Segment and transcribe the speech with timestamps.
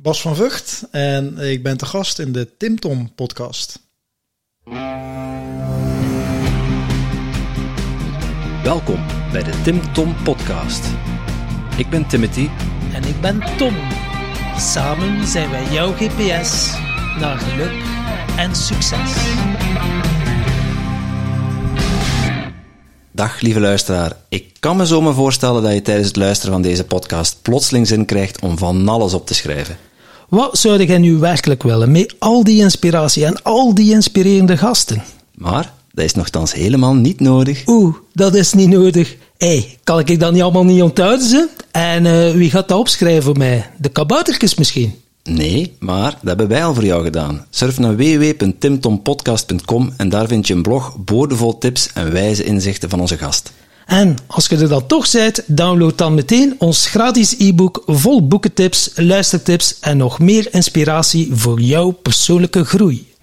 [0.00, 3.80] Bas van Vught en ik ben te gast in de Tim Tom podcast.
[8.62, 10.84] Welkom bij de Tim Tom podcast.
[11.76, 12.48] Ik ben Timothy
[12.92, 13.74] En ik ben Tom.
[14.58, 16.72] Samen zijn wij jouw GPS
[17.18, 17.82] naar geluk
[18.36, 19.12] en succes.
[23.10, 24.12] Dag lieve luisteraar.
[24.28, 28.04] Ik kan me zomaar voorstellen dat je tijdens het luisteren van deze podcast plotseling zin
[28.04, 29.87] krijgt om van alles op te schrijven.
[30.28, 35.02] Wat zou jij nu werkelijk willen met al die inspiratie en al die inspirerende gasten?
[35.34, 37.62] Maar dat is nogthans helemaal niet nodig.
[37.66, 39.16] Oeh, dat is niet nodig.
[39.38, 41.26] Hé, hey, kan ik dat niet allemaal niet onthouden?
[41.26, 41.48] Ze?
[41.70, 43.70] En eh, wie gaat dat opschrijven voor mij?
[43.78, 44.94] De kaboutertjes misschien?
[45.24, 47.46] Nee, maar dat hebben wij al voor jou gedaan.
[47.50, 53.00] Surf naar www.timtompodcast.com en daar vind je een blog boordevol tips en wijze inzichten van
[53.00, 53.52] onze gast.
[53.88, 58.90] En als je er dan toch bent, download dan meteen ons gratis e-book vol boekentips,
[58.94, 63.14] luistertips en nog meer inspiratie voor jouw persoonlijke groei.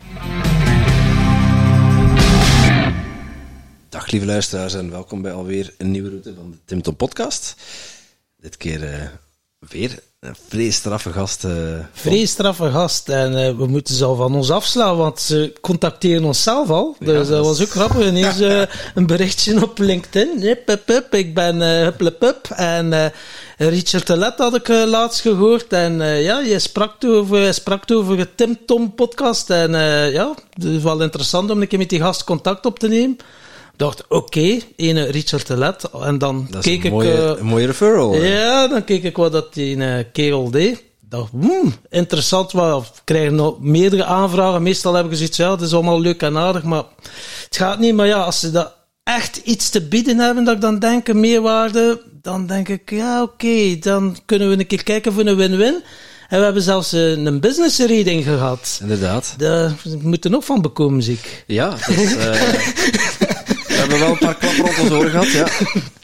[3.89, 7.55] Dag lieve luisteraars en welkom bij alweer een nieuwe route van de Tim Tom podcast.
[8.37, 9.03] Dit keer uh,
[9.69, 11.43] weer een vreesstraffe gast.
[11.43, 11.51] Uh,
[11.93, 16.43] vreesstraffe gast en uh, we moeten ze al van ons afslaan, want ze contacteren ons
[16.43, 16.95] zelf al.
[16.99, 18.05] Ja, dus dat was ook grappig.
[18.05, 18.39] Ineens
[18.95, 20.41] een berichtje op LinkedIn.
[20.41, 22.49] Hup, hup, hup, ik ben hup, hup, hup.
[22.49, 23.11] En
[23.57, 25.73] Richard Telet had ik laatst gehoord.
[25.73, 29.49] En ja, je sprak over, je sprak over de Tim Tom podcast.
[29.49, 29.71] En
[30.11, 33.17] ja, het is wel interessant om een keer met die gast contact op te nemen
[33.77, 35.89] dacht, oké, okay, ene Richard Telet.
[36.01, 37.19] En dan dat keek een mooie, ik...
[37.19, 38.15] Uh, een mooie referral.
[38.15, 40.83] Ja, dan keek ik wat dat die uh, kerel deed.
[41.09, 42.51] dacht, hmm, interessant.
[42.51, 44.63] We krijgen nog meerdere aanvragen.
[44.63, 46.83] Meestal hebben ze zoiets, ja, het is allemaal leuk en aardig, maar
[47.45, 47.95] het gaat niet.
[47.95, 48.73] Maar ja, als ze dat
[49.03, 53.21] echt iets te bieden hebben, dat ik dan denk, een meerwaarde, dan denk ik, ja,
[53.21, 55.83] oké, okay, dan kunnen we een keer kijken voor een win-win.
[56.29, 58.77] En we hebben zelfs een, een business reading gehad.
[58.81, 59.33] Inderdaad.
[59.37, 61.43] Daar moet er nog van bekomen, zie ik.
[61.47, 62.17] Ja, dat is, uh,
[63.19, 63.24] we
[63.89, 65.47] hebben wel een paar klappen rond ons oren gehad, ja.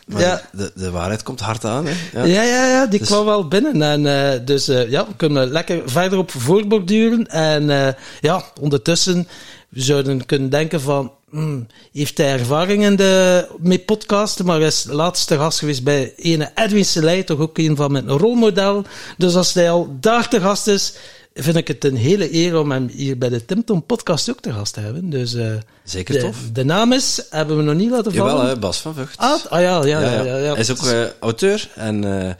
[0.05, 0.41] Maar Ja.
[0.51, 1.91] de, de waarheid komt hard aan, hè.
[2.19, 2.25] Ja.
[2.25, 3.81] Ja, ja, ja, die Dus- kwam wel binnen.
[3.81, 7.27] En uh, dus uh, ja, we kunnen lekker verder op voorborduren.
[7.27, 7.87] En uh,
[8.21, 9.27] ja, ondertussen
[9.69, 11.11] we zouden kunnen denken van...
[11.29, 16.13] Hmm, heeft hij ervaring in de, met podcasten, maar hij is laatste gast geweest bij
[16.15, 18.83] ene Edwin Selei, toch ook een van mijn rolmodel.
[19.17, 20.93] Dus als hij al daar te gast is,
[21.33, 24.53] vind ik het een hele eer om hem hier bij de Timton podcast ook te
[24.53, 25.09] gast te hebben.
[25.09, 25.53] Dus uh,
[25.83, 26.37] Zeker de, tof.
[26.53, 28.33] de naam is, hebben we nog niet laten vallen.
[28.33, 29.17] Jawel, hè, Bas van Vught.
[29.17, 30.51] Ah, ah ja, ja, ja, ja, ja.
[30.51, 32.31] Hij is ook uh, auteur en, uh,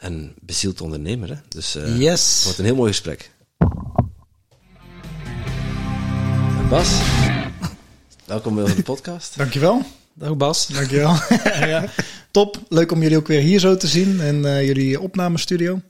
[0.00, 1.36] en bezield ondernemer, hè.
[1.48, 2.34] Dus uh, Yes.
[2.34, 3.30] het wordt een heel mooi gesprek.
[6.68, 6.88] Bas,
[8.24, 9.36] welkom bij onze podcast.
[9.36, 9.82] Dankjewel.
[10.14, 10.66] Dag Bas.
[10.66, 11.16] Dankjewel.
[11.72, 11.84] ja.
[12.30, 12.58] Top.
[12.68, 15.80] Leuk om jullie ook weer hier zo te zien in uh, jullie opnamestudio.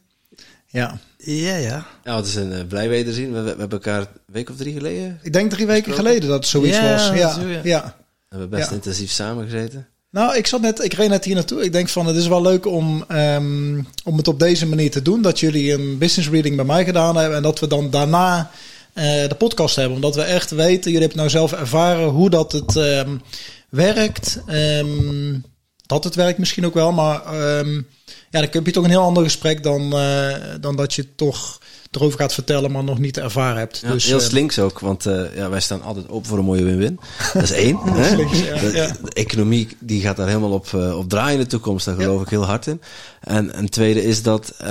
[0.66, 0.98] Ja.
[1.24, 1.86] Ja, ja.
[2.04, 3.32] Ja, het is een uh, blij weer te zien.
[3.32, 5.18] We, we, hebben elkaar een week of drie geleden.
[5.22, 6.06] Ik denk drie weken gesproken.
[6.06, 7.18] geleden dat het zoiets ja, was.
[7.18, 7.60] Ja, zo, ja.
[7.62, 7.96] ja.
[8.28, 8.74] We hebben best ja.
[8.74, 9.88] intensief samengezeten.
[10.10, 11.64] Nou, ik zat net, ik reed net hier naartoe.
[11.64, 15.02] Ik denk van, het is wel leuk om, um, om het op deze manier te
[15.02, 15.22] doen.
[15.22, 18.50] Dat jullie een business reading bij mij gedaan hebben en dat we dan daarna
[18.94, 19.94] uh, de podcast hebben.
[19.94, 23.22] Omdat we echt weten, jullie hebben nou zelf ervaren hoe dat het um,
[23.68, 24.40] werkt.
[24.48, 25.44] Um,
[25.86, 27.20] dat het werkt misschien ook wel, maar
[27.58, 27.86] um,
[28.34, 31.58] ja, dan heb je toch een heel ander gesprek dan, uh, dan dat je toch
[31.90, 33.80] erover gaat vertellen, maar nog niet ervaren hebt.
[33.82, 36.64] Ja, dus, heel slinks ook, want uh, ja, wij staan altijd open voor een mooie
[36.64, 37.00] win-win.
[37.32, 37.78] Dat is één.
[37.84, 38.08] hè?
[38.08, 38.96] Slinks, ja, de, ja.
[39.02, 42.22] de, economie die gaat daar helemaal op, uh, op draaien in de toekomst, daar geloof
[42.22, 42.80] ik heel hard in.
[43.20, 44.68] En een tweede is dat uh,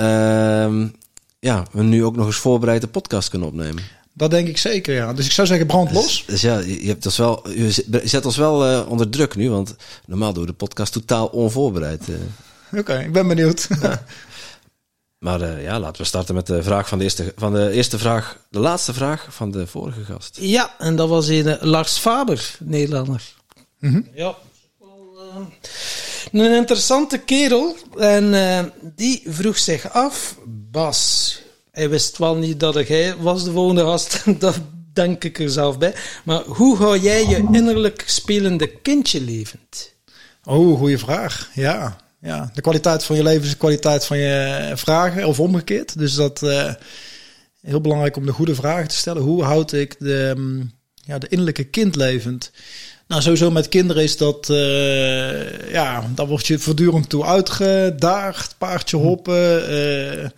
[1.38, 3.82] ja, we nu ook nog eens voorbereid een podcast kunnen opnemen.
[4.12, 5.12] Dat denk ik zeker, ja.
[5.12, 6.04] Dus ik zou zeggen, brand los.
[6.04, 9.76] Dus, dus ja, je, hebt ons wel, je zet ons wel onder druk nu, want
[10.06, 12.08] normaal doen we de podcast totaal onvoorbereid.
[12.80, 13.68] Oké, okay, ik ben benieuwd.
[13.80, 14.04] Ja.
[15.18, 17.98] Maar uh, ja, laten we starten met de vraag van de eerste, van de eerste
[17.98, 20.38] vraag, de laatste vraag van de vorige gast.
[20.40, 23.34] Ja, en dat was een Lars Faber, Nederlander.
[23.78, 24.08] Mm -hmm.
[24.14, 24.34] Ja.
[24.78, 25.52] Wel,
[26.32, 27.76] een interessante kerel.
[27.98, 33.82] En die vroeg zich af, Bas, hij wist wel niet dat hij was de volgende
[33.82, 34.22] gast.
[34.40, 34.60] dat
[34.92, 35.94] denk ik er zelf bij.
[36.24, 39.92] Maar hoe hou jij je innerlijk spelende kindje levend?
[40.44, 41.50] Oh, goede vraag.
[41.54, 42.50] Ja, ja.
[42.54, 45.98] De kwaliteit van je leven is de kwaliteit van je vragen, of omgekeerd.
[45.98, 46.72] Dus dat uh,
[47.60, 49.22] heel belangrijk om de goede vragen te stellen.
[49.22, 52.50] Hoe houd ik de, um, ja, de innerlijke kind levend?
[53.06, 58.54] Nou, sowieso met kinderen is dat, uh, ja, daar word je voortdurend toe uitgedaagd.
[58.58, 59.72] Paardje hoppen.
[59.72, 60.28] Uh,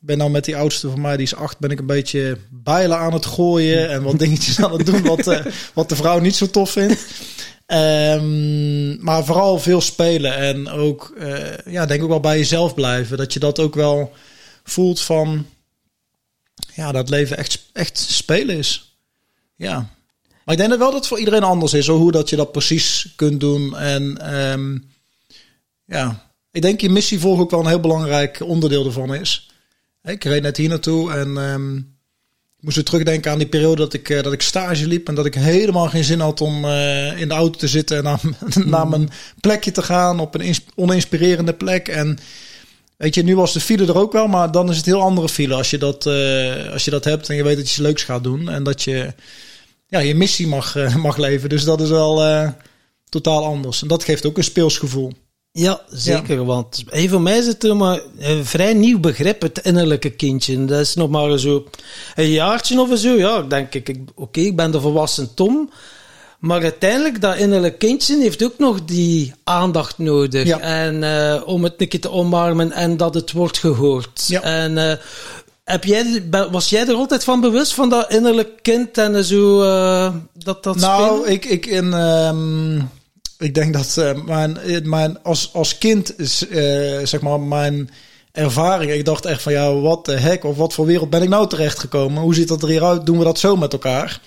[0.00, 2.98] ben nou met die oudste van mij, die is acht, ben ik een beetje bijlen
[2.98, 5.40] aan het gooien en wat dingetjes aan het doen wat, uh,
[5.74, 7.06] wat de vrouw niet zo tof vindt.
[7.72, 13.16] Um, maar vooral veel spelen en ook, uh, ja, denk ook wel bij jezelf blijven.
[13.16, 14.12] Dat je dat ook wel
[14.64, 15.46] voelt van,
[16.74, 18.96] ja, dat leven echt, echt spelen is.
[19.56, 19.74] Ja.
[20.44, 22.52] Maar ik denk dat wel dat het voor iedereen anders is, hoe dat je dat
[22.52, 23.76] precies kunt doen.
[23.76, 24.78] En ehm,
[25.84, 29.50] ja, ik denk je missie volgen ook wel een heel belangrijk onderdeel ervan is.
[30.02, 31.98] Ik reed net hier naartoe en um,
[32.60, 35.08] ik moest weer terugdenken aan die periode dat ik, uh, dat ik stage liep.
[35.08, 38.02] En dat ik helemaal geen zin had om uh, in de auto te zitten en
[38.04, 38.20] naar,
[38.64, 39.10] naar mijn
[39.40, 41.88] plekje te gaan op een oninspirerende plek.
[41.88, 42.18] En
[42.96, 45.28] weet je, nu was de file er ook wel, maar dan is het heel andere
[45.28, 47.80] file als je dat, uh, als je dat hebt en je weet dat je iets
[47.80, 48.48] leuks gaat doen.
[48.48, 49.12] En dat je
[49.86, 51.48] ja, je missie mag, mag leven.
[51.48, 52.52] Dus dat is wel
[53.08, 53.82] totaal anders.
[53.82, 55.12] En dat geeft ook een speelsgevoel.
[55.52, 56.34] Ja, zeker.
[56.34, 56.44] Ja.
[56.44, 60.64] Want voor mij is het maar een vrij nieuw begrip, het innerlijke kindje.
[60.64, 61.64] Dat is nog maar zo
[62.14, 63.16] een jaartje of zo.
[63.16, 65.70] Ja, denk ik, oké, okay, ik ben de volwassen Tom.
[66.38, 70.46] Maar uiteindelijk, dat innerlijke kindje heeft ook nog die aandacht nodig.
[70.46, 70.60] Ja.
[70.60, 74.24] En uh, om het een keer te omarmen en dat het wordt gehoord.
[74.26, 74.42] Ja.
[74.42, 74.92] En uh,
[75.64, 80.14] heb jij, was jij er altijd van bewust van dat innerlijke kind en zo uh,
[80.32, 81.32] dat dat Nou, spelen?
[81.32, 81.92] ik, ik in...
[81.92, 82.90] Um
[83.40, 87.90] ik denk dat uh, mijn, mijn als, als kind is, uh, zeg maar, mijn
[88.32, 88.92] ervaring.
[88.92, 91.48] Ik dacht echt van ja, wat de hek of wat voor wereld ben ik nou
[91.48, 92.22] terechtgekomen?
[92.22, 93.06] Hoe ziet dat er hier uit?
[93.06, 94.20] Doen we dat zo met elkaar?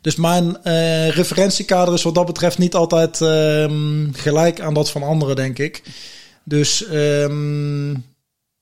[0.00, 5.02] Dus mijn uh, referentiekader is wat dat betreft niet altijd um, gelijk aan dat van
[5.02, 5.82] anderen, denk ik.
[6.44, 8.04] Dus um,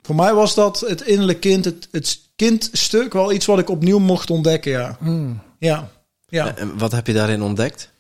[0.03, 3.99] voor mij was dat het innerlijk kind, het, het kindstuk, wel iets wat ik opnieuw
[3.99, 4.97] mocht ontdekken, ja.
[5.01, 5.43] Mm.
[5.59, 5.91] Ja.
[6.29, 6.57] ja.
[6.57, 7.91] En wat heb je daarin ontdekt?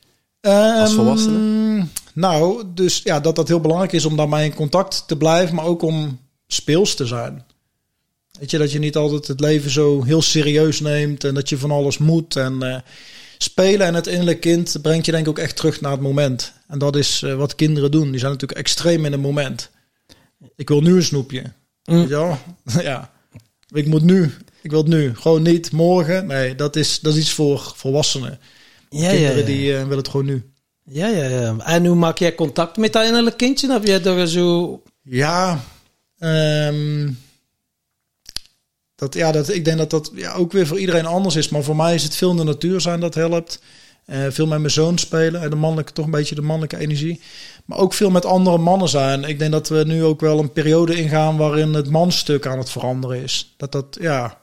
[0.46, 1.87] Um, Als volwassene?
[2.14, 5.64] Nou, dus ja, dat dat heel belangrijk is om daarmee in contact te blijven, maar
[5.64, 7.44] ook om speels te zijn.
[8.38, 11.58] Weet je, dat je niet altijd het leven zo heel serieus neemt en dat je
[11.58, 12.37] van alles moet.
[12.37, 12.76] En uh,
[13.38, 16.52] spelen en het innerlijk kind brengt je denk ik ook echt terug naar het moment.
[16.69, 18.11] En dat is uh, wat kinderen doen.
[18.11, 19.70] Die zijn natuurlijk extreem in het moment.
[20.56, 21.52] Ik wil nu een snoepje.
[21.85, 21.99] Mm.
[21.99, 22.38] Weet je wel?
[22.82, 23.11] ja.
[23.69, 24.35] Ik moet nu.
[24.62, 25.14] Ik wil het nu.
[25.14, 26.26] Gewoon niet morgen.
[26.26, 28.38] Nee, dat is, dat is iets voor volwassenen.
[29.00, 30.50] Ja, Kinderen ja, die uh, willen het gewoon nu.
[30.85, 31.56] Ja, ja, ja.
[31.58, 33.73] En hoe maak jij contact met dat innerlijk kindje?
[33.73, 34.82] Heb jij er zo...
[35.02, 35.61] Ja,
[36.19, 37.19] um,
[38.94, 41.49] dat, ja dat, ik denk dat dat ja, ook weer voor iedereen anders is.
[41.49, 43.62] Maar voor mij is het veel in de natuur zijn dat helpt.
[44.06, 45.43] Uh, veel met mijn zoon spelen.
[45.43, 47.20] En de mannelijke, toch een beetje de mannelijke energie.
[47.64, 49.25] Maar ook veel met andere mannen zijn.
[49.25, 52.70] Ik denk dat we nu ook wel een periode ingaan waarin het manstuk aan het
[52.70, 53.55] veranderen is.
[53.56, 54.43] Dat dat, ja...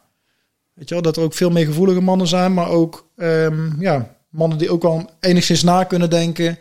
[0.73, 2.53] Weet je wel, dat er ook veel meer gevoelige mannen zijn.
[2.53, 6.57] Maar ook, um, ja, mannen die ook wel enigszins na kunnen denken.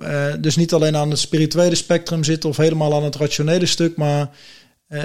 [0.00, 3.96] Uh, dus niet alleen aan het spirituele spectrum zitten of helemaal aan het rationele stuk,
[3.96, 4.30] maar
[4.88, 5.02] uh,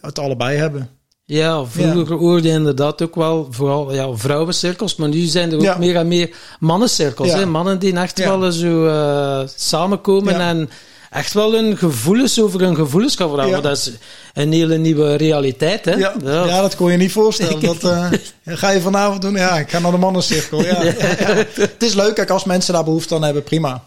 [0.00, 0.88] het allebei hebben.
[1.26, 2.20] Ja, vroeger ja.
[2.20, 5.78] hoorde je inderdaad ook wel vooral ja, vrouwencirkels, maar nu zijn er ook Ja.
[5.78, 7.28] meer en meer mannencirkels.
[7.28, 7.38] Ja.
[7.38, 7.46] Hè?
[7.46, 10.70] Mannen die echt wel zo eh, samenkomen en
[11.14, 13.30] echt wel hun gevoelens over hun gevoelens gaan.
[13.30, 13.46] Ja.
[13.46, 13.92] Maar Dat is
[14.32, 15.84] een hele nieuwe realiteit.
[15.84, 15.94] Hè?
[15.94, 16.60] Ja, ja.
[16.60, 17.60] dat kon je niet voorstellen.
[17.80, 18.10] Dat, uh,
[18.44, 19.34] ga je vanavond doen?
[19.34, 20.62] Ja, ik ga naar de mannencirkel.
[20.64, 20.92] Ja, ja.
[21.18, 21.44] ja.
[21.54, 23.84] Het is leuk, kijk, als mensen daar behoefte aan hebben, prima.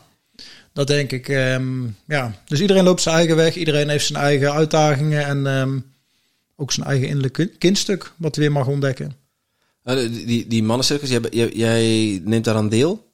[0.74, 1.28] Dat denk ik.
[1.28, 2.34] Um, ja.
[2.46, 3.56] Dus iedereen loopt zijn eigen weg.
[3.56, 5.26] Iedereen heeft zijn eigen uitdagingen.
[5.26, 5.94] En um,
[6.56, 9.16] ook zijn eigen innerlijke kindstuk, wat hij weer mag ontdekken.
[9.84, 9.96] Uh,
[10.26, 13.07] die, die mannencirkels, jij, jij, jij, neemt daar aan deel?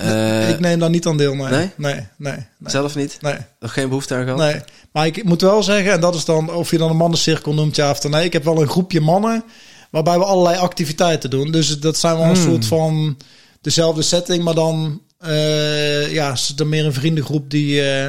[0.00, 1.50] Uh, ik neem daar niet aan deel, nee.
[1.50, 1.70] Nee?
[1.76, 2.70] Nee, nee, nee.
[2.70, 3.18] Zelf niet?
[3.20, 3.36] Nee.
[3.60, 4.38] Nog geen behoefte aan gehad?
[4.38, 4.60] Nee.
[4.92, 7.76] Maar ik moet wel zeggen, en dat is dan of je dan een mannencirkel noemt,
[7.76, 8.24] ja of nee.
[8.24, 9.44] Ik heb wel een groepje mannen
[9.90, 11.50] waarbij we allerlei activiteiten doen.
[11.50, 12.44] Dus dat zijn wel een Hmm.
[12.44, 13.16] soort van
[13.60, 18.06] dezelfde setting, maar dan uh, ja, is het meer een vriendengroep die, uh,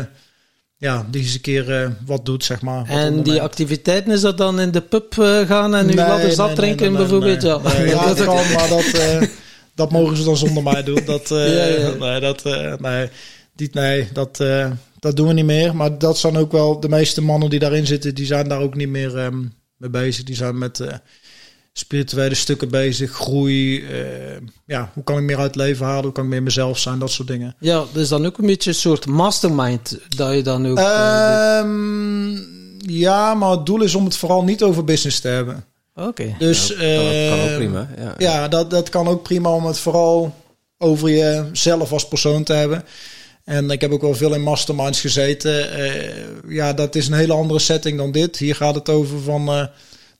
[0.78, 2.90] ja, die eens een keer uh, wat doet, zeg maar.
[2.90, 6.36] En die activiteiten, is dat dan in de pub uh, gaan en nu nee, ladders
[6.36, 7.42] nee, drinken nee, nee, bijvoorbeeld?
[7.42, 9.22] Nee, ja, nee, ja dat kan, maar dat, uh,
[9.80, 11.06] dat mogen ze dan zonder mij doen.
[11.06, 11.94] Dat, uh, Ja, ja.
[11.94, 13.10] Nee, dat, uh, nee,
[13.56, 15.76] die, nee dat, uh, dat doen we niet meer.
[15.76, 18.76] Maar dat zijn ook wel de meeste mannen die daarin zitten, die zijn daar ook
[18.76, 20.24] niet meer um, mee bezig.
[20.24, 20.82] Die zijn met
[21.74, 23.80] spirituele stukken bezig, groei.
[23.80, 23.90] Uh,
[24.66, 26.04] ja, hoe kan ik meer uit het leven halen?
[26.04, 27.00] Hoe kan ik meer mezelf zijn?
[27.00, 27.56] Dat soort dingen.
[27.60, 30.80] Ja, dus dan ook een beetje een soort mastermind dat je dan ook.
[30.80, 35.64] Um, ja, maar het doel is om het vooral niet over business te hebben.
[36.00, 36.08] Oké.
[36.08, 36.36] Okay.
[36.40, 37.90] Dus ja, dat kan ook uh, prima.
[37.98, 40.34] Ja, ja dat, dat kan ook prima om het vooral
[40.78, 42.84] over jezelf als persoon te hebben.
[43.44, 45.80] En ik heb ook wel veel in masterminds gezeten.
[45.80, 48.38] Uh, ja, dat is een hele andere setting dan dit.
[48.38, 49.66] Hier gaat het over van uh,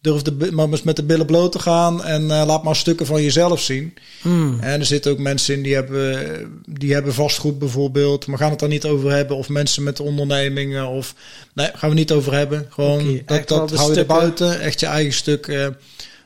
[0.02, 3.24] durf de, maar met de billen bloot te gaan en uh, laat maar stukken van
[3.24, 3.94] jezelf zien.
[4.22, 4.60] Mm.
[4.60, 8.60] En er zitten ook mensen in die hebben, die hebben vastgoed bijvoorbeeld, maar gaan het
[8.60, 9.38] daar niet over hebben.
[9.38, 11.16] Of mensen met ondernemingen of
[11.54, 12.68] nee, gaan we niet over hebben.
[12.70, 15.68] Gewoon okay, dat, dat hou je er buiten, echt je eigen stuk uh,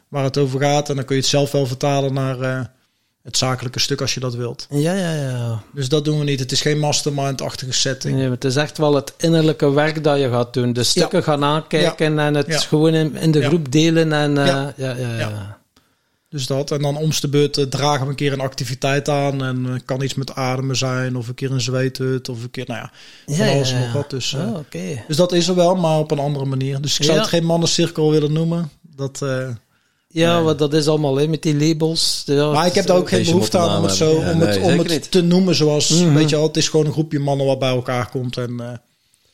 [0.07, 0.89] waar het over gaat.
[0.89, 2.59] En dan kun je het zelf wel vertalen naar uh,
[3.23, 4.67] het zakelijke stuk als je dat wilt.
[4.69, 5.63] Ja, ja, ja.
[5.73, 6.39] Dus dat doen we niet.
[6.39, 8.15] Het is geen mastermind-achtige setting.
[8.15, 10.73] Nee, het is echt wel het innerlijke werk dat je gaat doen.
[10.73, 11.23] De stukken ja.
[11.23, 12.25] gaan aankijken ja.
[12.25, 12.59] en het ja.
[12.59, 14.13] gewoon in, in de groep delen.
[14.13, 14.73] En, uh, ja.
[14.77, 15.61] Ja, ja.
[16.33, 16.71] Dus dat.
[16.71, 19.43] En dan omste beurt eh, dragen we een keer een activiteit aan.
[19.43, 21.15] En eh, kan iets met ademen zijn.
[21.15, 22.29] Of een keer een zweethut.
[22.29, 22.91] Of een keer, nou ja,
[23.35, 24.09] van alles en nog wat.
[24.09, 25.03] Dus, eh, Oh, oké.
[25.07, 26.81] dus dat is er wel, maar op een andere manier.
[26.81, 28.69] Dus ik zou het geen mannencirkel willen noemen.
[28.95, 29.49] Dat, eh,
[30.13, 30.43] Ja, Nee.
[30.43, 32.23] want dat is allemaal hè, met die labels.
[32.25, 34.77] Ja, maar ik heb daar ook geen behoefte aan om het, zo, om het, om
[34.77, 35.11] het niet.
[35.11, 36.13] te noemen zoals, Mhm.
[36.13, 38.37] weet je wel, het is gewoon een groepje mannen wat bij elkaar komt.
[38.37, 38.67] En eh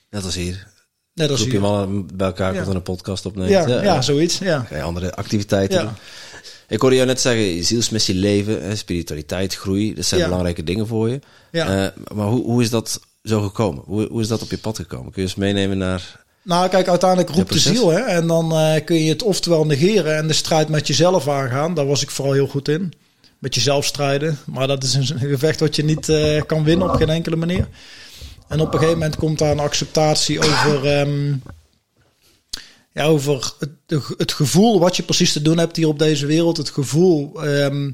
[0.10, 0.68] Net als hier.
[1.14, 1.68] net Een als groepje hier.
[1.70, 2.58] mannen bij elkaar Ja.
[2.58, 3.50] komt en een podcast opneemt.
[3.50, 4.38] Ja, ja, zoiets.
[4.38, 4.68] Ja.
[4.84, 5.90] Andere activiteiten.
[6.68, 9.94] Ik hoorde jou net zeggen, zielsmissie leven, hè, spiritualiteit, groei.
[9.94, 10.26] Dat zijn Ja.
[10.28, 11.20] belangrijke dingen voor je.
[11.52, 11.86] Ja.
[11.86, 13.84] Eh, maar hoe, hoe is dat zo gekomen?
[13.86, 15.12] Hoe, hoe is dat op je pad gekomen?
[15.12, 16.28] Kun je eens meenemen naar...
[16.50, 17.90] Nou, kijk, uiteindelijk roept de ziel.
[17.90, 18.00] Hè?
[18.00, 21.74] En dan eh, kun je het oftewel negeren en de strijd met jezelf aangaan.
[21.74, 22.94] Daar was ik vooral heel goed in.
[23.40, 24.38] Met jezelf strijden.
[24.46, 27.68] Maar dat is een gevecht wat je niet eh, kan winnen op geen enkele manier.
[28.48, 31.34] En op een gegeven moment komt daar een acceptatie over, ehm,
[32.94, 36.58] ja, over het, het gevoel wat je precies te doen hebt hier op deze wereld.
[36.58, 37.92] Het gevoel ehm,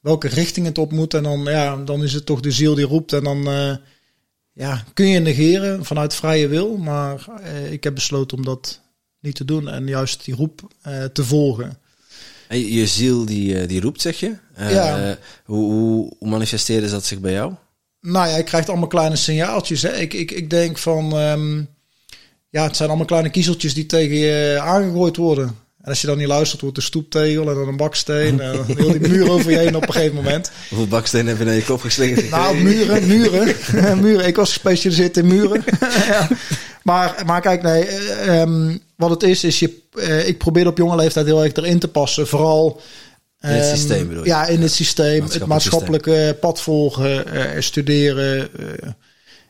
[0.00, 1.14] welke richting het op moet.
[1.14, 3.12] En dan, ja, dan is het toch de ziel die roept.
[3.12, 3.74] En dan eh,
[4.56, 6.76] ja, kun je negeren vanuit vrije wil.
[6.76, 8.80] Maar eh, ik heb besloten om dat
[9.20, 9.68] niet te doen.
[9.68, 11.78] En juist die roep eh, te volgen.
[12.48, 14.36] En je, ziel die, eh, die roept, zeg je?
[14.56, 15.18] Ja.
[15.44, 17.54] hoe, hoe, hoe manifesteerde dat zich bij jou?
[18.00, 19.82] Nou ja, je krijgt allemaal kleine signaaltjes.
[19.82, 19.96] Hè.
[19.96, 21.18] Ik, ik, ik denk van...
[21.18, 21.62] ehm,
[22.48, 25.56] ja, het zijn allemaal kleine kiezeltjes die tegen je aangegooid worden.
[25.86, 28.40] En als je dan niet luistert, wordt de stoeptegel en dan een baksteen.
[28.40, 30.50] En dan heel die muur over je heen op een gegeven moment.
[30.68, 32.30] Hoeveel bakstenen heb je naar je kop geslingerd?
[32.30, 33.54] Nou, muren, muren.
[34.02, 34.26] muren.
[34.26, 35.64] Ik was gespecialiseerd in muren.
[36.08, 36.28] ja.
[36.82, 37.84] maar, maar kijk, nee.
[37.84, 41.52] eh, ehm, wat het is, is je, eh, ik probeer op jonge leeftijd heel erg
[41.52, 42.26] erin te passen.
[42.26, 42.80] Vooral...
[43.40, 44.28] In het ehm, systeem bedoel je?
[44.28, 45.22] Ja, in het systeem.
[45.22, 47.32] Het Maatschappelijk maatschappelijke pad volgen.
[47.32, 48.48] eh, studeren.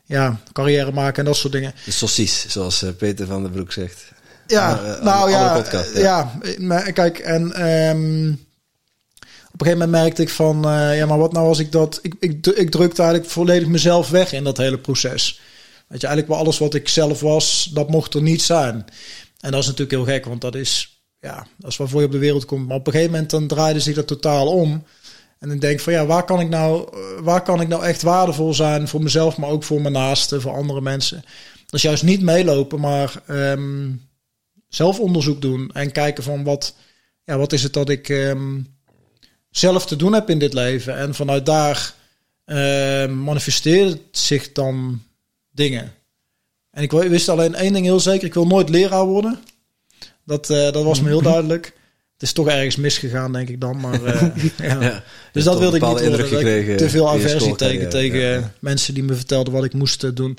[0.05, 1.73] ja, carrière maken en dat soort dingen.
[1.85, 4.15] De saucies, zoals Peter van den Broek zegt.
[4.47, 6.31] Ja, Eh, nou ja, podcast, ja.
[6.91, 8.31] kijk, en ehm,
[9.53, 11.99] op een gegeven moment merkte ik van, eh, ja, maar wat nou als ik dat,
[12.01, 15.39] ik, ik, ik drukte eigenlijk volledig mezelf weg in dat hele proces.
[15.87, 18.85] Weet je, eigenlijk wel alles wat ik zelf was, dat mocht er niet zijn.
[19.39, 22.11] En dat is natuurlijk heel gek, want dat is, ja, dat is waarvoor je op
[22.11, 22.67] de wereld komt.
[22.67, 24.83] Maar op een gegeven moment dan draaide zich dat totaal om.
[25.39, 27.83] En dan denk ik van, ja, waar kan ik nou, eh, waar kan ik nou
[27.83, 31.23] echt waardevol zijn voor mezelf, maar ook voor mijn naasten, voor andere mensen.
[31.65, 33.89] Dat is juist niet meelopen, maar ehm,
[34.67, 36.75] zelf onderzoek doen en kijken van wat,
[37.23, 38.61] ja, wat is het dat ik ehm,
[39.49, 40.97] zelf te doen heb in dit leven.
[40.97, 41.93] En vanuit daar
[42.45, 45.01] ehm manifesteert zich dan
[45.51, 45.93] dingen.
[46.71, 49.39] En ik wist alleen één ding heel zeker, ik wil nooit leraar worden.
[50.25, 51.65] Dat, eh, dat was me heel duidelijk.
[52.13, 53.79] Het is toch ergens misgegaan, denk ik dan.
[53.79, 54.21] Maar, eh,
[54.69, 54.81] ja.
[54.81, 55.03] Ja.
[55.31, 56.77] Dus dat wilde ik niet worden.
[56.77, 58.53] te veel je aversie tegen, tegen Ja.
[58.59, 60.37] mensen die me vertelden wat ik moest eh, doen.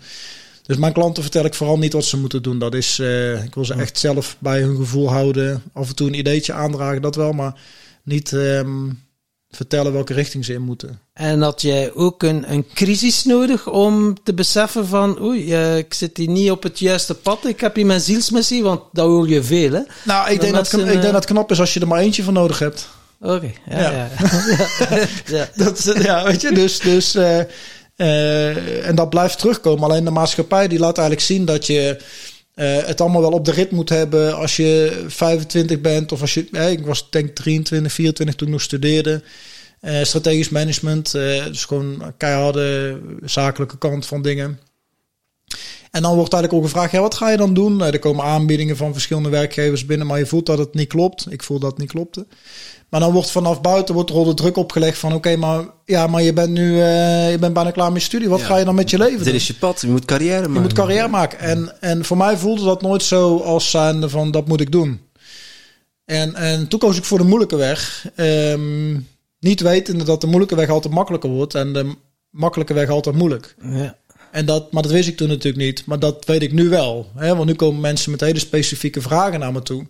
[0.68, 2.58] Dus mijn klanten vertel ik vooral niet wat ze moeten doen.
[2.58, 5.62] Dat is, eh, ik wil ze echt zelf bij hun gevoel houden.
[5.72, 7.32] Af en toe een ideetje aandragen, dat wel.
[7.32, 7.54] Maar
[8.02, 8.88] niet ehm,
[9.50, 11.00] vertellen welke richting ze in moeten.
[11.12, 15.94] En had jij ook een, een crisis nodig om te beseffen van, oei, eh, ik
[15.94, 17.46] zit hier niet op het juiste pad.
[17.46, 19.82] Ik heb hier mijn zielsmissie, want dat hoor je veel, hè?
[20.04, 22.00] Nou, ik denk, dat, ik denk eh, dat het knap is als je er maar
[22.00, 22.88] eentje van nodig hebt.
[23.20, 23.90] Oké, ja, Ja.
[23.90, 24.08] ja.
[24.90, 25.06] ja.
[25.36, 25.48] ja.
[25.64, 27.16] Dat, is- ja, weet je, dus, dus
[27.98, 29.84] eh, en dat blijft terugkomen.
[29.84, 31.96] Alleen de maatschappij die laat eigenlijk zien dat je
[32.54, 36.34] eh, het allemaal wel op de rit moet hebben als je 25 bent of als
[36.34, 39.22] je, eh, ik was denk 23, 24 toen ik nog studeerde.
[40.02, 44.58] Strategisch management, dus gewoon keiharde zakelijke kant van dingen.
[45.90, 47.82] En dan wordt eigenlijk ook gevraagd, ja, wat ga je dan doen?
[47.82, 51.26] Eh, er komen aanbiedingen van verschillende werkgevers binnen, maar je voelt dat het niet klopt.
[51.30, 52.26] Ik voel dat het niet klopte.
[52.90, 56.06] Maar dan wordt vanaf buiten wordt er al de druk opgelegd van, oké, maar ja,
[56.06, 58.28] maar je bent nu, eh, je bent bijna klaar met je studie.
[58.28, 58.46] Wat Ja.
[58.46, 59.34] ga je dan met je leven Dit doen?
[59.34, 60.54] is je pad, je moet carrière maken.
[60.54, 61.38] Je moet carrière maken.
[61.38, 65.00] En, en voor mij voelde dat nooit zo als zijnde van, dat moet ik doen.
[66.04, 68.06] En, en toen koos ik voor de moeilijke weg.
[68.14, 68.92] Ehm,
[69.40, 71.94] niet wetende dat de moeilijke weg altijd makkelijker wordt en de
[72.30, 73.54] makkelijke weg altijd moeilijk.
[73.62, 73.96] ja.
[74.32, 75.82] En dat, maar dat wist ik toen natuurlijk niet.
[75.86, 77.10] Maar dat weet ik nu wel.
[77.16, 77.34] Hè?
[77.36, 79.86] Want nu komen mensen met hele specifieke vragen naar me toe.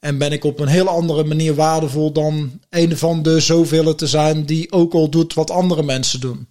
[0.00, 4.06] En ben ik op een heel andere manier waardevol dan een van de zoveel te
[4.06, 6.48] zijn die ook al doet wat andere mensen doen.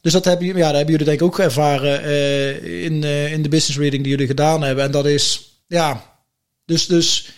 [0.00, 3.42] Dus dat hebben, ja, dat hebben jullie denk ik ook ervaren eh, in, eh, in
[3.42, 4.84] de business reading die jullie gedaan hebben.
[4.84, 6.18] En dat is, ja,
[6.64, 7.32] dus, dus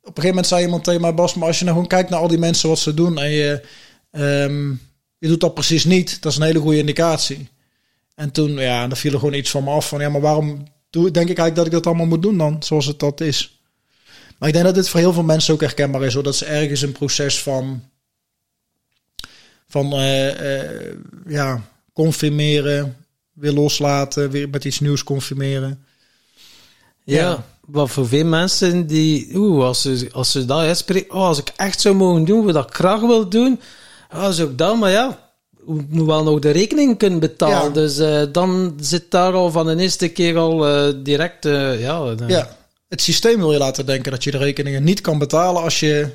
[0.00, 2.10] op een gegeven moment zei iemand tegen mij, Bas, maar als je nou gewoon kijkt
[2.10, 3.62] naar al die mensen wat ze doen en je,
[4.10, 4.70] ehm,
[5.18, 7.48] je doet dat precies niet, dat is een hele goede indicatie.
[8.14, 10.64] En toen, ja, dan viel er gewoon iets van me af van, ja, maar waarom
[10.90, 13.57] doe, denk ik eigenlijk dat ik dat allemaal moet doen dan, zoals het dat is.
[14.38, 16.44] Maar ik denk dat dit voor heel veel mensen ook herkenbaar is, hoor, dat ze
[16.44, 17.82] ergens een proces van,
[19.68, 20.94] van eh, eh,
[21.26, 22.96] ja, confirmeren,
[23.32, 25.84] weer loslaten, weer met iets nieuws confirmeren.
[27.04, 31.38] Ja, wat voor veel mensen die, oeh, als ze, als ze dat uitspreken, oh, als
[31.38, 33.60] ik echt zou mogen doen wat ik graag wil doen,
[34.12, 37.66] ja, zou ik dan, maar ja, we moeten wel nog de rekening kunnen betalen.
[37.66, 37.68] Ja.
[37.68, 40.58] Dus eh, dan zit daar al van de eerste keer al
[41.02, 41.44] direct,
[41.78, 42.57] ja, Ja,
[42.88, 46.08] het systeem wil je laten denken dat je de rekeningen niet kan betalen als je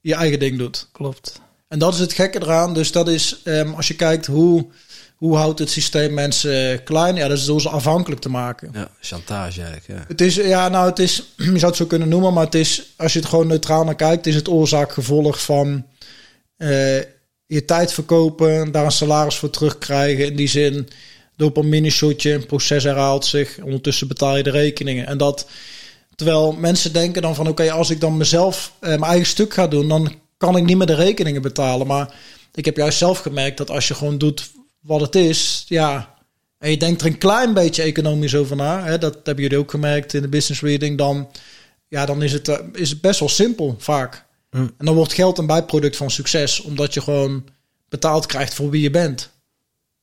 [0.00, 0.88] je eigen ding doet.
[0.92, 1.40] klopt.
[1.68, 2.74] En dat is het gekke eraan.
[2.74, 4.66] Dus dat is, ehm, als je kijkt hoe,
[5.16, 8.70] hoe houdt het systeem mensen klein, ja, dat is door ze afhankelijk te maken.
[8.72, 9.86] Ja, chantage eigenlijk.
[9.86, 10.04] Ja.
[10.08, 12.94] Het is, ja, nou, het is, je zou het zo kunnen noemen, maar het is,
[12.96, 15.86] als je het gewoon neutraal naar kijkt, is het oorzaak-gevolg van
[16.56, 16.98] eh,
[17.46, 20.26] je tijd verkopen, daar een salaris voor terugkrijgen.
[20.26, 20.88] In die zin,
[21.36, 25.06] dopamine shotje, een proces herhaalt zich, ondertussen betaal je de rekeningen.
[25.06, 25.46] En dat,
[26.18, 29.68] terwijl mensen denken dan van, oké, als ik dan mezelf eh, mijn eigen stuk ga
[29.68, 31.86] doen, dan kan ik niet meer de rekeningen betalen.
[31.86, 32.14] Maar
[32.54, 36.14] ik heb juist zelf gemerkt dat als je gewoon doet wat het is, ja,
[36.58, 39.70] en je denkt er een klein beetje economisch over na, hè, dat hebben jullie ook
[39.70, 41.28] gemerkt in de business reading, dan,
[41.88, 44.24] ja, dan is, het, eh, is het best wel simpel vaak.
[44.50, 44.74] Mm.
[44.78, 47.44] En dan wordt geld een bijproduct van succes, omdat je gewoon
[47.88, 49.30] betaald krijgt voor wie je bent.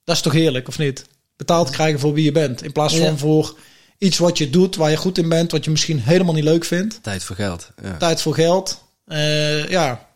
[0.03, 1.05] Dat is toch heerlijk, of niet?
[1.36, 3.17] Betaald krijgen voor wie je bent, in plaats van Ja.
[3.17, 3.55] voor
[3.97, 6.65] iets wat je doet, waar je goed in bent, wat je misschien helemaal niet leuk
[6.65, 7.03] vindt.
[7.03, 7.71] Tijd voor geld.
[7.83, 7.97] Ja.
[7.97, 8.83] Tijd voor geld.
[9.05, 10.07] Eh, ja.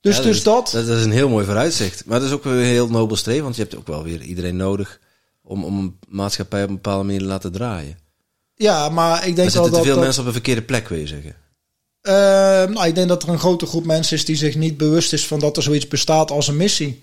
[0.00, 0.70] Dus, Ja, dus dat.
[0.72, 2.04] Dat is een heel mooi vooruitzicht.
[2.04, 4.20] Maar dat is ook weer een heel nobel streven, want je hebt ook wel weer
[4.20, 5.00] iedereen nodig
[5.42, 7.98] om, om een maatschappij op een bepaalde manier te laten draaien.
[8.54, 9.82] Ja, maar ik Er denk wel te dat...
[9.82, 11.36] veel dat mensen op een verkeerde plek, wil je zeggen.
[12.00, 12.12] Eh,
[12.74, 15.26] nou, ik denk dat er een grote groep mensen is die zich niet bewust is
[15.26, 17.02] van dat er zoiets bestaat als een missie.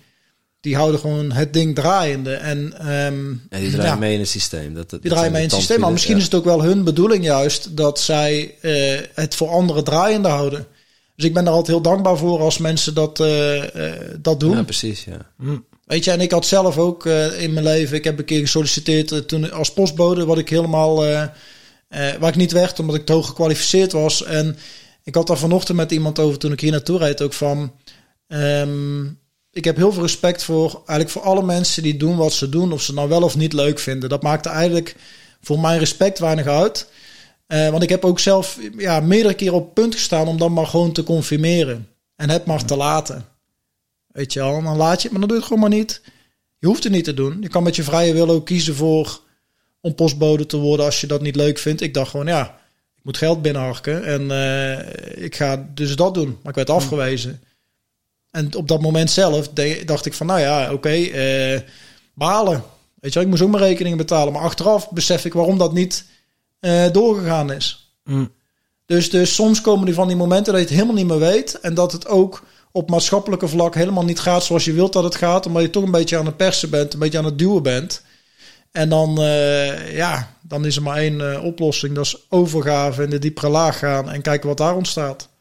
[0.63, 2.33] Die houden gewoon het ding draaiende.
[2.33, 4.73] En ehm, Ja, die draaien ja, mee in het systeem.
[4.73, 5.79] Dat, dat die draaien mee in het systeem.
[5.79, 9.83] Maar misschien is het ook wel hun bedoeling juist dat zij eh, het voor anderen
[9.83, 10.67] draaiende houden.
[11.15, 14.55] Dus ik ben daar altijd heel dankbaar voor als mensen dat, eh, eh, dat doen.
[14.55, 15.31] Ja, precies, ja.
[15.85, 18.39] Weet je, en ik had zelf ook eh, in mijn leven, ik heb een keer
[18.39, 21.29] gesolliciteerd toen als postbode, wat ik helemaal, eh, eh,
[22.19, 24.23] waar ik niet werd, omdat ik te hoog gekwalificeerd was.
[24.23, 24.57] En
[25.03, 27.73] ik had daar vanochtend met iemand over toen ik hier naartoe reed ook van,
[28.27, 29.05] ehm,
[29.53, 32.71] ik heb heel veel respect voor, eigenlijk voor alle mensen die doen wat ze doen,
[32.71, 34.09] of ze nou wel of niet leuk vinden.
[34.09, 34.95] Dat maakt er eigenlijk
[35.41, 36.87] voor mijn respect weinig uit.
[37.47, 40.67] Eh, want ik heb ook zelf ja, meerdere keren op punt gestaan om dan maar
[40.67, 41.87] gewoon te confirmeren.
[42.15, 43.25] En het maar te laten.
[44.07, 45.79] Weet je wel, en dan laat je het, maar dan doe je het gewoon maar
[45.79, 46.01] niet.
[46.59, 47.37] Je hoeft het niet te doen.
[47.41, 49.19] Je kan met je vrije wil ook kiezen voor
[49.81, 51.81] om postbode te worden als je dat niet leuk vindt.
[51.81, 52.59] Ik dacht gewoon, ja,
[52.97, 56.37] ik moet geld binnenharken en eh, ik ga dus dat doen.
[56.41, 57.41] Maar ik werd afgewezen.
[58.33, 59.49] En op dat moment zelf
[59.85, 61.59] dacht ik van, nou ja, oké, eh,
[62.13, 62.63] balen.
[62.99, 64.33] Weet je ik moest ook mijn rekeningen betalen.
[64.33, 66.05] Maar achteraf besef ik waarom dat niet
[66.59, 67.93] eh, doorgegaan is.
[68.03, 68.31] Mm.
[68.85, 71.59] Dus, dus soms komen die van die momenten dat je het helemaal niet meer weet.
[71.59, 75.15] En dat het ook op maatschappelijke vlak helemaal niet gaat zoals je wilt dat het
[75.15, 75.45] gaat.
[75.45, 78.03] Omdat je toch een beetje aan het persen bent, een beetje aan het duwen bent.
[78.71, 81.95] En dan, eh, ja, dan is er maar één oplossing.
[81.95, 85.31] Dat is overgave in de diepere laag gaan en kijken wat daar ontstaat.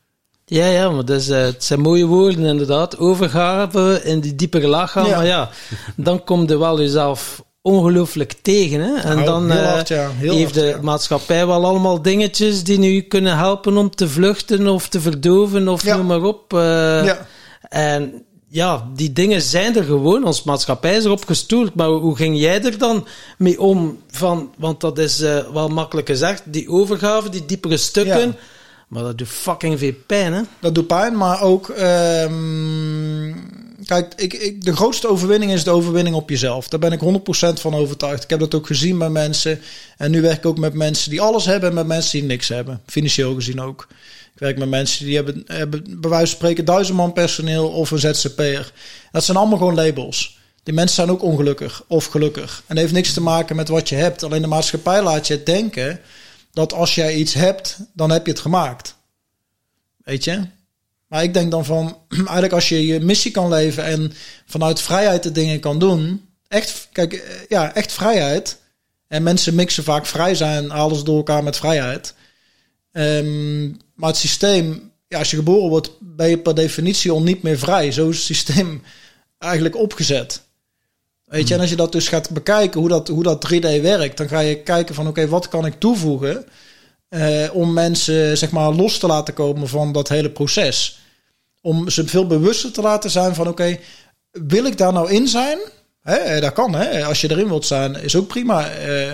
[0.53, 2.99] Ja, ja, maar dat is, eh, het zijn mooie woorden inderdaad.
[2.99, 5.07] Overgave in die diepere laag gaan.
[5.07, 5.17] Ja.
[5.17, 5.51] Maar ja,
[5.97, 8.81] dan kom je wel jezelf ongelooflijk tegen.
[8.81, 8.95] Hè?
[8.95, 10.11] En dan eh, hard, ja.
[10.11, 10.79] Heel heeft hard, de ja.
[10.83, 15.85] maatschappij wel allemaal dingetjes die nu kunnen helpen om te vluchten of te verdoven of
[15.85, 16.53] noem maar op.
[16.53, 17.27] eh, ja.
[17.69, 20.25] En ja, die dingen zijn er gewoon.
[20.25, 21.75] Ons maatschappij is erop gestoeld.
[21.75, 23.07] Maar hoe ging jij er dan
[23.39, 23.99] mee om?
[24.11, 25.19] Van, want dat is
[25.53, 26.43] wel makkelijk gezegd.
[26.45, 28.27] Die overgave, die diepere stukken.
[28.27, 28.35] Ja.
[28.93, 30.43] Maar dat doet fucking veel pijn, hè?
[30.59, 31.69] Dat doet pijn, maar ook...
[31.69, 33.35] ehm,
[33.85, 36.69] kijk, ik, ik, de grootste overwinning is de overwinning op jezelf.
[36.69, 38.23] Daar ben ik 100% van overtuigd.
[38.23, 39.61] Ik heb dat ook gezien bij mensen.
[39.97, 42.49] En nu werk ik ook met mensen die alles hebben en met mensen die niks
[42.49, 42.81] hebben.
[42.87, 43.87] Financieel gezien ook.
[44.35, 47.91] Ik werk met mensen die hebben, hebben bij wijze van spreken duizend man personeel of
[47.91, 48.73] een ZZP'er.
[49.13, 50.39] Dat zijn allemaal gewoon labels.
[50.63, 52.63] Die mensen zijn ook ongelukkig of gelukkig.
[52.67, 54.23] En dat heeft niks te maken met wat je hebt.
[54.23, 56.01] Alleen de maatschappij laat je denken
[56.53, 58.97] dat als jij iets hebt, dan heb je het gemaakt.
[59.97, 60.47] Weet je?
[61.07, 64.13] Maar ik denk dan van, eigenlijk als je je missie kan leven en
[64.47, 66.29] vanuit vrijheid de dingen kan doen.
[66.49, 68.59] Echt, kijk, eh, ja, echt vrijheid.
[69.09, 72.15] En mensen mixen vaak vrij zijn, alles door elkaar met vrijheid.
[72.93, 77.43] Ehm, maar het systeem, ja, als je geboren wordt, ben je per definitie al niet
[77.43, 77.93] meer vrij.
[77.93, 78.83] Zo is het systeem
[79.39, 80.43] eigenlijk opgezet.
[81.33, 84.17] Weet je, en als je dat dus gaat bekijken, hoe dat, hoe dat 3D werkt,
[84.17, 86.45] dan ga je kijken van, oké, wat kan ik toevoegen
[87.09, 91.01] eh, om mensen, zeg maar, los te laten komen van dat hele proces.
[91.61, 93.79] Om ze veel bewuster te laten zijn van, oké,
[94.31, 95.59] wil ik daar nou in zijn?
[96.01, 97.05] Hè, eh, dat kan, hè.
[97.05, 98.71] Als je erin wilt zijn, is ook prima.
[98.71, 99.11] Eh,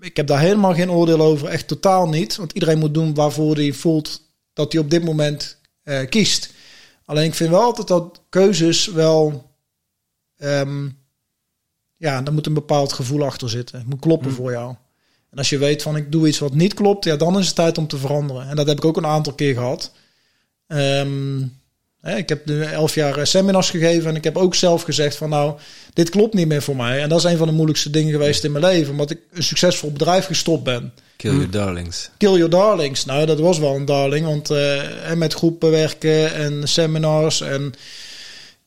[0.00, 2.36] ik heb daar helemaal geen oordeel over, echt totaal niet.
[2.36, 4.20] Want iedereen moet doen waarvoor hij voelt
[4.52, 5.58] dat hij op dit moment
[6.08, 6.50] kiest.
[7.04, 9.50] Alleen ik vind wel altijd dat keuzes wel...
[10.36, 10.88] ehm,
[11.96, 13.78] ja, daar moet een bepaald gevoel achter zitten.
[13.78, 14.74] Het moet kloppen voor jou.
[15.30, 17.54] En als je weet van ik doe iets wat niet klopt, ja, dan is het
[17.54, 18.48] tijd om te veranderen.
[18.48, 19.92] En dat heb ik ook een aantal keer gehad.
[20.66, 21.42] Ehm,
[22.02, 25.28] ik heb nu elf jaar eh, seminars gegeven en ik heb ook zelf gezegd van
[25.28, 25.58] nou,
[25.92, 27.02] dit klopt niet meer voor mij.
[27.02, 29.42] En dat is een van de moeilijkste dingen geweest in mijn leven, omdat ik een
[29.42, 30.92] succesvol bedrijf gestopt ben.
[31.16, 32.10] Kill your darlings.
[32.16, 33.04] Kill your darlings.
[33.04, 37.74] Nou, dat was wel een darling, want eh, en met groepen werken en seminars en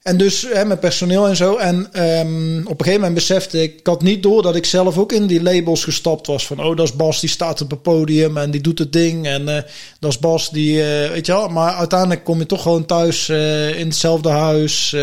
[0.01, 1.55] en dus hè, met personeel en zo.
[1.55, 4.97] En um, op een gegeven moment besefte ik, ik had niet door dat ik zelf
[4.97, 6.47] ook in die labels gestapt was.
[6.47, 9.27] Van, oh, dat is Bas, die staat op het podium en die doet het ding.
[9.27, 9.57] En uh,
[9.99, 11.47] dat is Bas, die, uh, weet je wel.
[11.47, 14.95] Maar uiteindelijk kom je toch gewoon thuis uh, in hetzelfde huis.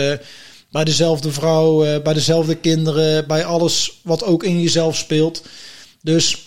[0.71, 3.27] bij dezelfde vrouw, bij dezelfde kinderen.
[3.27, 5.43] Bij alles wat ook in jezelf speelt.
[6.03, 6.46] Dus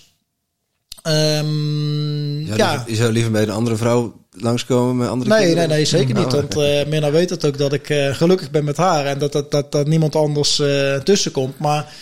[1.03, 2.83] Um, ja, ja.
[2.87, 6.31] Je zou liever bij een andere vrouw langskomen met andere nee, Nee, nee, zeker niet.
[6.31, 9.05] Want uh, Mirna weet het ook dat ik uh, gelukkig ben met haar.
[9.05, 11.59] En dat, dat, dat, dat niemand anders uh, tussen komt.
[11.59, 11.93] Maar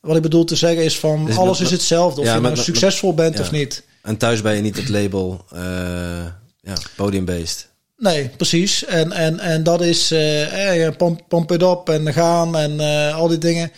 [0.00, 2.20] wat ik bedoel te zeggen is van dus alles is hetzelfde.
[2.20, 3.40] Of ja, je nou succesvol bent ja.
[3.40, 3.82] of niet.
[4.02, 5.44] En thuis ben je niet het label
[6.60, 7.68] ja, podium-based.
[7.96, 8.84] Nee, precies.
[8.84, 12.80] En, en, en dat is eh, pomp, pomp it op en gaan en
[13.12, 13.72] al die dingen.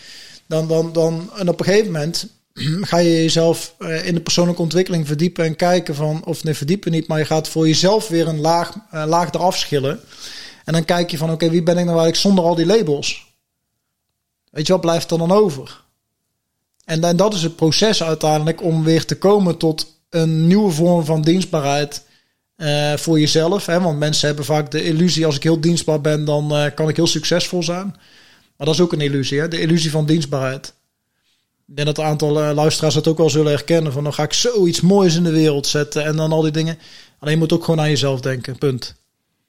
[0.49, 2.27] Dan, dan, dan, en op een gegeven moment
[2.91, 6.93] ga je jezelf uh, in de persoonlijke ontwikkeling verdiepen en kijken van, of nee, verdiepen
[6.93, 10.01] niet, maar je gaat voor jezelf weer een laag, uh, laag eraf schillen.
[10.65, 13.35] En dan kijk je van, oké, wie ben ik nou eigenlijk zonder al die labels?
[14.51, 15.85] Weet je, wat blijft er dan over?
[16.85, 21.05] En, en dat is het proces uiteindelijk om weer te komen tot een nieuwe vorm
[21.05, 22.05] van dienstbaarheid
[22.57, 23.67] uh, voor jezelf.
[23.67, 23.81] Hè?
[23.81, 27.07] Want mensen hebben vaak de illusie, als ik heel dienstbaar ben, dan kan ik heel
[27.07, 27.87] succesvol zijn.
[28.57, 29.49] Maar dat is ook een illusie, hè?
[29.49, 30.75] de illusie van dienstbaarheid.
[31.69, 33.93] Ik denk dat een aantal uh, luisteraars dat ook wel zullen herkennen.
[33.93, 36.79] Van dan ga ik zoiets moois in de wereld zetten en dan al die dingen.
[37.19, 38.59] Alleen je moet ook gewoon aan jezelf denken.
[38.59, 38.95] Punt.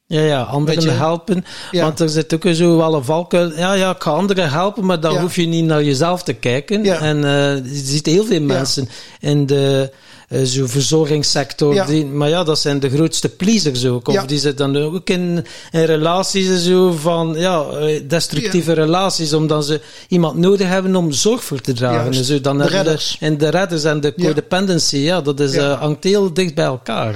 [0.05, 1.45] Ja, ja, anderen helpen.
[1.71, 1.83] Ja.
[1.83, 3.57] Want er zit ook zo wel een valkuil.
[3.57, 6.85] Ja, ja, ik ga anderen helpen, maar dan hoef je niet naar jezelf te kijken.
[6.85, 9.91] En uh, je ziet heel veel mensen in de
[10.27, 11.73] zo'n verzorgingssector.
[11.73, 11.85] Ja.
[11.85, 14.07] Die, maar ja, dat zijn de grootste pleasers ook.
[14.07, 14.25] Of ja.
[14.25, 19.81] die zitten dan ook in, in relaties zo van, ja, eh, destructieve relaties, omdat ze
[20.07, 22.11] iemand nodig hebben om zorg voor te dragen.
[22.11, 23.17] Dus dan de redders.
[23.19, 26.65] De, en de redders en de codependency, ja, dat is, uh, hangt heel dicht bij
[26.65, 27.15] elkaar.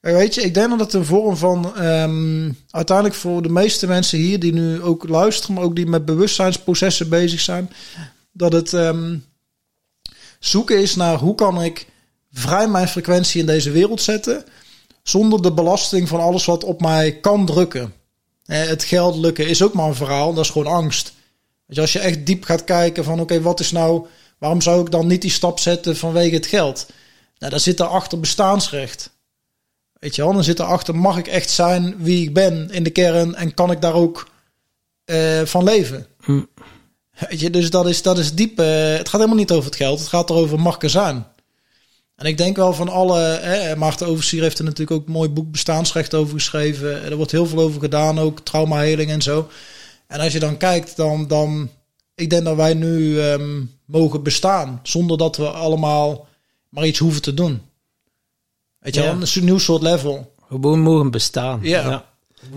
[0.00, 4.18] Weet je, ik denk dat het een vorm van um, uiteindelijk voor de meeste mensen
[4.18, 7.70] hier die nu ook luisteren, maar ook die met bewustzijnsprocessen bezig zijn,
[8.32, 9.24] dat het um,
[10.38, 11.86] zoeken is naar hoe kan ik
[12.32, 14.44] vrij mijn frequentie in deze wereld zetten.
[15.02, 17.92] Zonder de belasting van alles wat op mij kan drukken.
[18.44, 20.34] Het geldelijke is ook maar een verhaal.
[20.34, 21.12] Dat is gewoon angst.
[21.74, 24.06] Als je echt diep gaat kijken van oké, wat is nou...
[24.38, 26.86] Waarom zou ik dan niet die stap zetten vanwege het geld?
[27.38, 29.10] Nou, daar zit achter bestaansrecht.
[29.92, 32.90] Weet je wel, dan zit erachter, mag ik echt zijn wie ik ben in de
[32.90, 34.28] kern en kan ik daar ook
[35.06, 36.06] uh, van leven?
[36.20, 36.42] Hm.
[37.28, 38.60] Weet je, dus dat is, dat is diep.
[38.60, 41.26] Uh, het gaat helemaal niet over het geld, het gaat erover, mag ik er zijn?
[42.18, 43.18] En ik denk wel van alle.
[43.20, 47.04] Hè, Maarten Oversier heeft er natuurlijk ook een mooi boek bestaansrecht over geschreven.
[47.04, 49.48] Er wordt heel veel over gedaan, ook traumaheling en zo.
[50.06, 51.26] En als je dan kijkt, dan.
[51.26, 51.70] dan
[52.14, 56.28] ik denk dat wij nu um, mogen bestaan zonder dat we allemaal
[56.68, 57.62] maar iets hoeven te doen.
[58.78, 59.18] Weet je ja.
[59.18, 60.34] wel, een nieuw soort level.
[60.48, 61.60] Gewoon mogen bestaan.
[61.62, 61.88] Ja.
[61.88, 62.04] ja.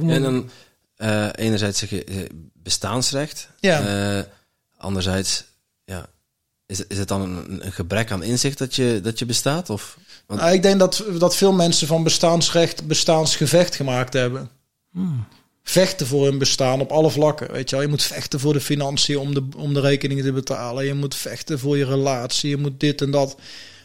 [0.07, 0.49] En dan
[0.97, 2.17] uh, enerzijds zeg je eh,
[2.53, 3.49] bestaansrecht.
[3.59, 4.17] Ja.
[4.17, 4.23] Uh,
[4.77, 5.43] anderzijds
[6.71, 9.69] is, is het dan een, een, gebrek aan inzicht dat je, dat je bestaat?
[9.69, 10.39] Of, want...
[10.39, 14.49] nou, ik denk dat, dat veel mensen van bestaansrecht bestaansgevecht gemaakt hebben.
[14.91, 15.25] Hmm.
[15.63, 17.51] Vechten voor hun bestaan op alle vlakken.
[17.51, 17.85] Weet je, wel.
[17.85, 20.85] je moet vechten voor de financiën om de, om de rekeningen te betalen.
[20.85, 22.49] Je moet vechten voor je relatie.
[22.49, 23.37] Je moet dit en dat.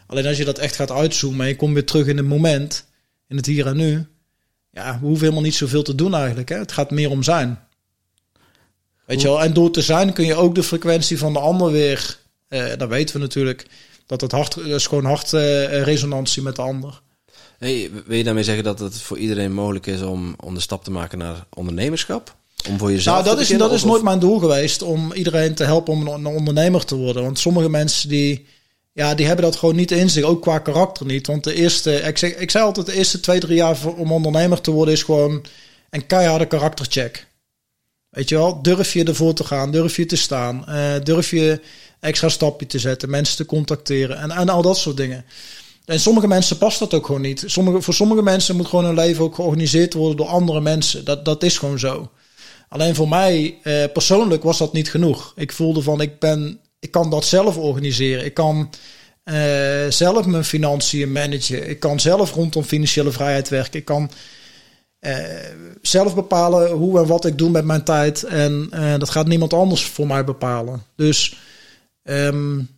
[0.06, 2.86] Alleen als je dat echt gaat uitzoomen en je komt weer terug in het moment,
[3.28, 4.06] in het hier en nu.
[4.70, 6.48] Ja, we hoeven helemaal niet zoveel te doen eigenlijk.
[6.48, 6.58] Hè?
[6.58, 7.58] Het gaat meer om zijn.
[9.06, 11.70] Weet je wel, en door te zijn kun je ook de frequentie van de ander
[11.70, 13.66] weer dan weten we natuurlijk
[14.06, 17.00] dat het hart, dat is gewoon hartresonantie met de ander.
[17.58, 20.84] Hey, wil je daarmee zeggen dat het voor iedereen mogelijk is om, om de stap
[20.84, 22.36] te maken naar ondernemerschap?
[22.68, 25.64] Om voor jezelf nou, dat is, dat is nooit mijn doel geweest om iedereen te
[25.64, 27.22] helpen om een, ondernemer te worden.
[27.22, 28.46] Want sommige mensen die,
[28.92, 31.26] ja, die hebben dat gewoon niet in zich, ook qua karakter niet.
[31.26, 34.60] Want de eerste, ik, zeg, ik zei altijd, de eerste twee, drie jaar om ondernemer
[34.60, 35.44] te worden is gewoon
[35.90, 37.26] een keiharde karaktercheck.
[38.08, 41.60] Weet je wel, durf je ervoor te gaan, durf je te staan, uh, durf je
[42.00, 45.24] extra stapje te zetten, mensen te contacteren en, en al dat soort dingen.
[45.84, 47.42] En sommige mensen past dat ook gewoon niet.
[47.46, 51.04] Sommige, voor sommige mensen moet gewoon hun leven ook georganiseerd worden door andere mensen.
[51.04, 52.10] Dat, dat is gewoon zo.
[52.68, 55.32] Alleen voor mij eh, persoonlijk was dat niet genoeg.
[55.36, 58.24] Ik voelde van ik ben, ik kan dat zelf organiseren.
[58.24, 58.70] Ik kan
[59.24, 59.34] uh,
[59.88, 61.68] zelf mijn financiën managen.
[61.68, 63.78] Ik kan zelf rondom financiële vrijheid werken.
[63.78, 64.10] Ik kan
[65.00, 65.16] uh,
[65.82, 68.22] zelf bepalen hoe en wat ik doe met mijn tijd.
[68.22, 70.82] En uh, dat gaat niemand anders voor mij bepalen.
[70.96, 71.36] Dus
[72.08, 72.68] Um,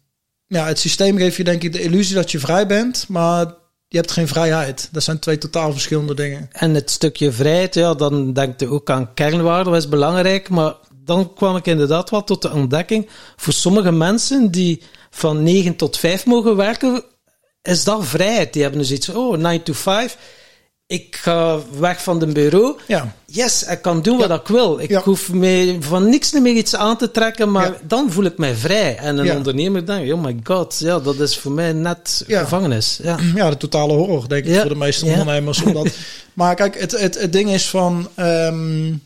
[0.46, 3.54] ja, het systeem geeft je denk ik de illusie dat je vrij bent, maar
[3.88, 4.88] je hebt geen vrijheid.
[4.92, 6.48] Dat zijn twee totaal verschillende dingen.
[6.52, 10.48] En het stukje vrijheid, ja, dan denk je ook aan kernwaarden, dat is belangrijk.
[10.48, 15.76] Maar dan kwam ik inderdaad wel tot de ontdekking, voor sommige mensen die van 9
[15.76, 17.04] tot 5 mogen werken,
[17.62, 18.52] is dat vrijheid.
[18.52, 20.16] Die hebben dus iets oh, 9 to 5
[20.88, 22.76] ik ga weg van het bureau.
[22.86, 23.14] Ja.
[23.26, 24.80] Yes, ik kan doen wat ik wil.
[24.80, 28.54] Ik hoef me van niks meer iets aan te trekken, maar dan voel ik mij
[28.54, 28.96] vrij.
[28.96, 32.98] En een ondernemer denkt, oh my god, ja, dat is voor mij net gevangenis.
[33.02, 33.18] Ja.
[33.34, 35.62] ja, de totale horror, denk ik, voor de meeste ondernemers.
[35.62, 35.88] Omdat,
[36.34, 38.08] maar kijk, het, het, het ding is van...
[38.16, 39.02] Um,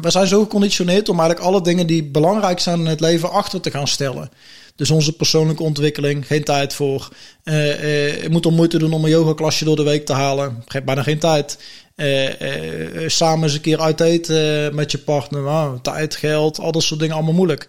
[0.00, 3.60] we zijn zo geconditioneerd om eigenlijk alle dingen die belangrijk zijn in het leven achter
[3.60, 4.30] te gaan stellen.
[4.76, 7.08] Dus onze persoonlijke ontwikkeling, geen tijd voor.
[7.44, 10.62] Uh, uh, moet er moeite doen om een yogaklasje door de week te halen.
[10.66, 11.58] Heb bijna geen tijd.
[11.96, 15.42] Uh, samen eens een keer uit eten met je partner.
[15.42, 17.68] Nou, tijd, geld, al dat soort dingen allemaal moeilijk.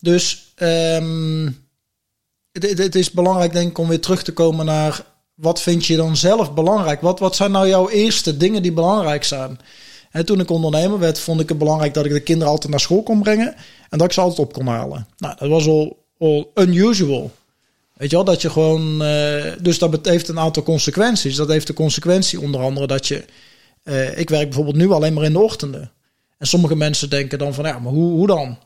[0.00, 1.66] Dus um,
[2.52, 5.96] het, het, is belangrijk denk ik om weer terug te komen naar wat vind je
[5.96, 7.00] dan zelf belangrijk?
[7.00, 9.58] Wat, wat zijn nou jouw eerste dingen die belangrijk zijn?
[10.10, 12.80] En toen ik ondernemer werd, vond ik het belangrijk dat ik de kinderen altijd naar
[12.80, 13.54] school kon brengen.
[13.88, 15.06] En dat ik ze altijd op kon halen.
[15.16, 16.01] Nou, dat was al
[16.54, 17.32] unusual.
[17.96, 19.02] Weet je wel, dat je gewoon.
[19.02, 21.36] Uh, dus dat heeft een aantal consequenties.
[21.36, 23.24] Dat heeft de consequentie onder andere dat je.
[23.84, 25.92] Uh, ik werk bijvoorbeeld nu alleen maar in de ochtenden.
[26.38, 28.58] En sommige mensen denken dan van ja, maar hoe, hoe dan?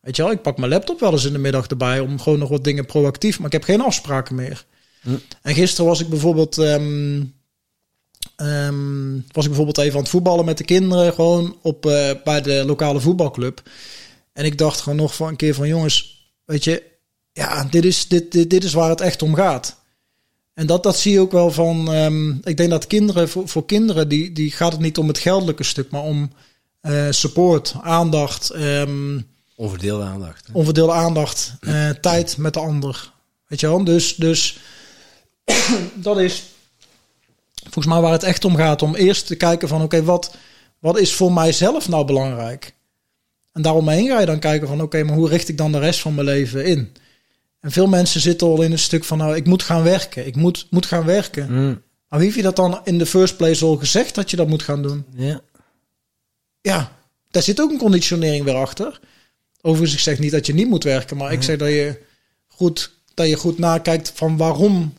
[0.00, 2.38] Weet je wel, ik pak mijn laptop wel eens in de middag erbij om gewoon
[2.38, 3.38] nog wat dingen proactief.
[3.38, 4.64] Maar ik heb geen afspraken meer.
[5.00, 5.10] Hm.
[5.42, 6.56] En gisteren was ik bijvoorbeeld.
[6.56, 7.34] Um,
[8.36, 11.12] um, was ik bijvoorbeeld even aan het voetballen met de kinderen.
[11.12, 13.62] Gewoon op, uh, bij de lokale voetbalclub.
[14.32, 16.17] En ik dacht gewoon nog van een keer van jongens
[16.48, 16.82] Weet je,
[17.32, 19.76] ja, dit is, dit, dit, dit is waar het echt om gaat.
[20.54, 21.94] En dat, dat zie je ook wel van.
[21.94, 25.18] Um, ik denk dat kinderen, voor, voor kinderen, die, die gaat het niet om het
[25.18, 26.32] geldelijke stuk, maar om
[26.82, 28.54] uh, support, aandacht.
[28.54, 30.46] Um, onverdeelde aandacht.
[30.46, 30.52] Hè?
[30.52, 33.12] Onverdeelde aandacht, uh, tijd met de ander.
[33.46, 33.84] Weet je wel?
[33.84, 34.58] Dus, dus
[35.94, 36.44] dat is
[37.62, 38.82] volgens mij waar het echt om gaat.
[38.82, 40.36] Om eerst te kijken van oké, wat,
[40.78, 42.74] wat is voor mijzelf nou belangrijk?
[43.58, 46.00] En daaromheen ga je dan kijken van oké, maar hoe richt ik dan de rest
[46.00, 46.92] van mijn leven in?
[47.60, 50.26] En veel mensen zitten al in een stuk van nou, ik moet gaan werken.
[50.26, 51.52] Ik moet, moet gaan werken.
[51.52, 51.82] Mm.
[52.08, 54.48] Maar wie heeft je dat dan in de first place al gezegd dat je dat
[54.48, 55.04] moet gaan doen?
[55.14, 55.40] Ja.
[56.60, 56.92] Ja,
[57.30, 59.00] daar zit ook een conditionering weer achter.
[59.60, 61.98] Overigens, ik zeg niet dat je niet moet werken, maar ik zeg dat je
[62.46, 64.94] goed, dat je goed nakijkt van waarom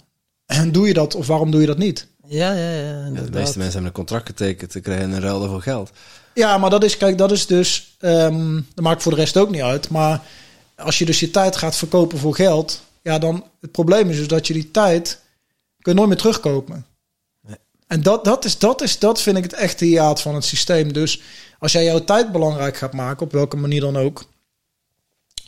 [0.45, 2.07] en doe je dat of waarom doe je dat niet?
[2.29, 3.05] Ja, ja, ja.
[3.05, 5.91] ja de meeste mensen hebben een contract getekend te krijgen een ruil voor geld.
[6.33, 9.49] Ja, maar dat is, kijk, dat is dus, um, dat maakt voor de rest ook
[9.49, 9.89] niet uit.
[9.89, 10.21] Maar
[10.75, 14.27] als je dus je tijd gaat verkopen voor geld, ja, dan het probleem is dus
[14.27, 15.19] dat je die tijd
[15.79, 16.85] kun je nooit meer terugkopen.
[17.41, 17.57] Nee.
[17.87, 20.93] En dat, dat, is, dat, is, dat vind ik het echte hiaat van het systeem.
[20.93, 21.21] Dus
[21.59, 24.23] als jij jouw tijd belangrijk gaat maken, op welke manier dan ook,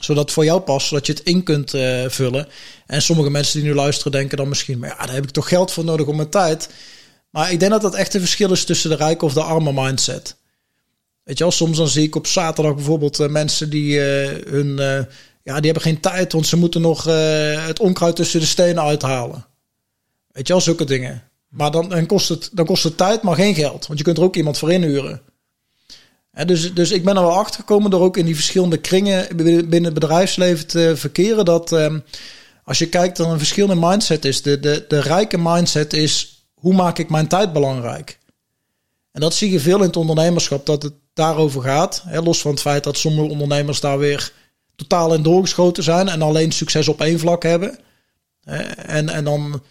[0.04, 2.48] zodat voor jou past, zodat je het in kunt uh, vullen.
[2.86, 5.48] En sommige mensen die nu luisteren denken dan misschien, maar ja, daar heb ik toch
[5.48, 6.70] geld voor nodig om mijn tijd.
[7.30, 9.72] Maar ik denk dat dat echt een verschil is tussen de rijke of de arme
[9.74, 10.36] mindset.
[11.24, 14.04] Weet je wel, soms dan zie ik op zaterdag bijvoorbeeld uh, mensen die uh,
[14.46, 14.76] hun,
[15.44, 17.04] ja, die hebben geen tijd, want ze moeten nog
[17.66, 19.46] het onkruid tussen de stenen uithalen.
[20.32, 21.24] Weet je wel, zulke dingen.
[21.50, 23.88] Maar dan, dan, kost het, dan kost het tijd, maar geen geld.
[23.88, 25.22] Want je kunt er ook iemand voor inhuren.
[26.32, 29.84] Dus, dus ik ben er wel achter gekomen door ook in die verschillende kringen binnen
[29.84, 31.46] het bedrijfsleven te verkeren.
[31.46, 32.00] Dat ehm,
[32.64, 34.42] als je kijkt dan een verschillende mindset is.
[34.42, 38.20] De, de, de rijke mindset is hoe maak ik mijn tijd belangrijk?
[39.12, 42.04] En dat zie je veel in het ondernemerschap, dat het daarover gaat.
[42.06, 44.32] Hè, los van het feit dat sommige ondernemers daar weer
[44.76, 47.80] totaal in doorgeschoten zijn en alleen succes op één vlak hebben.
[48.44, 49.62] En, en dan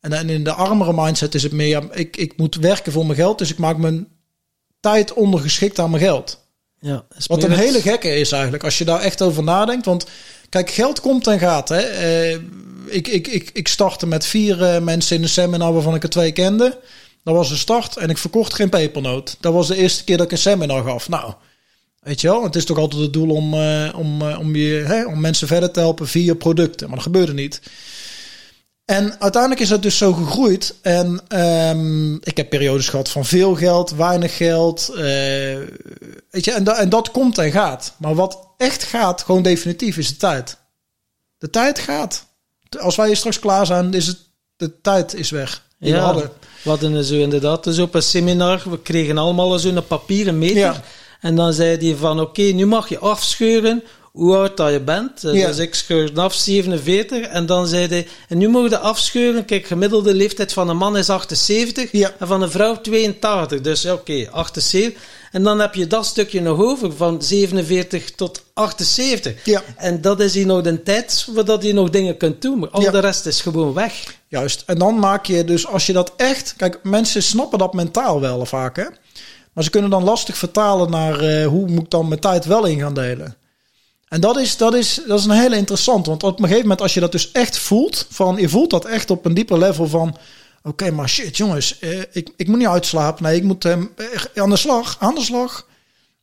[0.00, 3.38] en, in de armere mindset is het meer, ik, ik moet werken voor mijn geld,
[3.38, 4.08] dus ik maak mijn
[4.80, 6.38] tijd ondergeschikt aan mijn geld.
[6.80, 9.86] Ja, Wat een hele gekke is eigenlijk, als je daar echt over nadenkt.
[9.86, 10.06] Want
[10.48, 11.68] kijk, geld komt en gaat.
[11.68, 11.80] Hè.
[11.80, 12.32] Eh,
[12.86, 16.08] ik, ik, ik, ik startte met vier uh, mensen in een seminar waarvan ik er
[16.08, 16.78] twee kende.
[17.24, 19.36] Dat was een start en ik verkocht geen pepernoot.
[19.40, 21.08] Dat was de eerste keer dat ik een seminar gaf.
[21.08, 21.32] Nou,
[22.00, 25.06] weet je wel, het is toch altijd het doel om, uh, om, om, je, hè,
[25.06, 26.86] om mensen verder te helpen via producten.
[26.86, 27.60] Maar dat gebeurde niet.
[28.90, 30.74] En uiteindelijk is dat dus zo gegroeid.
[30.82, 34.90] En um, ik heb periodes gehad van veel geld, weinig geld.
[34.90, 34.98] Uh,
[36.30, 37.94] weet je, en, da en dat komt en gaat.
[37.96, 40.56] Maar wat echt gaat, gewoon definitief, is de tijd.
[41.38, 42.26] De tijd gaat.
[42.78, 44.18] Als wij hier straks klaar zijn, is het,
[44.56, 45.62] de tijd is weg.
[45.78, 45.96] Die ja.
[45.96, 46.30] we
[46.64, 47.04] hadden.
[47.04, 50.56] Zo inderdaad dus op een seminar, we kregen allemaal zo'n papieren meter.
[50.56, 50.82] Ja.
[51.20, 55.20] En dan zei hij van, oké, nu mag je afscheuren hoe oud dat je bent.
[55.20, 55.46] Ja.
[55.46, 57.26] Dus ik scheur af 47.
[57.26, 59.44] En dan zei hij, en nu mogen je afscheuren.
[59.44, 62.10] Kijk, gemiddelde leeftijd van een man is 78 ja.
[62.18, 63.60] en van een vrouw 82.
[63.60, 65.02] Dus oké, okay, 78.
[65.30, 69.44] En dan heb je dat stukje nog over, van 47 tot 78.
[69.44, 69.62] Ja.
[69.76, 72.58] En dat is hier nog de tijd voordat je nog dingen kunt doen.
[72.58, 72.90] Maar al Ja.
[72.90, 74.04] de rest is gewoon weg.
[74.28, 74.62] Juist.
[74.66, 76.54] En dan maak je dus, als je dat echt...
[76.56, 78.84] Kijk, mensen snappen dat mentaal wel vaak, hè.
[79.52, 82.64] Maar ze kunnen dan lastig vertalen naar eh, hoe moet ik dan mijn tijd wel
[82.64, 83.36] in gaan delen.
[84.10, 86.06] En dat is, dat, is, dat is een hele interessant.
[86.06, 88.06] Want op een gegeven moment, als je dat dus echt voelt...
[88.10, 90.16] Van, je voelt dat echt op een dieper level van...
[90.62, 91.78] Oké, maar shit, jongens.
[91.78, 93.22] eh, ik, ik moet niet uitslapen.
[93.22, 93.76] Nee, ik moet eh,
[94.34, 94.96] aan de slag.
[94.98, 95.66] Aan de slag.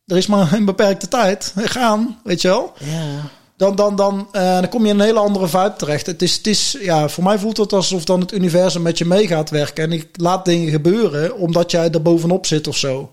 [0.06, 1.52] Er is maar een beperkte tijd.
[1.76, 2.72] Gaan, weet je wel.
[2.78, 3.30] Ja.
[3.56, 6.06] Dan, dan, dan, eh, dan kom je in een hele andere vibe terecht.
[6.06, 9.04] Het is, het is, ja, voor mij voelt het alsof dan het universum met je
[9.04, 9.84] mee gaat werken.
[9.84, 13.10] En ik laat dingen gebeuren omdat jij er bovenop zit of zo.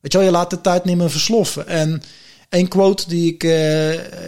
[0.00, 1.66] Weet je wel, je laat de tijd niet meer versloffen.
[1.68, 2.02] En
[2.54, 3.50] een quote die ik eh,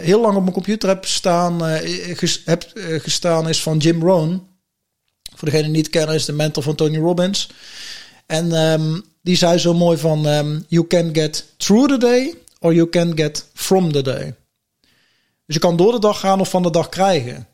[0.03, 4.47] heel lang op mijn computer heb staan, eh, eh, gestaan is van Jim Rohn.
[5.35, 7.49] Voor degene die niet kennen, is de mentor van Tony Robbins.
[8.25, 10.27] En ehm, die zei zo mooi van...
[10.27, 14.35] ehm, you can get through the day or you can get from the day.
[15.45, 17.47] Dus je kan door de dag gaan of van de dag krijgen.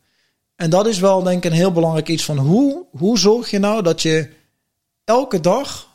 [0.55, 3.59] En dat is wel denk ik een heel belangrijk iets van hoe, hoe zorg je
[3.59, 4.29] nou dat je
[5.03, 5.87] elke dag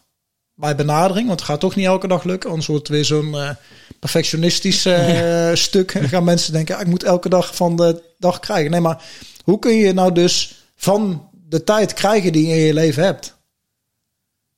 [0.55, 3.57] bij benadering, want het gaat toch niet elke dag lukken, anders wordt weer zo'n
[3.99, 5.95] perfectionistisch eh, stuk.
[5.95, 8.71] En gaan mensen denken, ah, ik moet elke dag van de dag krijgen.
[8.71, 9.05] Nee, maar
[9.45, 13.37] hoe kun je nou dus van de tijd krijgen die je in je leven hebt?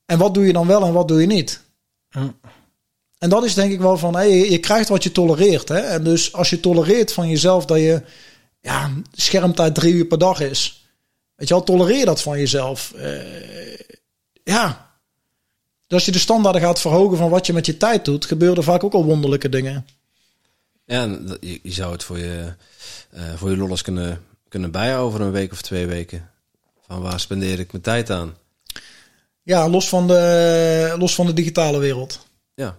[0.06, 1.60] En wat doe je dan wel en wat doe je niet?
[2.10, 2.34] Ja.
[3.18, 5.68] En dat is denk ik wel van, hey, je krijgt wat je tolereert.
[5.68, 5.78] Hè?
[5.78, 8.02] En dus als je tolereert van jezelf dat je
[8.60, 10.88] ja, schermtijd drie uur per dag is.
[11.34, 12.92] Weet je wel, tolereer dat van jezelf.
[12.92, 13.20] Eh,
[14.44, 14.89] ja.
[15.90, 18.56] Dus als je de standaarden gaat verhogen van wat je met je tijd doet, gebeuren
[18.56, 19.86] er vaak ook al wonderlijke dingen.
[20.84, 22.54] Ja, en je, je zou het voor je,
[23.10, 26.30] eh voor je lollers kunnen, kunnen bijhouden over een week of twee weken.
[26.86, 28.34] Van waar spendeer ik mijn tijd aan?
[29.42, 32.26] Ja, los van de, los van de digitale wereld.
[32.54, 32.76] Ja,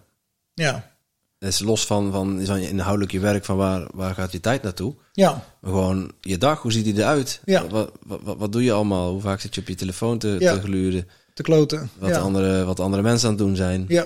[0.54, 0.92] Ja.
[1.40, 4.62] het is los van, van je inhoudelijk je werk, van waar, waar gaat je tijd
[4.64, 4.94] naartoe?
[5.12, 5.32] Ja.
[5.62, 7.42] Maar gewoon je dag, hoe ziet die eruit?
[7.46, 7.68] Ja.
[7.68, 9.12] Wat, wat, wat, wat doe je allemaal?
[9.12, 10.54] Hoe vaak zit je op je telefoon te, Ja.
[10.54, 11.08] te gluren?
[11.34, 11.90] Te kloten.
[11.98, 12.18] Wat, ja.
[12.20, 13.86] andere, wat andere mensen aan het doen zijn?
[13.88, 14.06] ja.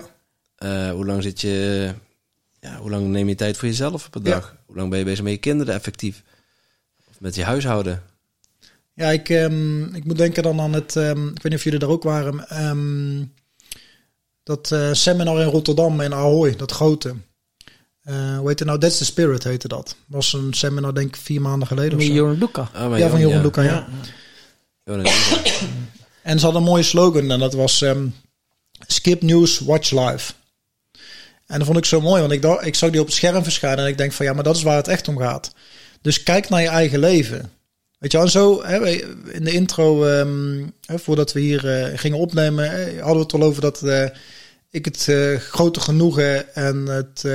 [0.55, 1.91] Eh, hoe lang zit je...
[2.59, 4.29] Ja, hoe lang neem je tijd voor jezelf op een Ja.
[4.31, 4.55] dag?
[4.65, 6.23] Hoe lang ben je bezig met je kinderen effectief?
[7.09, 8.01] Of met je huishouden?
[8.93, 10.95] Ja, ik, ehm, ik moet denken dan aan het.
[10.95, 12.47] ehm, ik weet niet of jullie er ook waren.
[12.49, 13.23] ehm,
[14.43, 17.15] dat eh, seminar in Rotterdam in Ahoy, dat grote.
[18.01, 18.79] Eh hoe heet het nou?
[18.79, 19.95] That's the Spirit heette dat.
[20.05, 22.13] Was een seminar, denk ik, vier maanden geleden of zo.
[22.13, 22.69] Joran Luca.
[22.73, 23.41] Ah, maar Ja, van Jeroen ja.
[23.41, 23.87] Luca, ja.
[24.83, 25.13] Joran Luca.
[26.25, 28.07] En ze hadden een mooie slogan en dat was ehm,
[28.87, 30.33] Skip News, Watch Live.
[31.45, 33.43] En dat vond ik zo mooi, want ik, dacht, ik zag die op het scherm
[33.43, 35.53] verschijnen en ik denk van ja, maar dat is waar het echt om gaat.
[36.01, 37.51] Dus kijk naar je eigen leven.
[37.99, 38.89] Weet je en zo hè,
[39.31, 43.33] in de intro, ehm, hè, voordat we hier eh, gingen opnemen, eh, hadden we het
[43.33, 44.05] al over dat eh,
[44.69, 45.09] ik het
[45.39, 47.25] grote genoegen en het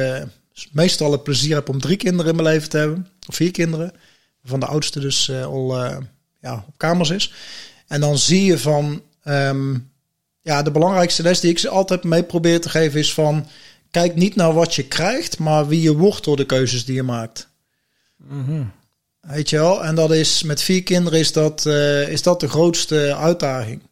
[0.72, 3.08] meestal het plezier heb om drie kinderen in mijn leven te hebben.
[3.28, 3.92] Of vier kinderen.
[4.44, 5.76] Van de oudste dus al
[6.40, 7.32] ja, op kamers is.
[7.90, 9.78] En dan zie je van, ehm,
[10.42, 13.46] ja, de belangrijkste les die ik ze altijd mee probeer te geven is van,
[13.90, 17.02] kijk niet naar wat je krijgt, maar wie je wordt door de keuzes die je
[17.02, 17.48] maakt.
[18.16, 18.62] Mhm.
[19.20, 19.84] Weet je wel?
[19.84, 23.82] En dat is met vier kinderen is dat, eh, is dat de grootste uitdaging.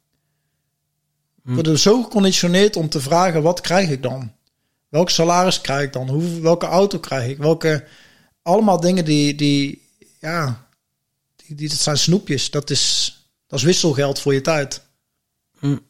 [1.43, 1.49] Hm.
[1.49, 4.33] Ik word er zo geconditioneerd om te vragen, wat krijg ik dan?
[4.89, 6.09] Welk salaris krijg ik dan?
[6.09, 7.39] Hoe, welke auto krijg ik?
[7.39, 7.85] Welke,
[8.43, 9.83] allemaal dingen die, die
[10.21, 10.67] ja,
[11.37, 12.51] die, die, dat zijn snoepjes.
[12.51, 13.18] Dat is,
[13.49, 14.87] dat is wisselgeld voor je tijd.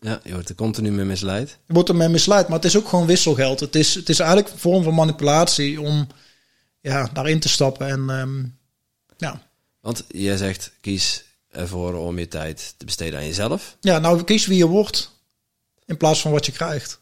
[0.01, 1.59] Ja, je wordt er continu mee misleid.
[1.67, 3.61] Je wordt ermee misleid, maar het is ook gewoon wisselgeld.
[3.61, 6.07] Het is, het is eigenlijk een vorm van manipulatie om
[6.81, 7.89] ja, daarin te stappen.
[7.89, 8.45] En ehm,
[9.17, 9.43] ja.
[9.81, 13.77] Want jij zegt, kies ervoor om je tijd te besteden aan jezelf.
[13.81, 15.17] ja, nou kies wie je wordt
[15.85, 17.01] in plaats van wat je krijgt.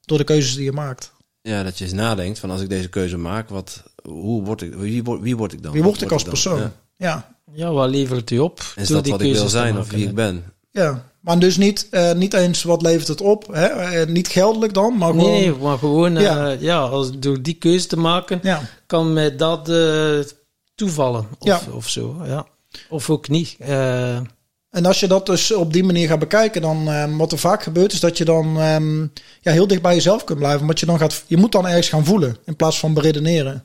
[0.00, 1.12] Door de keuzes die je maakt.
[1.42, 4.74] Ja, dat je eens nadenkt van als ik deze keuze maak, wat, hoe word ik,
[4.74, 5.72] wie, word, wie word ik dan?
[5.72, 6.58] Wie word ik als persoon?
[6.58, 6.72] Ja.
[6.96, 7.31] Ja.
[7.54, 8.60] Ja, wat levert u op?
[8.76, 10.44] Is dat die wat ik wil zijn of wie ik ben?
[10.70, 11.10] ja.
[11.20, 13.46] Maar dus niet, eh, niet eens wat levert het op.
[13.52, 13.64] Hè?
[13.66, 15.30] Eh, niet geldelijk dan, maar gewoon...
[15.30, 16.48] Nee, maar gewoon, eh, Ja.
[16.60, 16.78] ja.
[16.78, 18.60] als, door die keuze te maken, Ja.
[18.86, 20.18] kan mij dat eh,
[20.74, 21.26] toevallen.
[21.38, 21.60] Of, Ja.
[21.74, 22.46] of zo, ja.
[22.88, 23.56] Of ook niet.
[23.58, 24.16] Eh,
[24.70, 27.92] En als je dat dus op die manier gaat bekijken, dan wat er vaak gebeurt,
[27.92, 29.00] is dat je dan ehm,
[29.40, 30.66] ja, heel dicht bij jezelf kunt blijven.
[30.66, 33.64] Want je, dan gaat, je moet dan ergens gaan voelen in plaats van beredeneren.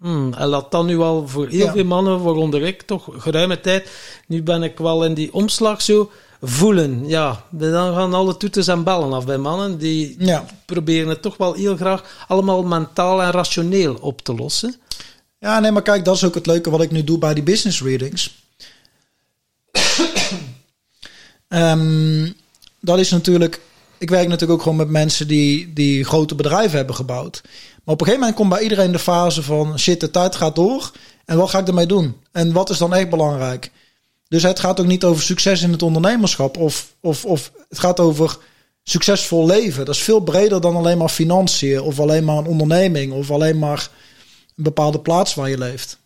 [0.00, 1.72] Hmm, en laat dan nu al voor heel Ja.
[1.72, 3.90] veel mannen, waaronder ik toch geruime tijd,
[4.26, 6.10] nu ben ik wel in die omslag zo,
[6.42, 7.08] voelen.
[7.08, 9.78] Ja, dan gaan alle toeters en bellen af bij mannen.
[9.78, 10.44] Die Ja.
[10.66, 14.74] proberen het toch wel heel graag allemaal mentaal en rationeel op te lossen.
[15.40, 17.42] Ja, nee, maar kijk, dat is ook het leuke wat ik nu doe bij die
[17.42, 18.46] business readings.
[21.48, 22.30] Ehm,
[22.80, 23.60] dat is natuurlijk.
[23.98, 27.42] Ik werk natuurlijk ook gewoon met mensen die, die grote bedrijven hebben gebouwd.
[27.88, 30.90] Op een gegeven moment komt bij iedereen de fase van shit, de tijd gaat door.
[31.24, 32.16] En wat ga ik ermee doen?
[32.32, 33.70] En wat is dan echt belangrijk?
[34.28, 36.56] Dus het gaat ook niet over succes in het ondernemerschap.
[36.56, 38.38] Of, of, of het gaat over
[38.82, 39.84] succesvol leven.
[39.84, 41.80] Dat is veel breder dan alleen maar financiën.
[41.80, 43.12] Of alleen maar een onderneming.
[43.12, 43.90] Of alleen maar
[44.56, 45.98] een bepaalde plaats waar je leeft.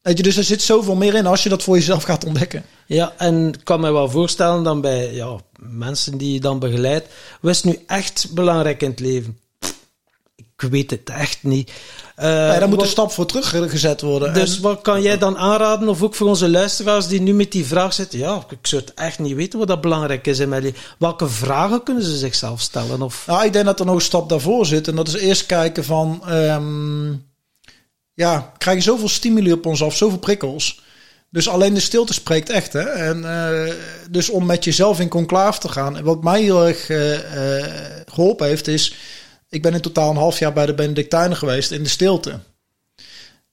[0.00, 2.64] Weet je, dus er zit zoveel meer in als je dat voor jezelf gaat ontdekken.
[2.86, 7.08] Ja, en ik kan me wel voorstellen dan bij ja, mensen die je dan begeleidt.
[7.40, 9.38] Wat is nu echt belangrijk in het leven?
[10.36, 11.68] Ik weet het echt niet.
[11.70, 14.34] Uh, ja, daar moet een stap voor teruggezet worden.
[14.34, 17.52] Dus En- wat kan jij dan aanraden, of ook voor onze luisteraars die nu met
[17.52, 18.18] die vraag zitten?
[18.18, 20.78] Ja, ik zou het echt niet weten wat dat belangrijk is in mijn leven.
[20.98, 23.02] Welke vragen kunnen ze zichzelf stellen?
[23.02, 24.88] Of, Nou, ik denk dat er nog een stap daarvoor zit.
[24.88, 26.22] En dat is eerst kijken van...
[26.28, 27.12] ehm,
[28.14, 30.80] ja, krijgen zoveel stimuli op ons af, zoveel prikkels.
[31.30, 32.72] Dus alleen de stilte spreekt echt.
[32.72, 32.80] Hè?
[32.80, 33.72] En, eh,
[34.10, 35.96] dus om met jezelf in conclave te gaan.
[35.96, 37.18] En wat mij heel erg eh,
[38.06, 38.94] geholpen heeft is...
[39.48, 42.38] Ik ben in totaal een half jaar bij de Benedictijnen geweest in de stilte.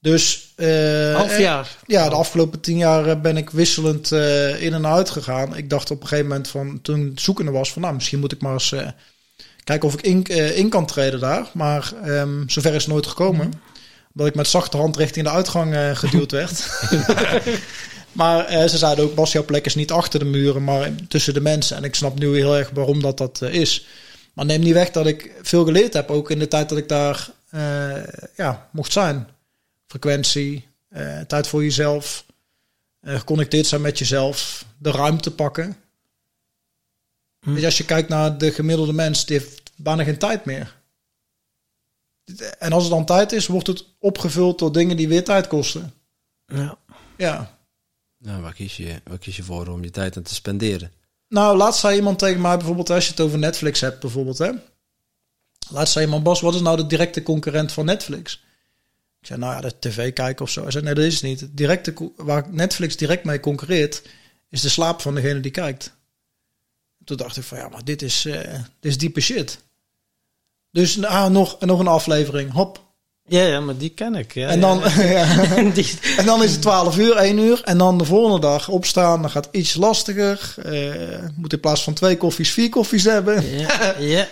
[0.00, 0.52] Dus...
[0.56, 1.76] eh, half jaar.
[1.86, 5.56] ja, de afgelopen tien jaar eh, ben ik wisselend eh, in en uit gegaan.
[5.56, 8.40] Ik dacht op een gegeven moment van toen zoekende was van nou misschien moet ik
[8.42, 8.88] maar eens eh,
[9.64, 11.46] kijken of ik in, eh, in kan treden daar.
[11.52, 13.52] Maar ehm, zover is het nooit gekomen.
[14.12, 16.68] Dat ik met zachte hand richting de uitgang eh, geduwd werd.
[18.12, 21.34] maar eh, ze zeiden ook Bas, jouw plek is niet achter de muren, maar tussen
[21.34, 21.76] de mensen.
[21.76, 23.86] En ik snap nu heel erg waarom dat dat eh, is.
[24.34, 26.88] Maar neem niet weg dat ik veel geleerd heb, ook in de tijd dat ik
[26.88, 28.02] daar eh,
[28.36, 29.28] ja, mocht zijn.
[29.86, 32.26] Frequentie, eh, tijd voor jezelf,
[33.00, 35.76] eh, geconnecteerd zijn met jezelf, de ruimte pakken.
[37.40, 40.76] Weet je, als je kijkt naar de gemiddelde mens, die heeft bijna geen tijd meer.
[42.58, 45.92] En als er dan tijd is, wordt het opgevuld door dingen die weer tijd kosten.
[46.46, 46.78] Ja.
[47.16, 47.58] Ja.
[48.18, 50.92] Nou, waar kies, je, waar kies je voor om je tijd aan te spenderen?
[51.34, 54.50] Nou, laatst zei iemand tegen mij bijvoorbeeld, als je het over Netflix hebt bijvoorbeeld, hè.
[55.68, 58.42] Laatst zei iemand, Bas, wat is nou de directe concurrent van Netflix?
[59.20, 60.62] Ik zei, nou ja, de tv kijken of zo.
[60.62, 61.48] Hij zei, nee, dat is het niet.
[61.50, 64.02] Directe, waar Netflix direct mee concurreert,
[64.48, 65.92] is de slaap van degene die kijkt.
[67.04, 69.58] Toen dacht ik van, ja, maar dit is, eh, dit is diepe shit.
[70.70, 72.93] Dus nou, nog, nog een aflevering, hop.
[73.26, 74.34] Ja, ja, maar die ken ik.
[74.34, 75.38] Ja, En dan, ja.
[75.56, 77.62] En die, En dan is het 12 uur, 1 uur.
[77.62, 79.20] En dan de volgende dag opstaan.
[79.20, 80.54] Dan gaat het iets lastiger.
[80.62, 83.58] Eh, moet in plaats van twee koffies, vier koffies hebben.
[83.58, 84.28] ja, ja.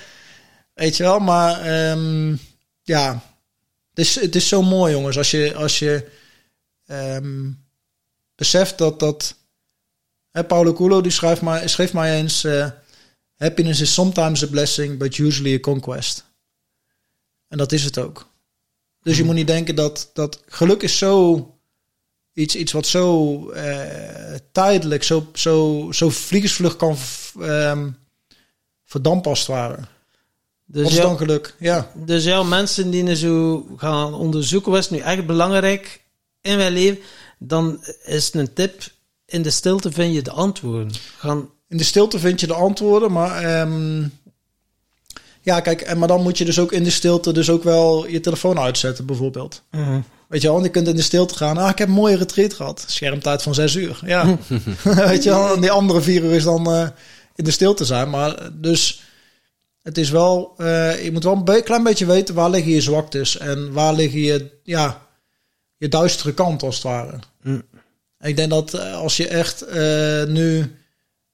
[0.74, 2.36] Weet je wel, maar ehm,
[2.82, 3.22] ja.
[3.95, 5.18] Het is, het is zo mooi, jongens.
[5.18, 6.11] Als je, als je
[6.86, 7.51] ehm,
[8.34, 9.34] beseft dat dat.
[10.30, 12.70] Hè, Paulo Coelho die schrijft maar, schreef mij eens: eh,
[13.36, 16.24] Happiness is sometimes a blessing, but usually a conquest.
[17.49, 18.32] En dat is het ook.
[19.03, 21.46] Dus je moet niet denken dat, dat geluk is zo
[22.32, 26.96] iets, iets wat zo eh, tijdelijk, zo, zo, zo vliegensvlug kan
[27.40, 27.88] ehm
[28.84, 29.78] verdampen als het ware.
[30.64, 31.55] Dus, Wat is dan geluk?
[31.59, 31.90] Ja.
[31.94, 36.00] dus ja, mensen die nu zo gaan onderzoeken, wat is nu echt belangrijk
[36.40, 36.98] in mijn leven,
[37.38, 38.82] dan is het een tip,
[39.26, 40.92] in de stilte vind je de antwoorden.
[41.18, 44.09] Gaan, In de stilte vind je de antwoorden, maar ehm,
[45.43, 48.07] ja, kijk, en maar dan moet je dus ook in de stilte dus ook wel
[48.07, 49.62] je telefoon uitzetten, bijvoorbeeld.
[50.32, 51.59] Weet je wel, want je kunt in de stilte gaan.
[51.59, 52.84] Ah, ik heb een mooie retreat gehad.
[52.86, 54.01] Schermtijd van zes uur.
[54.05, 54.38] Ja.
[55.09, 56.88] Weet je wel, en die andere vier uur is dan eh,
[57.34, 58.11] in de stilte zijn.
[58.11, 59.03] Maar eh, dus
[59.82, 63.38] het is wel, eh, je moet wel een klein beetje weten waar liggen je zwaktes
[63.38, 65.07] en waar liggen je, ja,
[65.76, 67.18] je duistere kant als het ware.
[67.43, 67.62] Mm.
[68.18, 69.64] En Ik denk dat als je echt
[70.28, 70.76] nu,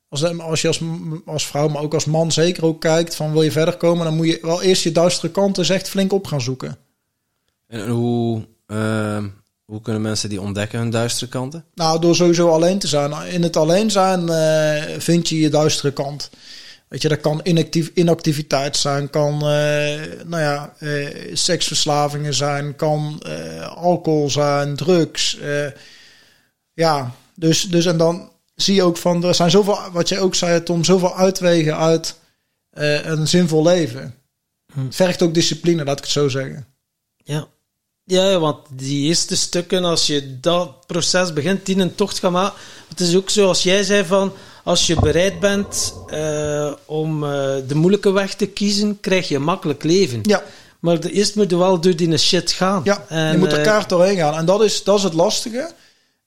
[0.09, 0.81] als, als je als,
[1.27, 4.17] als vrouw, maar ook als man zeker ook kijkt van wil je verder komen, dan
[4.17, 6.79] moet je wel eerst je duistere kant eens echt flink op gaan zoeken.
[7.67, 9.29] En hoe, ehm,
[9.65, 11.65] hoe kunnen mensen die ontdekken hun duistere kanten?
[11.75, 13.13] Nou, door sowieso alleen te zijn.
[13.13, 16.31] In het alleen zijn eh, vind je je duistere kant.
[16.89, 23.23] Weet je, dat kan inactief, inactiviteit zijn, kan eh, nou ja, eh, seksverslavingen zijn, kan
[23.75, 25.39] alcohol zijn, drugs.
[26.75, 28.31] ja, dus, dus en dan
[28.63, 32.15] zie je ook van, er zijn zoveel, wat je ook zei Tom, zoveel uitwegen uit
[32.71, 34.15] eh, een zinvol leven.
[34.73, 34.85] Hm.
[34.85, 36.67] Het vergt ook discipline, laat ik het zo zeggen.
[37.17, 37.49] Ja.
[38.05, 42.59] Ja, want die eerste stukken, als je dat proces begint, die een tocht gaan maken.
[42.89, 44.33] Het is ook zo, als jij zei van,
[44.65, 47.31] als je bereid bent eh, om eh,
[47.67, 50.21] de moeilijke weg te kiezen, krijg je een makkelijk leven.
[50.23, 50.43] Ja.
[50.81, 52.81] Maar de, eerst moet je wel door die shit gaan.
[52.85, 54.35] Ja, En, je moet eh, kaart doorheen gaan.
[54.35, 55.71] En dat is, dat is het lastige.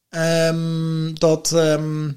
[0.10, 2.10] Ehm, dat ehm,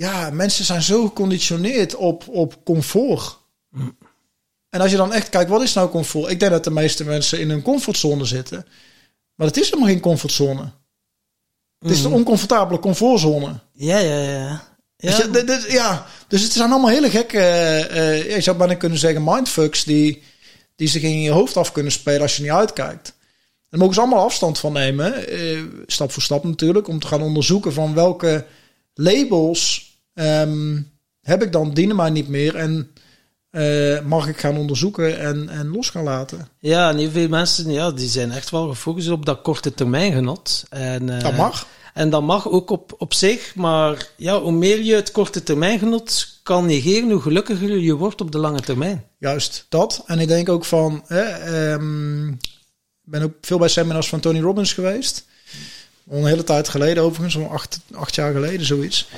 [0.00, 3.38] ja, mensen zijn zo geconditioneerd op, op comfort.
[4.68, 6.30] En als je dan echt kijkt, wat is nou comfort?
[6.30, 8.66] Ik denk dat de meeste mensen in hun comfortzone zitten.
[9.34, 10.70] Maar het is helemaal geen comfortzone.
[11.78, 13.60] Het is de oncomfortabele comfortzone.
[13.72, 14.62] Ja, ja, ja.
[14.96, 18.74] Dus Ja, dit- dit- ja, dus het zijn allemaal hele gekke, eh, je zou bijna
[18.74, 20.22] kunnen zeggen, mindfucks die,
[20.76, 23.14] die zich in je hoofd af kunnen spelen als je niet uitkijkt.
[23.68, 27.22] Daar mogen ze allemaal afstand van nemen, eh, stap voor stap natuurlijk, om te gaan
[27.22, 28.46] onderzoeken van welke
[28.94, 30.80] labels ehm,
[31.20, 32.90] heb ik dan dienen mij niet meer en
[33.50, 36.48] eh, mag ik gaan onderzoeken en, en los gaan laten.
[36.58, 40.12] Ja, en heel veel mensen ja, die zijn echt wel gefocust op dat korte termijn
[40.12, 40.64] genot.
[40.68, 41.66] En, eh, Dat mag.
[41.94, 45.78] En dat mag ook op, op zich, maar ja, hoe meer je het korte termijn
[45.78, 49.04] genot kan negeren, hoe gelukkiger je wordt op de lange termijn.
[49.18, 50.02] Juist dat.
[50.06, 50.94] En ik denk ook van,
[53.04, 55.24] ik ben ook veel bij seminars van Tony Robbins geweest.
[56.10, 59.08] Al een hele tijd geleden overigens, zo'n acht, acht jaar geleden zoiets.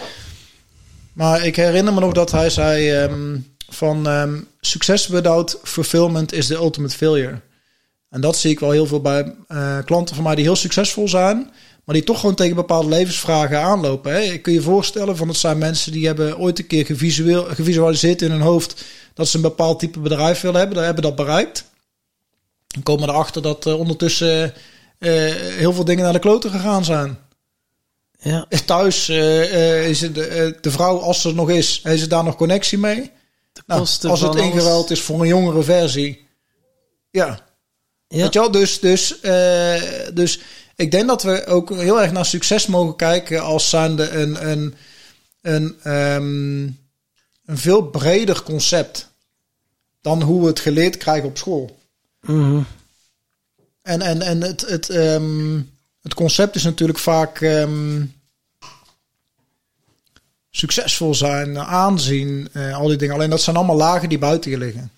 [1.13, 3.39] Maar ik herinner me nog dat hij zei ehm,
[3.69, 7.41] van ehm success without fulfillment is the ultimate failure.
[8.09, 11.09] En dat zie ik wel heel veel bij eh, klanten van mij die heel succesvol
[11.09, 11.51] zijn,
[11.85, 14.13] maar die toch gewoon tegen bepaalde levensvragen aanlopen.
[14.13, 14.21] Hè.
[14.21, 16.87] Ik kun je voorstellen van het zijn mensen die hebben ooit een keer
[17.55, 18.85] gevisualiseerd in hun hoofd
[19.15, 21.65] dat ze een bepaald type bedrijf willen hebben, daar hebben dat bereikt.
[22.67, 24.55] Dan komen erachter dat eh, ondertussen
[24.99, 27.19] eh, heel veel dingen naar de kloten gegaan zijn.
[28.23, 31.81] Ja, Thuis eh, eh, is het de, eh, de vrouw, als ze er nog is,
[31.83, 33.11] heeft ze daar nog connectie mee.
[33.67, 36.27] Nou, als het ingeruild is voor een jongere versie.
[37.11, 37.51] Ja,
[38.09, 38.23] Ja.
[38.23, 38.51] Weet je wel?
[38.51, 39.21] Dus, dus,
[40.15, 40.41] dus
[40.77, 44.75] ik denk dat we ook heel erg naar succes mogen kijken als zijnde een, een,
[45.41, 46.63] een, ehm,
[47.45, 49.09] een veel breder concept
[50.01, 51.79] dan hoe we het geleerd krijgen op school.
[52.21, 52.63] Mhm.
[53.83, 55.61] En, en, en het, het, ehm,
[56.03, 58.03] het concept is natuurlijk vaak ehm,
[60.51, 63.15] succesvol zijn, aanzien, eh, al die dingen.
[63.15, 64.91] Alleen dat zijn allemaal lagen die buiten je liggen.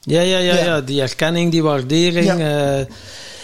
[0.00, 0.64] Ja, ja, ja, Ja.
[0.64, 2.26] ja, die erkenning, die waardering.
[2.38, 2.86] Ja,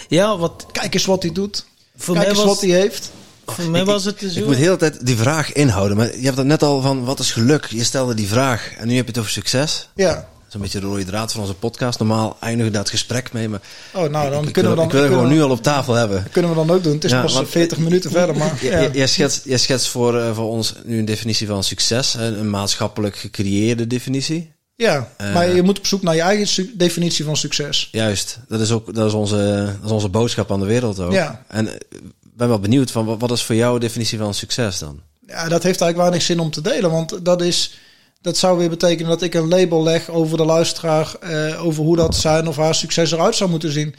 [0.09, 1.65] ja wat Kijk eens wat hij doet.
[1.97, 3.11] voor Kijk mij eens was, wat hij heeft.
[3.47, 5.97] voor mij was het dus Ik moet de hele tijd die vraag inhouden.
[5.97, 7.67] Maar je hebt het net al van, wat is geluk?
[7.67, 8.73] Je stelde die vraag.
[8.79, 9.89] En nu heb je het over succes.
[9.95, 10.29] Ja.
[10.53, 11.99] Is een beetje de rode draad van onze podcast.
[11.99, 13.49] Normaal eindigen we dat gesprek mee.
[13.49, 13.61] Maar
[13.93, 14.87] Oh, nou, dan ik, kunnen we dan.
[14.87, 16.27] ik wil gewoon nu al op tafel hebben.
[16.33, 16.95] Kunnen we dan ook doen.
[16.95, 18.59] Het is Ja, pas want- 40 minuten verder, maar...
[18.65, 18.81] Ja.
[18.83, 22.15] j- Jij schetst, jij schetst voor, eh, voor ons nu een definitie van succes.
[22.15, 24.53] Een, een maatschappelijk gecreëerde definitie.
[24.77, 25.35] Ja, Eh.
[25.35, 27.89] maar je moet op zoek naar je eigen definitie van succes.
[27.93, 28.39] Juist.
[28.49, 31.13] Dat is ook dat is onze, dat is onze boodschap aan de wereld ook.
[31.13, 31.45] Ja.
[31.49, 34.35] En eh, ik ben wel benieuwd van wat, wat is voor jou de definitie van
[34.35, 35.01] succes dan?
[35.27, 37.79] Ja, dat heeft eigenlijk weinig zin om te delen, want dat is...
[38.23, 41.97] Dat zou weer betekenen dat ik een label leg over de luisteraar, eh, over hoe
[41.97, 43.95] dat zijn of haar succes eruit zou moeten zien.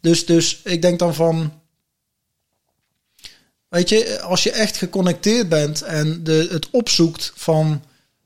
[0.00, 1.52] Dus, dus ik denk dan van,
[3.68, 7.82] weet je, als je echt geconnecteerd bent en de, het opzoekt van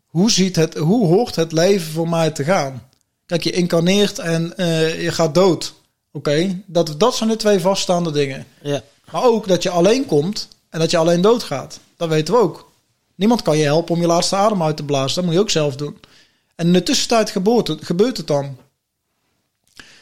[0.07, 2.89] hoe ziet het, hoe hoort het leven voor mij te gaan?
[3.27, 5.75] Kijk, je incarneert en eh, je gaat dood.
[6.13, 8.47] Oké, dat, dat zijn de twee vaststaande dingen.
[8.63, 8.83] Ja.
[9.11, 11.79] Maar ook dat je alleen komt en dat je alleen doodgaat.
[11.97, 12.72] Dat weten we ook.
[13.23, 15.15] Niemand kan je helpen om je laatste adem uit te blazen.
[15.15, 15.99] Dat moet je ook zelf doen.
[16.55, 18.57] En in de tussentijd gebeurt het, gebeurt het dan.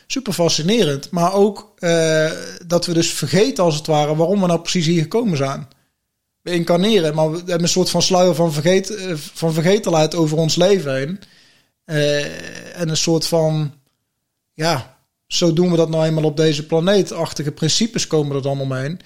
[0.07, 1.11] Super fascinerend.
[1.11, 2.31] Maar ook eh,
[2.67, 5.69] dat we dus vergeten als het ware waarom we nou precies hier gekomen zijn.
[6.43, 10.39] We incarneren, maar we hebben een soort van sluier van, vergeet, eh, van vergetelheid over
[10.39, 11.21] ons leven heen.
[11.85, 13.75] Eh, en een soort van,
[14.55, 17.13] ja, zo doen we dat nou eenmaal op deze planeet.
[17.13, 19.01] Achtige principes komen er dan omheen.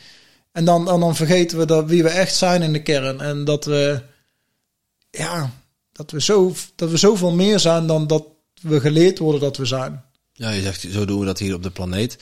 [0.55, 3.21] En dan, en dan vergeten we dat wie we echt zijn in de kern.
[3.21, 4.03] En dat we,
[5.11, 5.51] ja,
[5.93, 8.25] dat we, zo, dat we zoveel meer zijn dan dat
[8.61, 10.05] we geleerd worden dat we zijn.
[10.33, 12.19] Ja, je zegt, zo doen we dat hier op de planeet.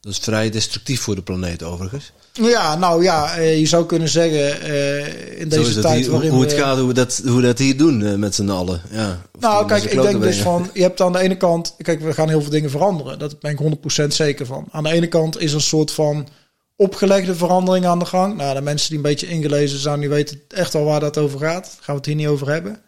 [0.00, 2.12] Dat is vrij destructief voor de planeet overigens.
[2.32, 6.40] Ja, nou ja, eh, je zou kunnen zeggen eh, in deze tijd hier, waarin hoe
[6.40, 6.46] we...
[6.46, 8.82] het gaat, hoe we dat, hoe we dat hier doen eh, met z'n allen.
[8.90, 12.14] Ja, Nou, kijk, ik denk dus van, je hebt aan de ene kant, kijk, we
[12.14, 13.18] gaan heel veel dingen veranderen.
[13.18, 14.66] Dat ben ik 100% zeker van.
[14.70, 16.28] Aan de ene kant is er een soort van
[16.76, 18.36] opgelegde verandering aan de gang.
[18.36, 21.38] Nou, de mensen die een beetje ingelezen zijn, die weten echt wel waar dat over
[21.38, 21.64] gaat.
[21.64, 22.82] Daar gaan we het hier niet over hebben.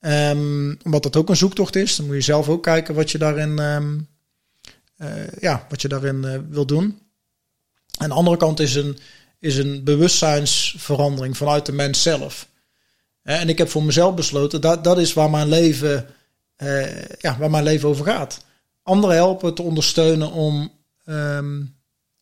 [0.00, 1.96] Ehm, omdat dat ook een zoektocht is.
[1.96, 3.98] Dan moet je zelf ook kijken wat je daarin, ehm,
[4.96, 6.98] eh, ja, wat je daarin eh, wil doen.
[7.96, 8.98] Aan de andere kant is een,
[9.38, 12.48] is een bewustzijnsverandering vanuit de mens zelf.
[13.22, 16.06] En ik heb voor mezelf besloten, dat, dat is waar mijn leven,
[16.56, 18.44] eh, ja, waar mijn leven over gaat.
[18.82, 20.72] Anderen helpen te ondersteunen om,
[21.04, 21.62] ehm,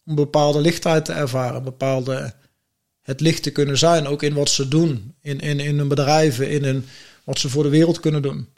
[0.07, 2.35] om bepaalde lichtheid te ervaren, bepaalde
[3.03, 6.51] het licht te kunnen zijn, ook in wat ze doen, in, in, in hun bedrijven,
[6.51, 6.85] in hun,
[7.25, 8.49] wat ze voor de wereld kunnen doen.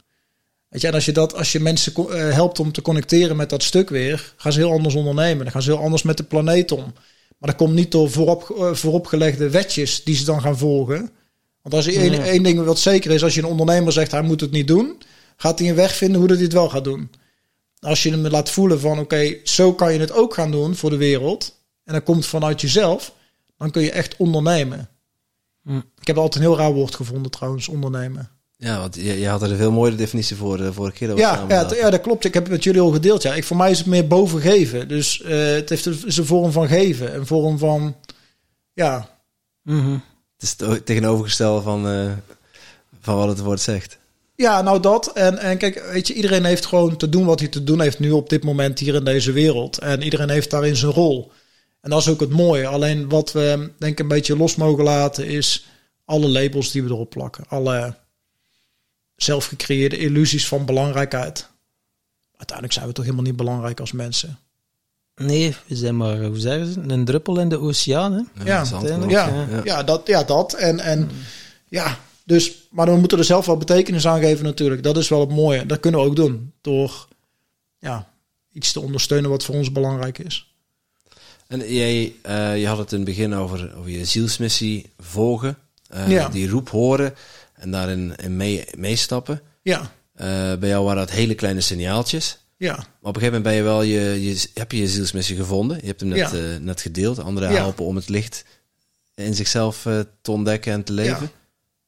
[0.69, 3.49] Weet je, en als je, dat, als je mensen eh, helpt om te connecteren met
[3.49, 5.43] dat stuk weer, gaan ze heel anders ondernemen.
[5.43, 6.93] Dan gaan ze heel anders met de planeet om.
[7.37, 11.09] Maar dat komt niet door voorop, eh, vooropgelegde wetjes die ze dan gaan volgen.
[11.61, 14.41] Want als er één ding wat zeker is, als je een ondernemer zegt hij moet
[14.41, 15.01] het niet doen,
[15.37, 17.09] gaat hij een weg vinden hoe dat hij het wel gaat doen.
[17.83, 20.89] Als je hem laat voelen van oké, zo kan je het ook gaan doen voor
[20.89, 21.55] de wereld.
[21.83, 23.13] En dat komt vanuit jezelf,
[23.57, 24.89] dan kun je echt ondernemen.
[25.63, 25.77] Hm.
[25.99, 28.29] Ik heb altijd een heel raar woord gevonden trouwens, ondernemen.
[28.57, 31.17] Ja, want je, je had er een veel mooiere definitie voor de vorige keer.
[31.17, 32.25] Ja, ja, ja, dat klopt.
[32.25, 33.21] Ik heb het met jullie al gedeeld.
[33.21, 33.33] Ja.
[33.33, 34.87] Ik, voor mij is het meer boven geven.
[34.87, 37.15] Dus eh, het heeft een, is een vorm van geven.
[37.15, 37.95] Een vorm van,
[38.73, 39.13] ja,
[39.63, 39.91] Mhm.
[40.37, 42.11] Het is het tegenovergestelde van, eh,
[43.01, 43.97] van wat het woord zegt.
[44.35, 45.11] Ja, nou dat.
[45.13, 47.99] En, en kijk, weet je, iedereen heeft gewoon te doen wat hij te doen heeft
[47.99, 49.77] nu op dit moment hier in deze wereld.
[49.77, 51.31] En iedereen heeft daarin zijn rol.
[51.81, 52.67] En dat is ook het mooie.
[52.67, 55.67] Alleen wat we denk ik een beetje los mogen laten is
[56.05, 57.43] alle labels die we erop plakken.
[57.47, 57.95] Alle
[59.15, 61.47] zelfgecreëerde illusies van belangrijkheid.
[62.35, 64.39] Uiteindelijk zijn we toch helemaal niet belangrijk als mensen.
[65.15, 68.13] Nee, we zijn maar, hoe zeggen ze, een druppel in de oceaan.
[68.13, 68.43] Hè?
[68.43, 68.63] Ja.
[69.07, 69.61] Ja, ja.
[69.63, 69.83] ja.
[69.83, 70.53] dat, ja, dat.
[70.53, 71.09] En, en
[71.67, 74.83] ja, dus, maar we moeten er zelf wel betekenis aan geven natuurlijk.
[74.83, 75.65] Dat is wel het mooie.
[75.65, 76.53] Dat kunnen we ook doen.
[76.61, 77.07] Door
[77.79, 78.09] ja,
[78.51, 80.53] iets te ondersteunen wat voor ons belangrijk is.
[81.47, 85.57] En jij, eh, je had het in het begin over, over je zielsmissie volgen.
[85.87, 86.29] eh, Ja.
[86.29, 87.15] Die roep horen
[87.53, 89.41] en daarin in mee, meestappen.
[89.61, 92.37] Ja, Eh, bij jou waren dat hele kleine signaaltjes.
[92.57, 95.35] ja, Maar op een gegeven moment ben je wel je, je, heb je je zielsmissie
[95.35, 95.77] gevonden.
[95.81, 96.57] Je hebt hem net, Ja.
[96.59, 97.19] net gedeeld.
[97.19, 98.45] Anderen helpen om het licht
[99.15, 99.81] in zichzelf
[100.21, 101.31] te ontdekken en te leven.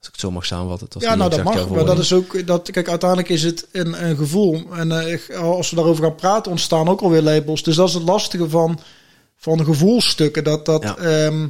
[0.06, 0.88] Als ik het zo mag samenvatten.
[0.94, 1.70] Het ja nou dat mag.
[1.70, 4.64] Maar dat is ook, dat, kijk, uiteindelijk is het een, een gevoel.
[4.74, 7.64] En eh, als we daarover gaan praten, ontstaan ook alweer labels.
[7.64, 8.80] Dus dat is het lastige van,
[9.36, 10.44] van gevoelstukken.
[10.44, 10.98] Dat, dat, Ja.
[10.98, 11.48] ehm,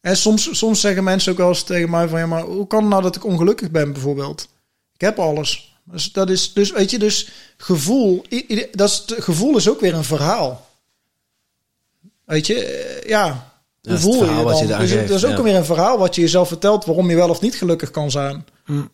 [0.00, 2.18] en soms, soms zeggen mensen ook wel eens tegen mij van...
[2.18, 4.48] Ja, maar hoe kan het nou dat ik ongelukkig ben bijvoorbeeld?
[4.94, 5.74] Ik heb alles.
[5.84, 8.24] Dus dat is, dus weet je, dus gevoel...
[8.72, 10.66] Dat is, gevoel is ook weer een verhaal.
[12.24, 13.49] Weet je, eh, ja...
[13.82, 14.56] Dat voel je dan?
[14.56, 15.42] je dus dat is ook ja.
[15.42, 16.84] weer een verhaal wat je jezelf vertelt...
[16.84, 18.44] waarom je wel of niet gelukkig kan zijn.
[18.66, 18.90] Mm.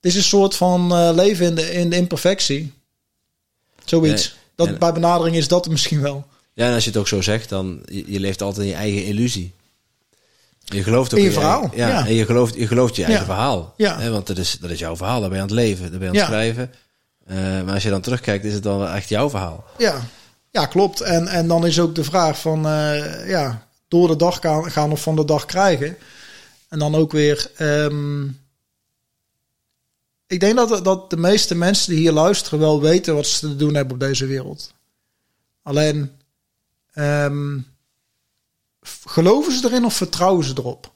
[0.00, 2.72] Het is een soort van eh, leven in de, in de imperfectie.
[3.84, 4.28] Zoiets.
[4.28, 6.26] Nee, dat, en- bij benadering is dat misschien wel.
[6.54, 8.78] Ja, en als je het ook zo zegt, dan je, je leeft altijd in je
[8.78, 9.54] eigen illusie.
[10.64, 12.06] Je gelooft ook In je verhaal, ja, ja.
[12.06, 13.32] en je gelooft, je gelooft je eigen Ja.
[13.32, 13.74] verhaal.
[13.76, 13.98] Ja.
[14.00, 15.98] Hè, want dat is, dat is jouw verhaal, daar ben je aan het leven, daar
[15.98, 16.26] ben je aan het Ja.
[16.26, 16.72] schrijven.
[17.26, 19.64] Eh, maar als je dan terugkijkt, is het dan wel echt jouw verhaal.
[19.78, 20.00] Ja,
[20.50, 21.00] ja klopt.
[21.00, 22.66] En, en dan is ook de vraag van...
[22.66, 24.38] eh, ja, door de dag
[24.72, 25.96] gaan, of van de dag krijgen.
[26.68, 27.50] En dan ook weer...
[27.56, 28.24] ehm,
[30.26, 32.58] ik denk dat, dat de meeste mensen die hier luisteren...
[32.58, 34.74] wel weten wat ze te doen hebben op deze wereld.
[35.62, 36.12] Alleen...
[36.92, 37.58] ehm,
[39.04, 40.92] geloven ze erin of vertrouwen ze erop?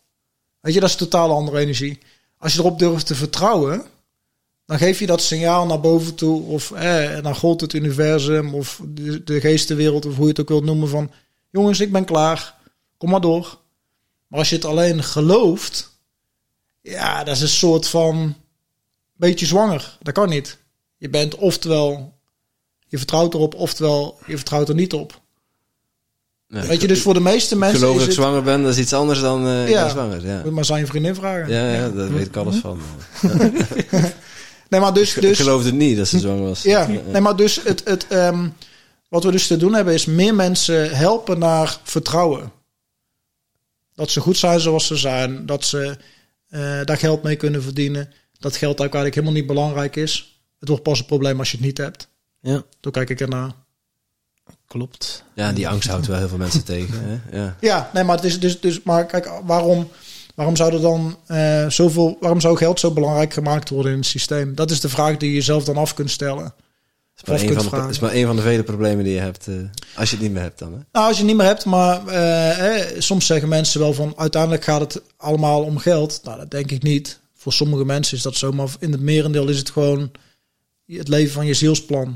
[0.60, 1.98] Weet je, dat is totaal andere energie.
[2.38, 3.84] Als je erop durft te vertrouwen,
[4.66, 8.80] dan geef je dat signaal naar boven toe, of eh, naar God, het universum, of
[8.88, 11.10] de, de geestenwereld, of hoe je het ook wilt noemen, van
[11.50, 12.54] jongens, ik ben klaar,
[12.96, 13.58] kom maar door.
[14.26, 15.98] Maar als je het alleen gelooft,
[16.80, 18.34] ja, dat is een soort van
[19.12, 19.98] beetje zwanger.
[20.02, 20.58] Dat kan niet.
[20.96, 22.18] Je bent oftewel,
[22.88, 25.20] je vertrouwt erop, oftewel, je vertrouwt er niet op.
[26.46, 28.18] Ja, Weet je, dus voor de meeste mensen geloof dat ik het...
[28.18, 29.80] zwanger ben, dat is iets anders dan, eh, Ja.
[29.80, 30.26] dan zwanger.
[30.26, 30.50] Ja.
[30.50, 31.48] Maar zijn vriendin vragen.
[31.52, 32.80] Ja, ja, daar weet ik alles van.
[34.72, 35.16] Nee, maar dus...
[35.16, 36.62] Ik dus geloofde het niet dat ze zwanger was.
[36.62, 38.48] Ja, nee, maar dus het, het, ehm,
[39.08, 42.52] wat we dus te doen hebben is meer mensen helpen naar vertrouwen.
[43.94, 45.46] Dat ze goed zijn zoals ze zijn.
[45.46, 45.96] Dat ze
[46.48, 48.12] eh, daar geld mee kunnen verdienen.
[48.38, 50.40] Dat geld eigenlijk helemaal niet belangrijk is.
[50.58, 52.08] Het wordt pas een probleem als je het niet hebt.
[52.40, 53.52] Ja, Toen kijk ik ernaar.
[54.66, 55.24] klopt.
[55.34, 56.94] Ja, die angst houdt wel heel veel mensen tegen.
[57.00, 57.38] Hè?
[57.38, 57.56] Ja.
[57.60, 59.90] Ja, nee, maar het is dus, dus maar kijk, waarom,
[60.34, 64.06] waarom zou er dan eh, zoveel, waarom zou geld zo belangrijk gemaakt worden in het
[64.06, 64.54] systeem?
[64.54, 66.54] Dat is de vraag die je jezelf dan af kunt stellen.
[67.24, 67.90] Dat is maar, een van de, vragen.
[67.90, 69.48] is maar een van de vele problemen die je hebt.
[69.48, 69.54] eh,
[69.94, 70.72] als je het niet meer hebt dan.
[70.72, 70.78] Hè?
[70.92, 74.12] Nou, als je het niet meer hebt, maar eh, eh, soms zeggen mensen wel van
[74.16, 76.20] uiteindelijk gaat het allemaal om geld.
[76.24, 77.20] Nou, dat denk ik niet.
[77.34, 80.10] Voor sommige mensen is dat zo, maar in het merendeel is het gewoon
[80.86, 82.06] het leven van je zielsplan.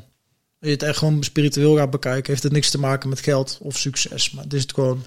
[0.60, 3.58] Als je het echt gewoon spiritueel gaat bekijken, heeft het niks te maken met geld
[3.62, 4.30] of succes.
[4.30, 5.04] Maar het is het gewoon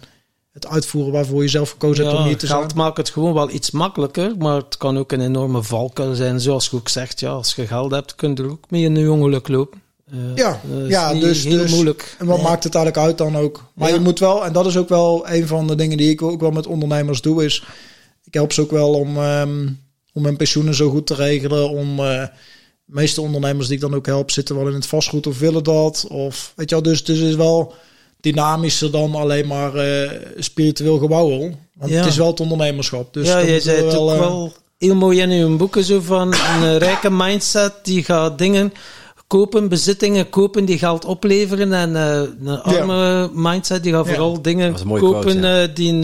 [0.64, 2.78] het uitvoeren waarvoor je zelf gekozen hebt om hier te geld zijn.
[2.78, 6.40] maakt het gewoon wel iets makkelijker, maar het kan ook een enorme valkuil zijn.
[6.40, 8.96] Zoals je ook zegt, ja, als je geld hebt, kun je er ook mee in
[8.96, 9.82] een ongeluk lopen.
[10.12, 12.16] Eh, Ja, is ja, dus- heel dus- moeilijk.
[12.20, 12.46] En wat Nee.
[12.46, 13.64] maakt het eigenlijk uit dan ook?
[13.74, 13.94] Maar Ja.
[13.94, 16.42] je moet wel, en dat is ook wel een van de dingen die ik ook
[16.42, 17.64] wel met ondernemers doe, is
[18.24, 19.68] ik help ze ook wel om, ehm,
[20.14, 21.70] om hun pensioenen zo goed te regelen.
[21.70, 22.30] Om eh, de
[22.86, 26.06] meeste ondernemers die ik dan ook help, zitten wel in het vastgoed of willen dat.
[26.10, 27.74] Of weet je wel, dus, dus het is wel
[28.20, 31.52] dynamischer dan alleen maar eh, spiritueel gewauwel.
[31.74, 31.98] Want Ja.
[31.98, 33.14] het is wel het ondernemerschap.
[33.14, 36.00] Dus ja, je zei we het ook eh, wel heel mooi in uw boeken zo
[36.02, 38.74] van een eh, rijke mindset die gaat dingen
[39.28, 44.12] kopen, bezittingen kopen die geld opleveren en eh, een arme mindset die gaat Ja.
[44.12, 45.68] vooral dingen kopen quote, ja.
[45.68, 46.00] die,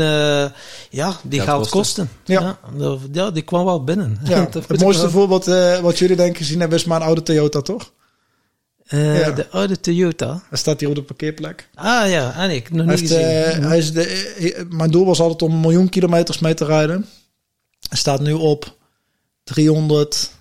[0.90, 2.10] ja, die Geld geld kosten.
[2.26, 2.58] Ja.
[3.12, 3.32] Ja.
[3.32, 4.20] die kwam wel binnen.
[4.24, 7.62] Het mooiste wel- voorbeeld eh, wat jullie denk ik gezien hebben is mijn oude Toyota,
[7.62, 7.92] toch?
[8.86, 9.32] Eh, Ja.
[9.32, 10.44] De oude Toyota.
[10.50, 11.70] Hij staat hier op de parkeerplek.
[11.74, 13.62] Ah ja, en ik nog Hij niet heeft, gezien.
[13.62, 16.66] eh, hij is de, eh, mijn doel was altijd om een miljoen kilometers mee te
[16.66, 17.06] rijden.
[17.90, 18.78] Hij staat nu op
[19.44, 20.32] 300,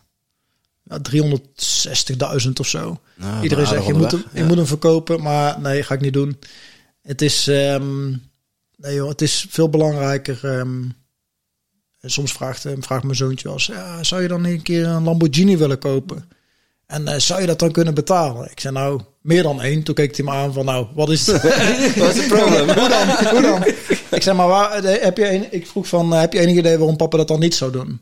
[0.83, 3.01] ja, 360.000 of zo.
[3.17, 6.13] Nou, Iedereen zegt, je moet, hem, je moet hem verkopen, maar nee, ga ik niet
[6.13, 6.39] doen.
[7.03, 8.09] Het is, ehm,
[8.77, 10.39] nee joh, het is veel belangrijker.
[10.43, 10.83] ehm,
[12.01, 14.87] en soms vraagt, vraagt mijn zoontje wel eens, ja, zou je dan niet een keer
[14.87, 16.29] een Lamborghini willen kopen?
[16.87, 18.51] En eh, zou je dat dan kunnen betalen?
[18.51, 19.83] Ik zei nou, meer dan één.
[19.83, 21.43] Toen keek hij me aan van, nou, wat is het?
[21.99, 22.69] Wat is het probleem?
[22.69, 23.31] Hoe dan?
[23.31, 23.65] Hoe dan?
[24.11, 26.57] Ik zeg maar, waar, eh, heb je een, ik vroeg van, eh, heb je enig
[26.57, 28.01] idee waarom papa dat dan niet zou doen?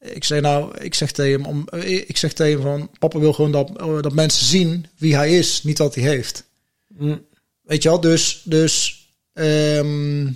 [0.00, 3.32] Ik zei nou, ik zeg tegen hem, om, ik zeg tegen hem van, papa wil
[3.32, 3.70] gewoon dat,
[4.02, 6.44] dat mensen zien wie hij is, niet wat hij heeft.
[6.88, 7.24] Mm.
[7.62, 10.26] Weet je wel, dus, dus ehm,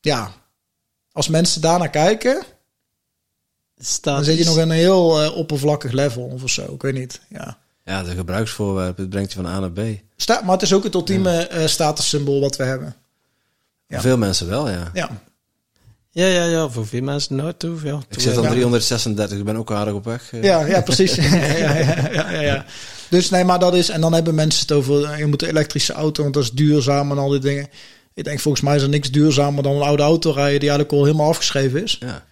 [0.00, 0.32] ja,
[1.12, 2.42] als mensen daarnaar kijken,
[3.82, 6.94] Staat dan zit je nog in een heel eh, oppervlakkig level of zo, ik weet
[6.94, 7.20] niet.
[7.28, 7.58] Ja.
[7.84, 9.80] Ja, de gebruiksvoorwerp, het brengt je van A naar B.
[10.16, 12.94] Sta, maar het is ook het ultieme eh, statussymbool wat we hebben.
[13.86, 14.00] Ja.
[14.00, 14.90] Veel mensen wel, ja.
[14.92, 15.10] Ja,
[16.10, 17.76] Ja, ja, ja, voor veel mensen nooit toe.
[17.84, 18.50] Ja, Ik zit aan Ja.
[18.50, 20.32] 336, ik ben ook aardig op weg.
[20.32, 20.42] eh.
[20.42, 21.14] ja, ja precies.
[21.14, 22.64] ja, ja, ja, ja, ja, ja.
[23.08, 25.92] Dus nee, maar dat is, en dan hebben mensen het over, je moet een elektrische
[25.92, 27.68] auto, want dat is duurzaam en al die dingen.
[28.14, 30.98] Ik denk, volgens mij is er niks duurzamer dan een oude auto rijden die eigenlijk
[30.98, 31.96] al helemaal afgeschreven is.
[32.00, 32.24] Ja.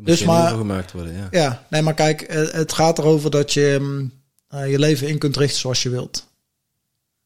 [0.00, 1.28] Dus maar- gemaakt worden, ja.
[1.30, 4.12] Ja, nee, maar kijk, eh, het gaat erover dat je mm,
[4.48, 6.26] eh, je leven in kunt richten zoals je wilt.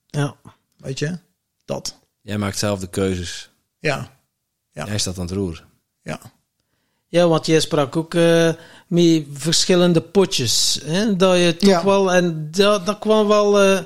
[0.07, 0.35] Ja.
[0.77, 1.19] Weet je?
[1.65, 1.99] Dat.
[2.23, 3.51] Jij maakt zelf de keuzes.
[3.79, 4.11] Ja,
[4.73, 4.87] Ja.
[4.87, 5.65] Jij staat aan het roer.
[6.03, 6.21] ja.
[7.11, 8.51] Ja, want jij sprak ook eh
[8.87, 10.81] met verschillende potjes.
[10.85, 11.17] Hè?
[11.17, 11.85] Dat je toch Ja.
[11.85, 12.13] wel...
[12.13, 13.81] En dat, dat kwam wel eh,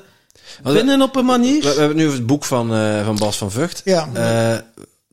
[0.62, 1.62] binnen op een manier.
[1.62, 3.80] we hebben nu het boek van, eh, van Bas van Vught.
[3.84, 4.58] Ja, Eh,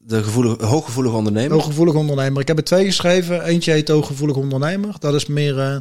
[0.02, 1.52] de gevoelige, hooggevoelige ondernemer.
[1.52, 2.42] hooggevoelig ondernemer.
[2.42, 3.44] Ik heb er twee geschreven.
[3.44, 4.96] Eentje heet Hooggevoelig ondernemer.
[5.00, 5.72] Dat is meer eh,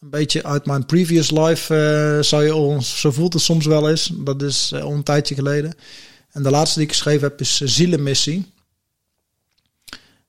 [0.00, 3.90] een beetje uit mijn previous life, eh, zou je ons, zo voelt het soms wel
[3.90, 4.12] eens.
[4.14, 5.74] Dat is eh, al een tijdje geleden.
[6.32, 8.46] En de laatste die ik geschreven heb is Zielenmissie.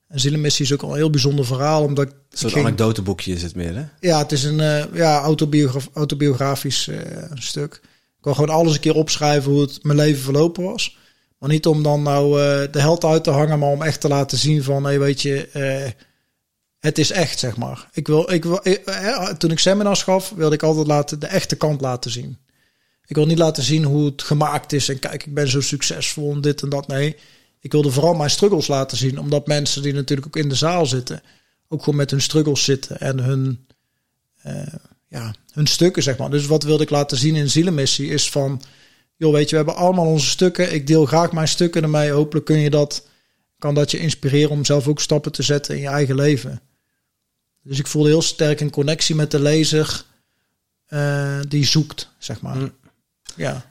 [0.08, 3.42] En Zielenmissie is ook al een heel bijzonder verhaal, omdat Een soort ging- anekdoteboekje is
[3.44, 3.84] het meer, hè?
[4.00, 6.98] Ja, het is een ja, autobiograf, autobiografisch eh,
[7.34, 7.74] stuk.
[8.18, 10.98] Ik wil gewoon alles een keer opschrijven hoe het mijn leven verlopen was.
[11.40, 14.08] Maar niet om dan nou eh, de held uit te hangen, maar om echt te
[14.08, 15.92] laten zien van, hey, weet je, eh,
[16.80, 17.90] het is echt, zeg maar.
[17.92, 21.56] Ik wil, ik wil, eh, toen ik seminars gaf, wilde ik altijd laten, de echte
[21.56, 22.38] kant laten zien.
[23.06, 26.32] Ik wil niet laten zien hoe het gemaakt is en kijk, ik ben zo succesvol
[26.32, 26.88] en dit en dat.
[26.88, 27.16] Nee,
[27.60, 30.86] ik wilde vooral mijn struggles laten zien, omdat mensen die natuurlijk ook in de zaal
[30.86, 31.22] zitten,
[31.68, 33.68] ook gewoon met hun struggles zitten en hun,
[35.08, 36.30] ja, hun stukken, zeg maar.
[36.30, 38.62] Dus wat wilde ik laten zien in Zielenmissie is van,
[39.20, 40.74] joh, weet je, we hebben allemaal onze stukken.
[40.74, 42.12] Ik deel graag mijn stukken ermee.
[42.12, 43.08] Hopelijk kun je dat,
[43.58, 46.62] kan dat je inspireren om zelf ook stappen te zetten in je eigen leven.
[47.64, 50.04] Dus ik voelde heel sterk een connectie met de lezer
[50.86, 52.56] eh, die zoekt, zeg maar.
[52.56, 52.72] Mm.
[53.36, 53.66] Ja.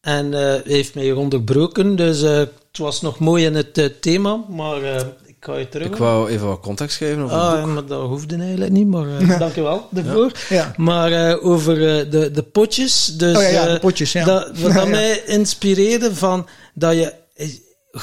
[0.00, 5.06] En eh, heeft mij onderbroken, dus eh, het was nog mooi in het thema, maar
[5.44, 5.86] ga je terug.
[5.86, 9.18] Ik wou even wat context geven over het Ah, maar dat hoefde eigenlijk niet, maar
[9.18, 10.32] eh, dankjewel daarvoor.
[10.48, 10.74] Ja.
[10.76, 14.24] Maar eh, over eh, de, de potjes, dus Oh ja, ja, de eh, potjes, ja.
[14.24, 14.90] dat, wat Ja, dat ja.
[14.90, 17.14] mij inspireerde van dat je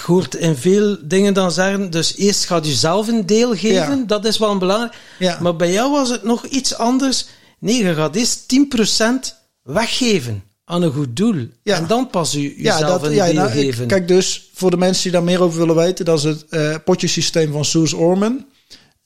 [0.05, 4.03] hoort in veel dingen dan zeggen, dus eerst gaat je zelf een deel geven, Ja.
[4.07, 4.93] dat is wel belangrijk.
[5.19, 5.37] Ja.
[5.41, 7.25] Maar bij jou was het nog iets anders.
[7.59, 11.47] Nee, je gaat eerst 10% weggeven aan een goed doel.
[11.63, 11.77] Ja.
[11.77, 13.87] En dan pas Ja, jezelf dat, een ja, nou, geven.
[13.87, 16.75] kijk dus, voor de mensen die daar meer over willen weten, dat is het eh
[16.85, 18.45] potjesysteem van Suze Orman.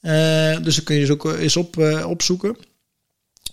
[0.00, 2.56] Eh, dus dat kun je dus ook eens op, eh, opzoeken.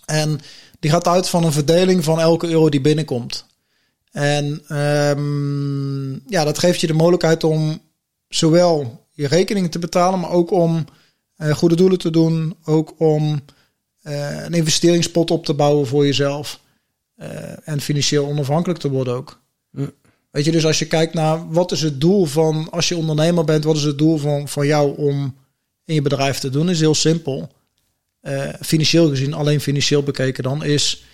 [0.04, 0.40] En
[0.80, 3.46] die gaat uit van een verdeling van elke euro die binnenkomt.
[4.10, 7.80] En ehm, ja, dat geeft je de mogelijkheid om
[8.28, 10.84] zowel je rekeningen te betalen, maar ook om
[11.36, 12.56] eh, goede doelen te doen.
[12.64, 13.40] Ook om
[14.02, 16.60] eh, een investeringspot op te bouwen voor jezelf.
[17.14, 19.42] Eh, en financieel onafhankelijk te worden ook.
[20.30, 23.44] Weet je, dus als je kijkt naar wat is het doel van, als je ondernemer
[23.44, 25.36] bent, wat is het doel van, van jou om
[25.84, 27.52] in je bedrijf te doen, is heel simpel.
[28.20, 31.04] Eh, financieel gezien, alleen financieel bekeken dan, is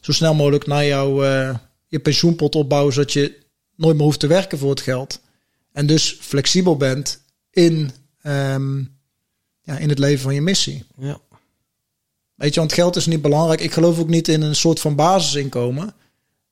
[0.00, 1.56] zo snel mogelijk naar jouw eh,
[1.86, 3.38] je pensioenpot opbouwen, zodat je
[3.76, 5.20] nooit meer hoeft te werken voor het geld.
[5.72, 7.90] En dus flexibel bent in,
[8.22, 8.78] ehm,
[9.62, 10.84] ja, in het leven van je missie.
[10.98, 11.20] ja.
[12.38, 13.60] Weet je, want geld is niet belangrijk.
[13.60, 15.94] Ik geloof ook niet in een soort van basisinkomen.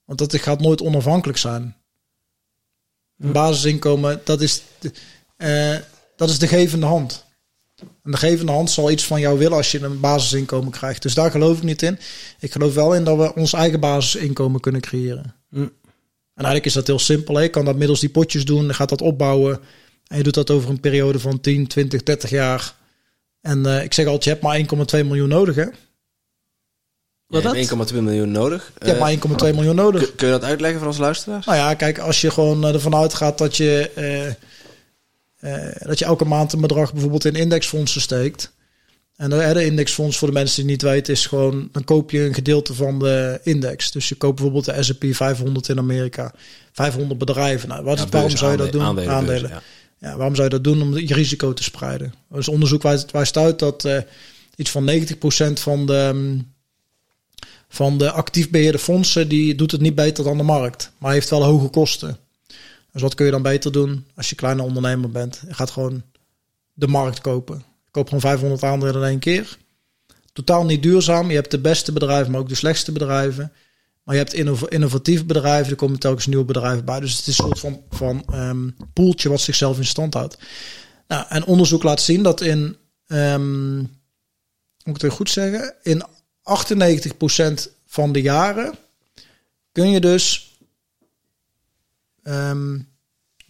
[0.04, 1.76] Want dat gaat nooit onafhankelijk zijn.
[3.18, 4.92] Een basisinkomen, dat is, de,
[5.36, 5.76] eh,
[6.16, 7.24] dat is de gevende hand.
[7.80, 11.02] En de gevende hand zal iets van jou willen als je een basisinkomen krijgt.
[11.02, 11.98] Dus daar geloof ik niet in.
[12.40, 15.34] Ik geloof wel in dat we ons eigen basisinkomen kunnen creëren.
[15.50, 15.58] Hm.
[15.60, 17.34] En eigenlijk is dat heel simpel.
[17.34, 17.42] Hè?
[17.42, 18.74] Je kan dat middels die potjes doen.
[18.74, 19.60] Gaat dat opbouwen.
[20.06, 22.74] En je doet dat over een periode van 10, 20, 30 jaar.
[23.46, 24.58] En eh, ik zeg altijd, je hebt maar
[25.02, 25.54] 1,2 miljoen nodig.
[25.54, 25.64] Hè?
[27.26, 27.56] Wat Je dat?
[27.78, 28.72] hebt 1,2 miljoen nodig.
[28.78, 30.02] Je hebt Eh, maar 1,2 miljoen nodig.
[30.02, 31.46] kun, kun je dat uitleggen voor onze luisteraars?
[31.46, 34.26] Nou ja, kijk, als je gewoon eh, ervan uitgaat dat je, eh,
[35.68, 38.54] eh, dat je elke maand een bedrag bijvoorbeeld in indexfondsen steekt.
[39.16, 41.68] En de, de indexfonds, voor de mensen die het niet weten, is gewoon...
[41.72, 43.90] dan koop je een gedeelte van de index.
[43.90, 46.32] Dus je koopt bijvoorbeeld de S&P 500 in Amerika.
[46.72, 47.68] 500 bedrijven.
[47.68, 48.82] Nou, wat, Ja, waarom beurs, zou je dat doen?
[48.82, 49.40] aandelen, Aandelen.
[49.50, 49.62] beurs, ja.
[49.98, 50.82] Ja, waarom zou je dat doen?
[50.82, 52.14] Om je risico te spreiden.
[52.30, 53.98] Er is onderzoek wijst, uit dat eh,
[54.56, 56.52] iets van 90% van de, mm,
[57.68, 59.28] van de actief beheerde fondsen...
[59.28, 60.90] die doet het niet beter dan de markt.
[60.98, 62.18] Maar heeft wel hoge kosten.
[62.92, 65.42] Dus wat kun je dan beter doen als je kleine ondernemer bent?
[65.48, 66.02] Je gaat gewoon
[66.72, 67.56] de markt kopen.
[67.56, 69.58] Je koopt gewoon 500 aandelen in één keer.
[70.32, 71.28] Totaal niet duurzaam.
[71.28, 73.52] Je hebt de beste bedrijven, maar ook de slechtste bedrijven.
[74.06, 77.00] Maar je hebt innov- innovatieve bedrijven, er komen telkens nieuwe bedrijven bij.
[77.00, 80.38] Dus het is een soort van, van ehm, poeltje wat zichzelf in stand houdt.
[81.08, 82.76] Nou, en onderzoek laat zien dat in,
[83.06, 86.02] ehm, moet ik het goed zeggen, in
[86.42, 88.74] 98% van de jaren
[89.72, 90.56] kun je dus,
[92.22, 92.78] ehm,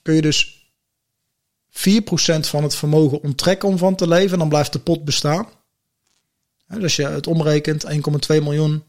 [0.03, 0.71] kun je dus
[1.71, 4.33] 4% van het vermogen onttrekken om van te leven.
[4.33, 5.49] En dan blijft de pot bestaan.
[6.69, 8.83] Dus als je het omrekent, 1,2 miljoen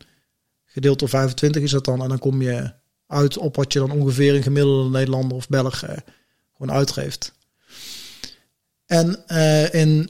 [0.78, 2.02] gedeeld door 25 is dat dan.
[2.02, 2.72] En dan kom je
[3.08, 5.98] uit op wat je dan ongeveer een gemiddelde Nederlander of Belg eh,
[6.58, 7.34] gewoon uitgeeft.
[8.86, 10.10] En eh, in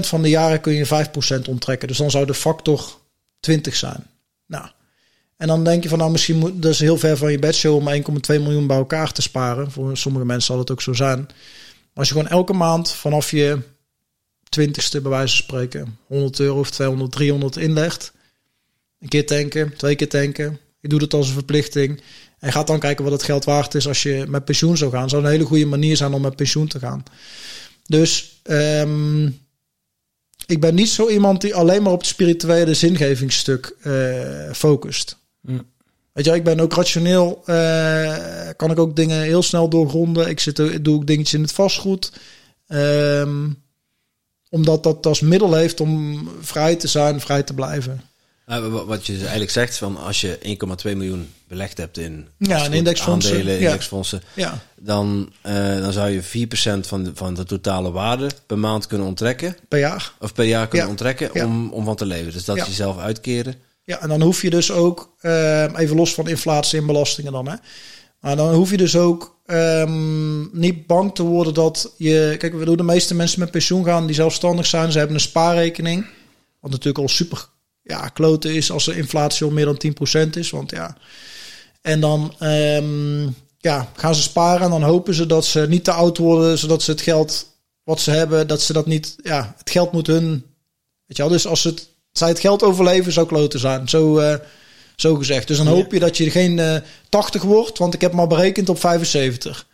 [0.00, 1.88] van de jaren kun je 5% onttrekken.
[1.88, 2.98] Dus dan zou de factor
[3.40, 4.06] 20 zijn.
[4.46, 4.66] Nou,
[5.36, 7.74] en dan denk je van nou misschien moet dat is heel ver van je bedshow
[7.74, 7.88] om
[8.32, 9.70] 1,2 miljoen bij elkaar te sparen.
[9.70, 11.28] Voor sommige mensen zal het ook zo zijn.
[11.94, 13.58] Als je gewoon elke maand vanaf je
[14.60, 18.12] 20ste bij wijze van spreken 100 euro of 200, 300 inlegt.
[19.02, 20.58] Een keer tanken, twee keer tanken.
[20.80, 22.00] Je doet het als een verplichting.
[22.38, 25.08] En gaat dan kijken wat het geld waard is als je met pensioen zou gaan.
[25.08, 27.02] Zou een hele goede manier zijn om met pensioen te gaan.
[27.86, 29.26] Dus ehm,
[30.46, 35.16] ik ben niet zo iemand die alleen maar op het spirituele zingevingsstuk eh focust.
[35.40, 35.70] Mm.
[36.12, 37.42] Weet je, ik ben ook rationeel.
[37.46, 40.28] eh, kan ik ook dingen heel snel doorgronden.
[40.28, 42.12] Ik zit, doe ook dingetjes in het vastgoed.
[42.66, 43.48] Ehm,
[44.48, 48.00] omdat dat als middel heeft om vrij te zijn, vrij te blijven.
[48.52, 50.38] Uh, wa- wat je eigenlijk zegt, van als je
[50.86, 53.66] 1,2 miljoen belegd hebt in Ja, in indexfondsen, aandelen, ja.
[53.66, 58.58] indexfondsen, Ja, dan, eh, dan zou je 4% van de, van de totale waarde per
[58.58, 59.56] maand kunnen onttrekken.
[59.68, 60.12] per jaar.
[60.20, 60.92] Of per jaar kunnen Ja.
[60.92, 62.32] onttrekken om, om van te leven.
[62.32, 62.64] Dus dat Ja.
[62.66, 63.54] jezelf uitkeren.
[63.84, 67.48] Ja, en dan hoef je dus ook, ehm, even los van inflatie en belastingen dan,
[67.48, 67.54] hè.
[68.20, 72.34] Maar dan hoef je dus ook ehm, niet bang te worden dat je...
[72.38, 74.92] Kijk, we doen de meeste mensen met pensioen gaan die zelfstandig zijn.
[74.92, 76.06] Ze hebben een spaarrekening.
[76.60, 77.44] Wat natuurlijk al super
[77.82, 79.82] ja, kloten is als de inflatie al meer dan
[80.26, 80.50] 10% is.
[80.50, 80.96] Want ja...
[81.82, 83.22] En dan ehm,
[83.58, 86.58] ja, gaan ze sparen en dan hopen ze dat ze niet te oud worden...
[86.58, 87.46] zodat ze het geld
[87.84, 89.16] wat ze hebben, dat ze dat niet...
[89.22, 90.30] Ja, het geld moet hun...
[91.06, 93.88] Weet je wel, dus als het, zij het geld overleven, zou kloten zijn.
[93.88, 94.34] Zo, eh,
[94.96, 95.48] zo gezegd.
[95.48, 96.76] Dus dan hoop je dat je geen eh
[97.08, 99.66] 80 wordt, want ik heb maar berekend op 75.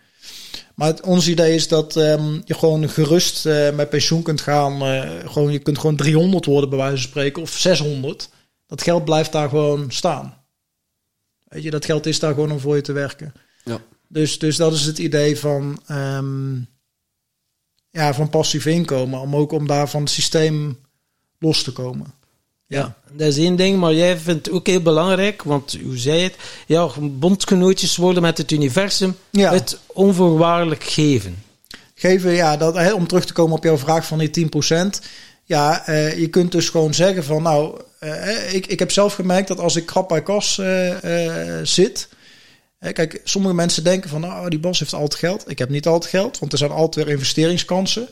[0.79, 4.83] Maar het, ons idee is dat ehm, je gewoon gerust eh, met pensioen kunt gaan.
[4.83, 8.29] eh, gewoon, je kunt gewoon 300 worden, bij wijze van spreken, of 600.
[8.67, 10.45] Dat geld blijft daar gewoon staan.
[11.45, 13.33] Weet je, dat geld is daar gewoon om voor je te werken.
[13.65, 13.81] Ja.
[14.09, 16.55] Dus, dus dat is het idee van, ehm,
[17.91, 19.21] ja, van passief inkomen.
[19.21, 20.79] Om ook om daar van het systeem
[21.39, 22.07] los te komen.
[22.69, 22.95] Ja.
[23.13, 26.35] Dat is één ding, maar jij vindt het ook heel belangrijk, want u zei het,
[26.67, 29.53] ja, bondgenootjes worden met het universum, Ja.
[29.53, 31.43] het onvoorwaardelijk geven.
[31.95, 35.01] geven, ja, dat, hè, om terug te komen op jouw vraag van die 10%.
[35.45, 39.49] Ja, eh, je kunt dus gewoon zeggen van, nou, eh, ik, ik heb zelf gemerkt
[39.49, 42.09] dat als ik krap bij kas eh, zit.
[42.93, 45.51] kijk, sommige mensen denken van, nou, die Bas heeft altijd geld.
[45.51, 48.09] Ik heb niet altijd geld, want er zijn altijd weer investeringskansen.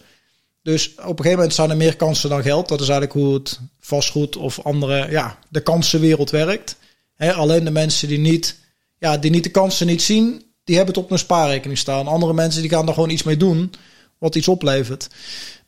[0.66, 2.68] Dus op een gegeven moment zijn er meer kansen dan geld.
[2.68, 6.76] Dat is eigenlijk hoe het vastgoed of andere, ja, de kansenwereld werkt.
[7.18, 8.56] Alleen de mensen die niet,
[8.98, 12.06] ja, die niet de kansen niet zien, die hebben het op hun spaarrekening staan.
[12.06, 13.72] Andere mensen die gaan daar gewoon iets mee doen,
[14.18, 15.08] wat iets oplevert.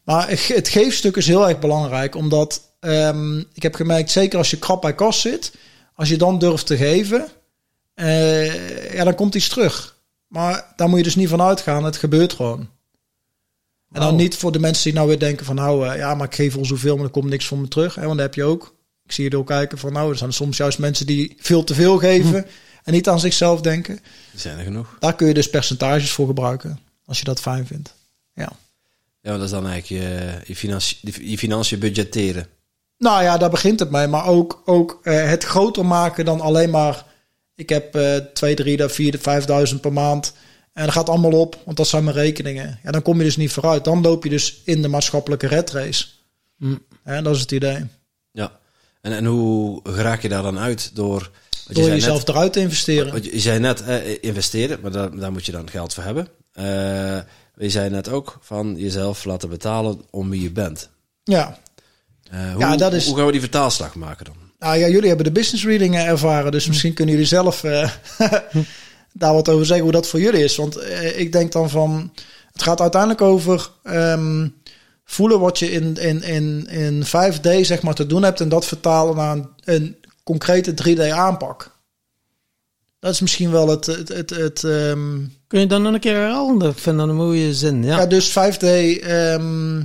[0.05, 4.59] Maar het geefstuk is heel erg belangrijk, omdat ehm, ik heb gemerkt, zeker als je
[4.59, 5.53] krap bij kas zit,
[5.95, 7.29] als je dan durft te geven,
[7.95, 9.97] eh, ja, dan komt iets terug.
[10.29, 12.69] Maar daar moet je dus niet van uitgaan, het gebeurt gewoon.
[13.93, 14.17] En dan Wauw.
[14.17, 16.57] niet voor de mensen die nou weer denken van nou eh, ja, maar ik geef
[16.57, 17.95] al zoveel, maar er komt niks voor me terug.
[17.95, 18.77] Hè, want dan heb je ook.
[19.05, 21.65] Ik zie je er ook kijken van nou, er zijn soms juist mensen die veel
[21.65, 22.47] te veel geven
[22.85, 23.95] en niet aan zichzelf denken.
[24.33, 24.97] Er zijn er genoeg.
[24.99, 27.95] Daar kun je dus percentages voor gebruiken als je dat fijn vindt.
[28.35, 28.53] Ja.
[29.21, 32.47] Ja, dat is dan eigenlijk je, je, financi- je financiën budgetteren.
[32.99, 34.07] Nou ja, daar begint het mee.
[34.07, 37.05] Maar ook, ook eh, het groter maken dan alleen maar...
[37.55, 39.19] Ik heb eh 2, 3, 4,
[39.75, 40.33] 5.000 per maand.
[40.79, 42.79] En dat gaat allemaal op, want dat zijn mijn rekeningen.
[42.83, 43.85] Ja, dan kom je dus niet vooruit.
[43.85, 46.05] Dan loop je dus in de maatschappelijke red race.
[46.59, 46.75] Hm.
[47.05, 47.85] Ja, dat is het idee.
[48.33, 48.53] Ja.
[49.01, 50.91] En, en hoe raak je daar dan uit?
[50.95, 51.31] Door,
[51.69, 53.13] je Door jezelf net, eruit te investeren.
[53.13, 56.03] want je je zei net eh, investeren, maar daar, daar moet je dan geld voor
[56.05, 56.29] hebben.
[56.53, 57.19] Eh
[57.57, 60.89] je zei net ook van jezelf laten betalen om wie je bent.
[61.25, 61.59] Ja,
[62.31, 64.35] Eh, hoe, Ja, dat is- hoe gaan we die vertaalslag maken dan?
[64.59, 67.91] Nou ja, jullie hebben de business readingen ervaren, dus misschien kunnen jullie zelf eh,
[69.19, 70.57] daar wat over zeggen hoe dat voor jullie is.
[70.57, 72.13] Want eh, ik denk dan van,
[72.53, 74.49] het gaat uiteindelijk over ehm,
[75.05, 78.67] voelen wat je in, in, in, in 5D zeg maar te doen hebt en dat
[78.67, 81.77] vertalen naar een, een concrete 3D aanpak.
[83.01, 86.15] Dat is misschien wel het, het, het, het ehm, Kun je dan nog een keer
[86.15, 86.71] herhalen?
[86.71, 87.85] Ik vind dat een mooie zin.
[87.85, 87.99] Ja.
[87.99, 88.07] ja.
[88.07, 88.65] dus 5D.
[89.03, 89.81] ehm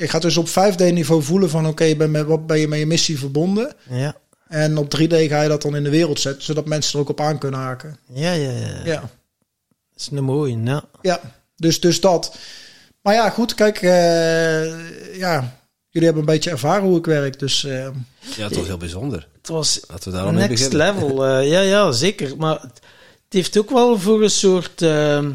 [0.00, 2.68] je gaat dus op 5D niveau voelen van oké, je bent met wat ben je
[2.68, 3.74] met je missie verbonden.
[3.88, 4.16] Ja.
[4.50, 7.08] En op 3D ga je dat dan in de wereld zetten, zodat mensen er ook
[7.08, 7.98] op aan kunnen haken.
[8.12, 8.84] Ja, ja, ja.
[8.84, 9.10] Ja, Dat
[9.96, 10.84] is een mooie, ja.
[11.02, 11.20] ja.
[11.56, 12.36] Dus, dus dat.
[13.02, 17.64] Maar ja, goed, kijk, eh, ja, jullie hebben een beetje ervaren hoe ik werk, dus
[17.64, 17.88] eh,
[18.36, 19.28] Ja, toch heel bijzonder.
[19.36, 20.94] Het was Laten we daarom mee next beginnen.
[20.94, 21.26] level.
[21.26, 22.36] eh, ja, ja, zeker.
[22.36, 22.80] Maar het
[23.24, 24.82] het heeft ook wel voor een soort...
[24.82, 25.30] ehm,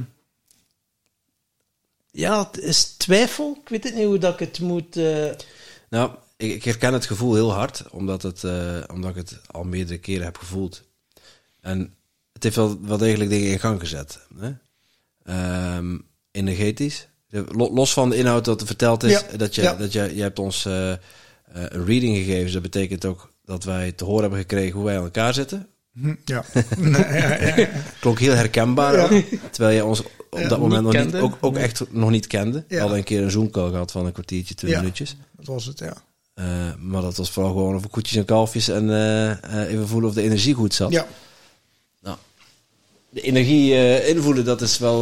[2.12, 3.58] ja, het is twijfel.
[3.64, 4.98] Ik weet het niet hoe dat ik het moet...
[4.98, 5.32] eh,
[5.90, 9.64] Nou, ik, ik herken het gevoel heel hard, omdat, het, eh, omdat ik het al
[9.64, 10.84] meerdere keren heb gevoeld.
[11.62, 11.94] En
[12.34, 14.20] het heeft wel, wel degelijk dingen in gang gezet.
[14.40, 14.52] Hè?
[15.24, 15.98] Ehm,
[16.32, 17.08] energetisch.
[17.30, 19.76] Lo- Los van de inhoud dat er verteld is, Ja, dat, je, ja.
[19.76, 20.98] dat je, je hebt ons eh, eh,
[21.52, 22.44] een reading gegeven.
[22.44, 25.68] Dus dat betekent ook dat wij te horen hebben gekregen hoe wij aan elkaar zitten.
[25.94, 26.44] hm, ja.
[26.78, 27.70] Nee, ja, ja, ja.
[28.00, 29.10] Klonk heel herkenbaar,
[29.52, 32.64] terwijl je ons op Ja, dat moment niet nog niet, ook, echt nog niet kende.
[32.68, 34.84] We hadden een keer een Zoom-call gehad van een kwartiertje, twintig Ja.
[34.84, 35.16] minuutjes.
[35.36, 35.94] Dat was het, ja.
[36.36, 40.10] Eh, maar dat was vooral gewoon over koetjes en kalfjes en eh, eh, even voelen
[40.10, 40.92] of de energie goed zat.
[40.92, 41.08] Ja,
[42.02, 42.18] Nou,
[43.10, 45.02] de energie invoelen, dat is, wel,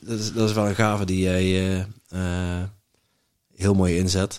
[0.00, 1.86] dat, is, dat is wel een gave die jij
[3.54, 4.38] heel mooi inzet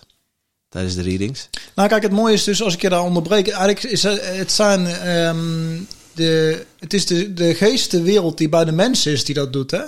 [0.69, 1.49] tijdens de readings.
[1.75, 3.47] Nou, kijk, het mooie is dus als ik je daar onderbreek.
[3.47, 4.87] Eigenlijk is het, zijn.
[4.87, 5.79] ehm,
[6.13, 9.71] de, het is de, de geestenwereld die bij de mensen is die dat doet.
[9.71, 9.83] Hè?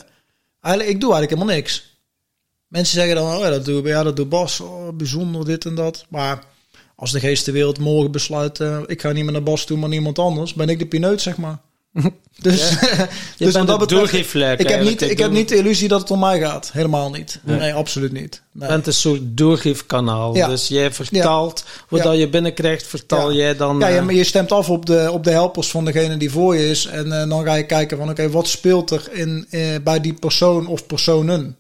[0.61, 1.98] Eigenlijk, ik doe eigenlijk helemaal niks.
[2.69, 4.59] Mensen zeggen dan, oh ja, dat doe, ja, dat doet Bas.
[4.59, 6.05] Oh, bijzonder dit en dat.
[6.09, 6.43] Maar
[6.95, 10.19] als de geestenwereld morgen besluit, eh, ik ga niet meer naar Bas toe, maar niemand
[10.19, 11.57] anders, ben ik de pineut, zeg maar.
[12.41, 12.69] Dus,
[13.37, 16.01] Je dus wat het doorgeefluik ik heb, niet, ik heb doe- niet de illusie dat
[16.01, 16.69] het om mij gaat.
[16.73, 17.39] Helemaal niet.
[17.43, 18.41] Nee, absoluut niet.
[18.51, 18.67] Je Nee.
[18.69, 20.35] bent een soort doorgeefkanaal.
[20.35, 20.47] Ja.
[20.47, 22.05] Dus jij vertaalt wat Ja.
[22.09, 23.37] dat je binnenkrijgt, vertaal Ja.
[23.37, 23.79] jij dan...
[23.79, 26.31] Ja, je, eh, maar je stemt af op de, op de helpers van degene die
[26.31, 26.85] voor je is.
[26.85, 29.47] En eh, dan ga je kijken van oké, wat speelt er in,
[29.83, 31.57] bij die persoon of personen?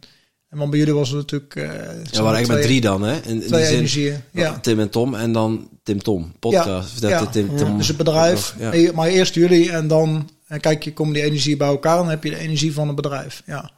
[0.49, 1.55] En want bij jullie was het natuurlijk...
[1.55, 3.15] eh, Ja, waren eigenlijk met drie dan, hè?
[3.15, 4.21] In, in Twee die zin, energieën.
[4.31, 4.59] Ja.
[4.59, 6.33] Tim en Tom en dan Tim Tom.
[6.39, 6.99] Podcast.
[7.01, 7.25] Ja, ja.
[7.25, 8.71] Tim, Dus het bedrijf, Ja.
[8.71, 11.97] eh, maar eerst jullie en dan en kijk je, komen die energie bij elkaar.
[11.97, 13.43] Dan heb je de energie van het bedrijf.
[13.45, 13.71] Ja,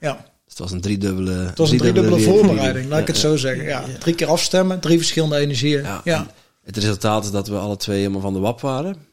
[0.00, 0.12] ja.
[0.14, 3.36] Dus het was een driedubbele het was een driedubbele voorbereiding, laat ik Ja, het zo
[3.36, 3.64] zeggen.
[3.64, 3.84] Ja.
[3.98, 5.82] Drie keer afstemmen, drie verschillende energieën.
[5.82, 6.28] Ja, Ja, en
[6.64, 8.96] Het resultaat is dat we alle twee helemaal van de wap waren.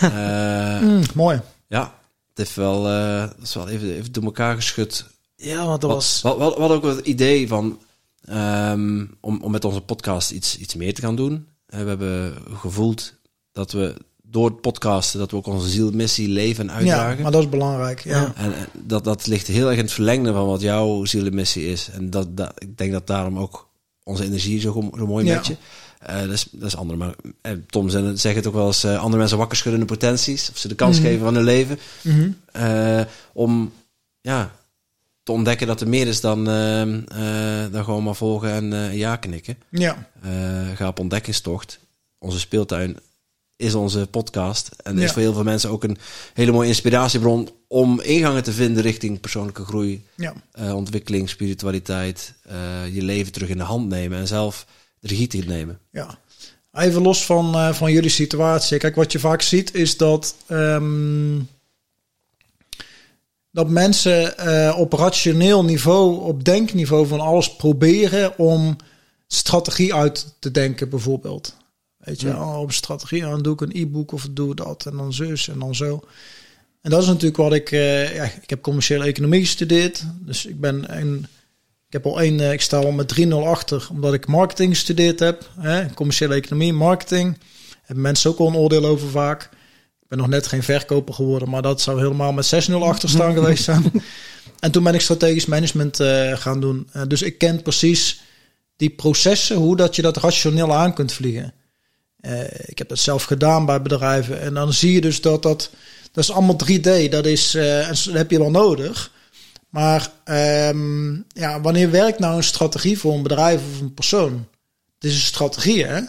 [0.00, 1.40] Eh, Mm, mooi.
[1.68, 1.80] ja,
[2.28, 5.04] het heeft wel, eh, dat is wel even, even door elkaar geschud.
[5.42, 6.20] Ja, want dat was...
[6.22, 7.78] We, we, we hadden ook wel het idee van
[8.24, 11.46] ehm, om, om met onze podcast iets, iets meer te gaan doen.
[11.66, 13.14] Eh, we hebben gevoeld
[13.52, 17.22] dat we door het podcasten dat we ook onze zielmissie leven en Ja, uitdragen.
[17.22, 18.04] maar dat is belangrijk.
[18.04, 18.32] Ja.
[18.36, 21.88] En, en dat, dat ligt heel erg in het verlengde van wat jouw zielenmissie is.
[21.92, 23.68] En dat, dat, ik denk dat daarom ook
[24.04, 25.34] onze energie zo, zo mooi Ja.
[25.36, 25.56] met je.
[25.98, 26.98] Eh, dat, is, dat is andere.
[26.98, 30.50] Maar eh, Tom zegt het ook wel eens: eh, andere mensen wakker schudden de potenties.
[30.50, 31.06] Of ze de kans Mhm.
[31.06, 31.78] geven van hun leven.
[32.02, 32.30] Mhm.
[32.52, 33.00] eh,
[33.32, 33.72] om
[34.20, 34.52] ja,
[35.22, 38.96] te ontdekken dat er meer is dan, ehm, eh, dan gewoon maar volgen en eh,
[38.96, 39.56] ja knikken.
[39.70, 40.10] ja.
[40.22, 40.30] Eh,
[40.74, 41.78] ga op ontdekkingstocht.
[42.18, 42.96] Onze speeltuin
[43.56, 44.68] is onze podcast.
[44.82, 45.98] En is voor heel veel mensen ook een
[46.34, 50.34] hele mooie inspiratiebron om ingangen te vinden richting persoonlijke groei, ja.
[50.74, 52.34] ontwikkeling, spiritualiteit,
[52.92, 54.66] je leven terug in de hand nemen en zelf
[55.00, 55.78] de regie te nemen.
[55.90, 56.18] Ja.
[56.72, 58.78] Even los van, van jullie situatie.
[58.78, 61.38] Kijk, wat je vaak ziet is dat, ehm,
[63.52, 68.76] dat mensen eh, op rationeel niveau, op denkniveau van alles proberen om
[69.26, 71.56] strategie uit te denken, bijvoorbeeld.
[71.96, 75.12] Weet je, oh, op strategie, dan doe ik een e-book of doe dat en dan
[75.12, 76.00] zus en dan zo.
[76.80, 80.60] En dat is natuurlijk wat ik, eh, ja, ik heb commerciële economie gestudeerd, dus ik
[80.60, 81.26] ben een
[81.92, 85.20] ik heb al één, eh, ik sta al met 3-0 achter, omdat ik marketing gestudeerd
[85.20, 85.50] heb.
[85.60, 87.38] Hè, commerciële economie, marketing.
[87.82, 89.48] Hebben mensen ook al een oordeel over vaak.
[90.12, 93.64] Ben nog net geen verkoper geworden, maar dat zou helemaal met 6-0 achter staan geweest
[93.64, 93.92] zijn.
[94.58, 96.88] En toen ben ik strategisch management eh, gaan doen.
[96.92, 98.20] Eh, dus ik ken precies
[98.76, 101.54] die processen, hoe dat je dat rationeel aan kunt vliegen.
[102.20, 104.40] Eh, ik heb dat zelf gedaan bij bedrijven.
[104.40, 105.70] En dan zie je dus dat dat,
[106.12, 107.08] dat is allemaal 3D.
[107.10, 109.10] Dat is, en dat heb je wel nodig.
[109.68, 114.48] Maar ehm, ja, wanneer werkt nou een strategie voor een bedrijf of een persoon?
[114.94, 116.00] Het is een strategie, hè?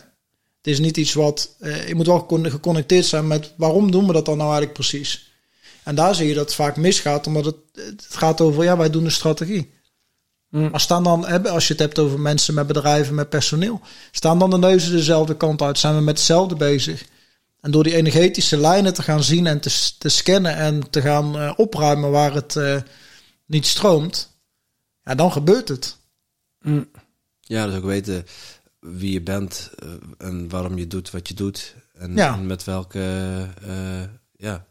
[0.63, 1.55] Het is niet iets wat...
[1.59, 4.79] eh, je moet wel con- geconnecteerd zijn met waarom doen we dat dan nou eigenlijk
[4.79, 5.31] precies?
[5.83, 8.89] En daar zie je dat het vaak misgaat, omdat het, het gaat over, ja, wij
[8.89, 9.73] doen een strategie.
[10.49, 10.69] Mm.
[10.69, 14.49] Maar staan dan, als je het hebt over mensen met bedrijven, met personeel, staan dan
[14.49, 15.79] de neuzen dezelfde kant uit?
[15.79, 17.05] Zijn we met hetzelfde bezig?
[17.61, 21.39] En door die energetische lijnen te gaan zien en te, te scannen en te gaan
[21.39, 22.81] eh, opruimen waar het eh,
[23.45, 24.37] niet stroomt,
[25.03, 25.97] ja, dan gebeurt het.
[26.61, 26.89] Mm.
[27.39, 28.25] Ja, dus ook weten
[28.83, 31.75] wie je bent eh, en waarom je doet wat je doet.
[31.93, 32.33] En, Ja.
[32.33, 32.99] en met welke,
[33.67, 34.01] eh,
[34.37, 34.65] ja,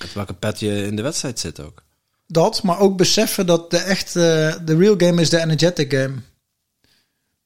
[0.00, 1.82] met welke pet je in de wedstrijd zit ook.
[2.26, 6.14] Dat, maar ook beseffen dat de echte, de real game is de energetic game.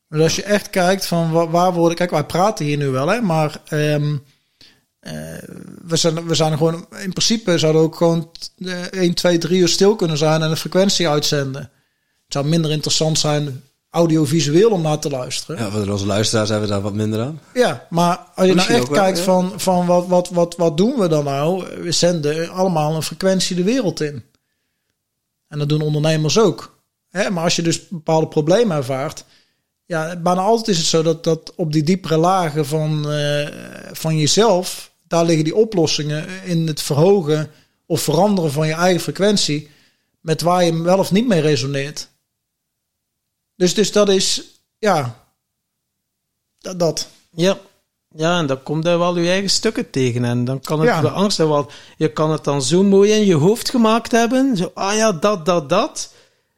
[0.08, 3.08] Dus als je echt kijkt van waar, waar worden, kijk, wij praten hier nu wel,
[3.08, 4.16] hè, maar ehm,
[5.00, 5.12] eh,
[5.84, 9.60] we, zijn, we zijn gewoon, in principe zouden we ook gewoon eh, 1, 2, 3
[9.60, 11.62] uur stil kunnen zijn en een frequentie uitzenden.
[11.62, 13.62] Het zou minder interessant zijn
[13.98, 15.64] audiovisueel om naar te luisteren.
[15.64, 17.40] Ja, voor onze luisteraars hebben we daar wat minder aan.
[17.54, 19.24] Ja, maar als je nou echt wel, kijkt ja.
[19.24, 21.64] van, van wat, wat, wat, wat doen we dan nou?
[21.82, 24.22] We zenden allemaal een frequentie de wereld in.
[25.48, 26.80] En dat doen ondernemers ook.
[27.08, 29.24] Hè, maar als je dus bepaalde problemen ervaart,
[29.86, 33.48] ja, bijna altijd is het zo dat, dat op die diepere lagen van, eh,
[33.92, 37.50] van jezelf, daar liggen die oplossingen in het verhogen
[37.86, 39.70] of veranderen van je eigen frequentie,
[40.20, 42.08] met waar je wel of niet mee resoneert.
[43.58, 44.42] Dus, dus dat is,
[44.78, 45.26] ja,
[46.58, 46.78] dat.
[46.78, 47.08] dat.
[47.30, 47.58] Ja.
[48.14, 50.24] Ja, en dan komt daar wel je eigen stukken tegen.
[50.24, 51.00] En dan kan het Ja.
[51.00, 54.56] beangsten, want je kan het dan zo mooi in je hoofd gemaakt hebben.
[54.56, 56.12] Zo, ah ja, dat, dat, dat.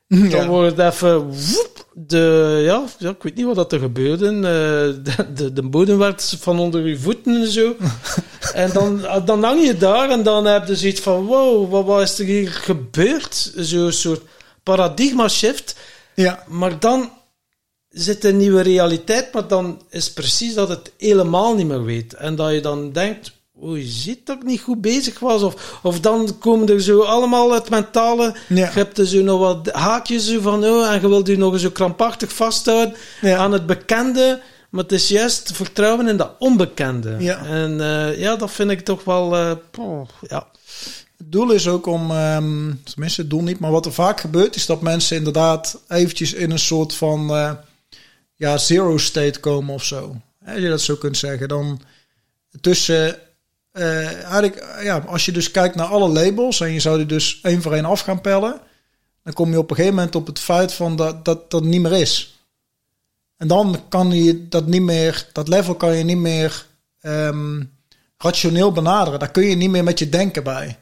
[0.08, 0.46] Dan Ja.
[0.46, 1.18] wordt het even...
[1.26, 4.26] woep, de, ja, ik weet niet wat dat er gebeurde.
[4.26, 7.76] Eh, de, de, de bodem werd van onder je voeten en zo.
[8.54, 11.24] en dan, dan hang je daar en dan heb je zoiets van...
[11.26, 13.52] Wow, wat, wat is er hier gebeurd?
[13.56, 14.22] Zo'n soort
[14.62, 15.76] paradigma shift.
[16.20, 16.44] Ja.
[16.48, 17.10] Maar dan
[17.88, 22.14] zit een nieuwe realiteit, maar dan is precies dat het helemaal niet meer weet.
[22.14, 25.42] En dat je dan denkt, oh, je ziet dat ik niet goed bezig was.
[25.42, 28.34] Of, of dan komen er zo allemaal het mentale...
[28.48, 28.54] Ja.
[28.54, 31.70] Je hebt er zo nog wat haakjes van, oh, en je wilt je nog zo
[31.70, 33.36] krampachtig vasthouden Ja.
[33.36, 34.40] aan het bekende.
[34.70, 37.16] Maar het is juist vertrouwen in dat onbekende.
[37.18, 37.44] Ja.
[37.44, 39.56] En eh, ja, dat vind ik toch wel...
[39.70, 40.46] poh, ja.
[41.20, 44.56] Het doel is ook om, ehm, tenminste het doel niet, maar wat er vaak gebeurt
[44.56, 47.52] is dat mensen inderdaad eventjes in een soort van eh,
[48.34, 50.16] ja, zero state komen of zo.
[50.46, 51.48] Als je dat zo kunt zeggen.
[51.48, 51.80] Dan
[52.60, 53.18] tussen,
[53.72, 57.06] eh, eigenlijk, eh, ja, als je dus kijkt naar alle labels en je zou die
[57.06, 58.60] dus één voor één af gaan pellen,
[59.22, 61.80] dan kom je op een gegeven moment op het feit van dat dat, dat niet
[61.80, 62.44] meer is.
[63.36, 66.66] En dan kan je dat niet meer, dat level kan je niet meer
[67.00, 67.62] ehm,
[68.18, 69.18] rationeel benaderen.
[69.18, 70.78] Daar kun je niet meer met je denken bij.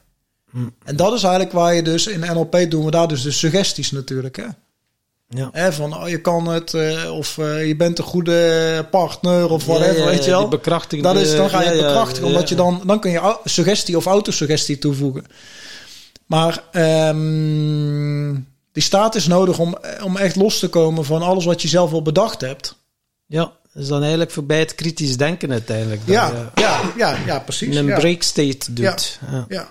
[0.84, 3.90] En dat is eigenlijk waar je dus in NLP doen we daar dus de suggesties
[3.90, 4.36] natuurlijk.
[4.36, 4.44] Hè?
[5.28, 5.49] Ja.
[5.53, 9.64] Hè, van oh, je kan het, eh, of eh, je bent een goede partner, of
[9.64, 10.40] whatever, Ja, ja, weet je wel.
[10.40, 13.96] die bekrachtigende- Dat is, dan ga je bekrachtigen, omdat je dan, dan kun je suggestie
[13.96, 15.24] of autosuggestie toevoegen.
[16.26, 18.34] Maar ehm,
[18.72, 21.92] die staat is nodig om, om echt los te komen van alles wat je zelf
[21.92, 22.76] al bedacht hebt.
[23.26, 26.01] Ja, is dan eigenlijk voorbij het kritisch denken uiteindelijk.
[26.07, 27.76] Dat Ja, je ja, ja, ja, precies.
[27.76, 29.18] een break state doet.
[29.30, 29.44] Ja.
[29.49, 29.68] Ja.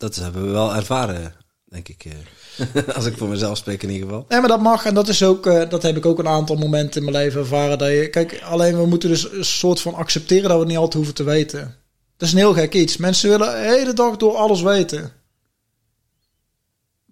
[0.00, 1.34] Dat hebben we wel ervaren,
[1.64, 2.04] denk ik.
[2.04, 2.94] eh.
[2.96, 4.24] Als ik voor mezelf spreek in ieder geval.
[4.28, 4.84] Nee, maar dat mag.
[4.84, 7.40] En dat is ook, eh, dat heb ik ook een aantal momenten in mijn leven
[7.40, 7.78] ervaren.
[7.78, 10.76] Dat je, kijk, alleen we moeten dus een soort van accepteren dat we het niet
[10.76, 11.76] altijd hoeven te weten.
[12.16, 12.96] Dat is een heel gek iets.
[12.96, 15.12] Mensen willen de hele dag door alles weten.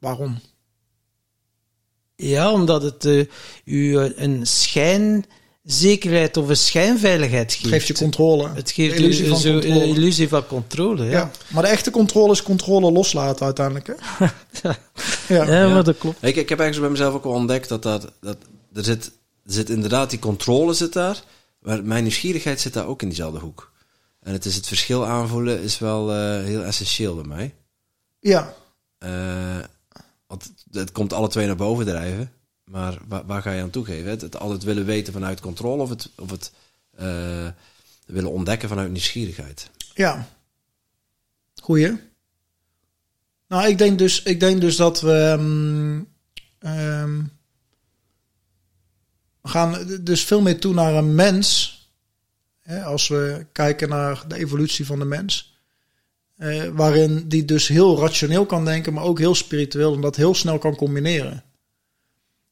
[0.01, 0.39] Waarom?
[2.17, 3.25] Ja, omdat het eh,
[3.65, 4.47] u een
[5.69, 7.65] schijnzekerheid of een schijnveiligheid geeft.
[7.65, 8.51] Het geeft je controle.
[8.55, 9.85] Het geeft De illusie u van zo controle.
[9.87, 11.05] illusie van controle.
[11.05, 11.31] Ja, Ja.
[11.49, 13.87] Maar de echte controle is controle loslaten uiteindelijk.
[13.87, 14.27] Hè?
[15.35, 15.45] ja.
[15.45, 16.23] ja, maar dat klopt.
[16.23, 18.37] Ik, ik heb eigenlijk bij mezelf ook wel ontdekt dat, dat, dat
[18.75, 19.07] er, zit,
[19.45, 21.23] er zit inderdaad die controle zit daar.
[21.59, 23.73] Maar mijn nieuwsgierigheid zit daar ook in diezelfde hoek.
[24.23, 27.55] En het is het verschil aanvoelen is wel eh, heel essentieel bij mij.
[28.21, 28.55] ja.
[28.99, 29.59] Eh,
[30.27, 32.33] want het komt alle twee naar boven drijven.
[32.69, 34.11] Maar waar, waar ga je aan toegeven?
[34.11, 36.53] Het, het altijd willen weten vanuit controle of het, of het
[36.97, 37.49] eh,
[38.07, 39.71] willen ontdekken vanuit nieuwsgierigheid.
[39.95, 40.29] Ja.
[41.63, 41.93] Goeie.
[43.49, 45.13] Nou, ik denk dus, ik denk dus dat we.
[45.39, 46.03] ehm,
[46.59, 47.23] ehm,
[49.43, 51.77] we gaan dus veel meer toe naar een mens.
[52.61, 55.57] Hè, als we kijken naar de evolutie van de mens.
[56.37, 59.95] eh, waarin die dus heel rationeel kan denken, maar ook heel spiritueel.
[59.95, 61.45] En dat heel snel kan combineren.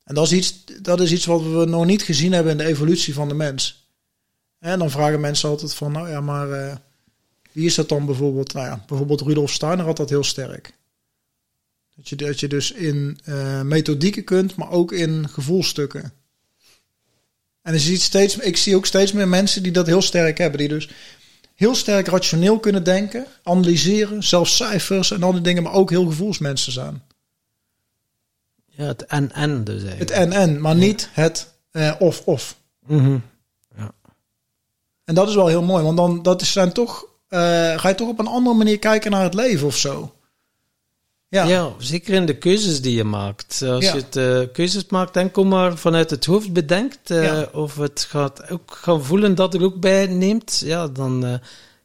[0.07, 2.65] En dat is iets, dat is iets wat we nog niet gezien hebben in de
[2.65, 3.89] evolutie van de mens.
[4.59, 6.77] En dan vragen mensen altijd van, nou ja, maar eh,
[7.53, 8.53] wie is dat dan bijvoorbeeld?
[8.53, 10.73] Nou ja, bijvoorbeeld Rudolf Steiner had dat heel sterk.
[11.97, 16.13] Dat je, dat je dus in eh, methodieken kunt, maar ook in gevoelstukken.
[17.63, 20.59] En je ziet steeds, ik zie ook steeds meer mensen die dat heel sterk hebben.
[20.59, 20.89] Die dus
[21.55, 26.07] heel sterk rationeel kunnen denken, analyseren, zelfs cijfers en al die dingen, maar ook heel
[26.07, 27.03] gevoelsmensen zijn.
[28.77, 30.01] Ja, het en-en dus eigenlijk.
[30.01, 32.57] Het en-en, maar niet het eh, of-of.
[32.87, 33.19] Mhm.
[35.05, 37.41] En dat is wel heel mooi, want dan dat is zijn toch, eh,
[37.79, 40.15] ga je toch op een andere manier kijken naar het leven of zo.
[41.29, 41.73] Ja, Ja.
[41.79, 43.63] zeker in de keuzes die je maakt.
[43.63, 43.95] Als Ja.
[43.95, 47.49] je het, eh, keuzes maakt, enkel maar vanuit het hoofd bedenkt, eh, Ja.
[47.53, 51.35] of het gaat ook gaan voelen dat er ook bij neemt, ja, dan eh,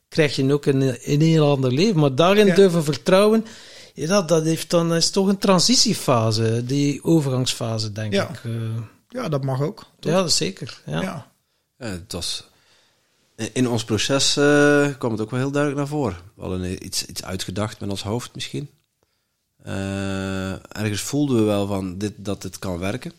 [0.10, 2.00] krijg je ook een, een heel ander leven.
[2.00, 2.56] Maar daarin Ja.
[2.56, 3.46] durven vertrouwen,
[3.94, 8.30] ja, dat, dat heeft dan, is toch een transitiefase, die overgangsfase, denk Ja.
[8.30, 8.42] ik.
[8.44, 8.52] Eh,
[9.10, 9.86] ja, dat mag ook.
[10.00, 10.12] toch?
[10.12, 10.82] ja, dat zeker.
[10.86, 11.02] Ja.
[11.02, 11.32] ja.
[11.78, 12.48] Ja, het was,
[13.54, 16.18] in ons proces eh, kwam het ook wel heel duidelijk naar voren.
[16.36, 18.70] We hadden iets, iets uitgedacht met ons hoofd misschien.
[19.64, 23.12] Eh, ergens voelden we wel van dit, dat het kan werken.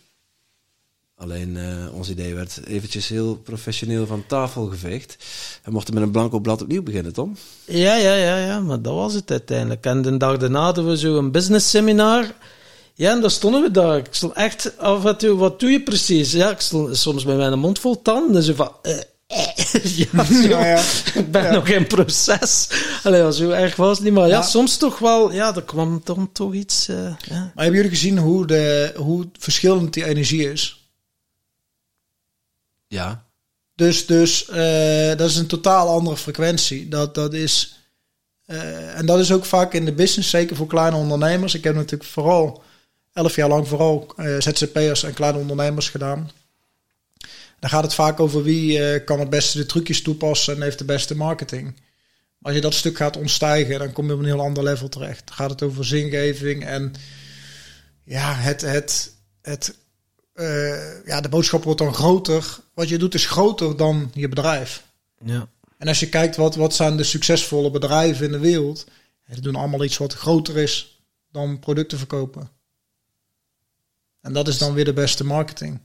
[1.23, 5.17] Alleen eh, ons idee werd eventjes heel professioneel van tafel geveegd.
[5.65, 7.37] We mochten met een blanco blad opnieuw beginnen, Tom.
[7.65, 9.85] Ja, ja, ja, ja, maar dat was het uiteindelijk.
[9.87, 12.25] En de dag daarna hadden we zo een business seminar.
[12.95, 13.97] Ja, en daar stonden we daar.
[13.97, 16.33] Ik stond echt af en toe, wat doe je precies?
[16.33, 18.43] Ja, ik stond soms met mijn mond vol tanden.
[18.43, 19.97] Zo van, eh, eh.
[20.13, 20.49] ja, zo.
[20.49, 20.83] Ja, ja.
[21.15, 21.53] ik ben Ja.
[21.53, 22.69] nog in proces.
[23.03, 24.43] Allee, zo erg was het niet, maar ja, Ja.
[24.43, 27.15] soms toch wel, ja, er kwam toch, toch iets, eh, ja.
[27.55, 30.82] Maar hebben jullie gezien hoe, de, hoe verschillend die energie is?
[32.93, 33.27] Ja,
[33.75, 36.89] Dus, dus eh, dat is een totaal andere frequentie.
[36.89, 37.79] Dat, dat is,
[38.45, 41.55] eh, en dat is ook vaak in de business, zeker voor kleine ondernemers.
[41.55, 42.63] Ik heb natuurlijk vooral
[43.13, 46.31] elf jaar lang vooral eh, ZZP'ers en kleine ondernemers gedaan.
[47.61, 50.85] Dan gaat het vaak over wie kan het beste de trucjes toepassen en heeft de
[50.85, 51.81] beste marketing.
[52.43, 55.27] Als je dat stuk gaat ontstijgen, dan kom je op een heel ander level terecht.
[55.27, 56.95] Dan gaat het over zingeving en
[58.05, 59.13] ja, het, het,
[59.43, 59.75] het
[60.43, 62.59] eh, ja, de boodschap wordt dan groter.
[62.75, 64.85] Wat je doet is groter dan je bedrijf.
[65.25, 65.49] ja.
[65.79, 68.87] En als je kijkt wat, wat zijn de succesvolle bedrijven in de wereld,
[69.27, 72.51] die doen allemaal iets wat groter is dan producten verkopen.
[74.21, 75.81] En dat is dan weer de beste marketing.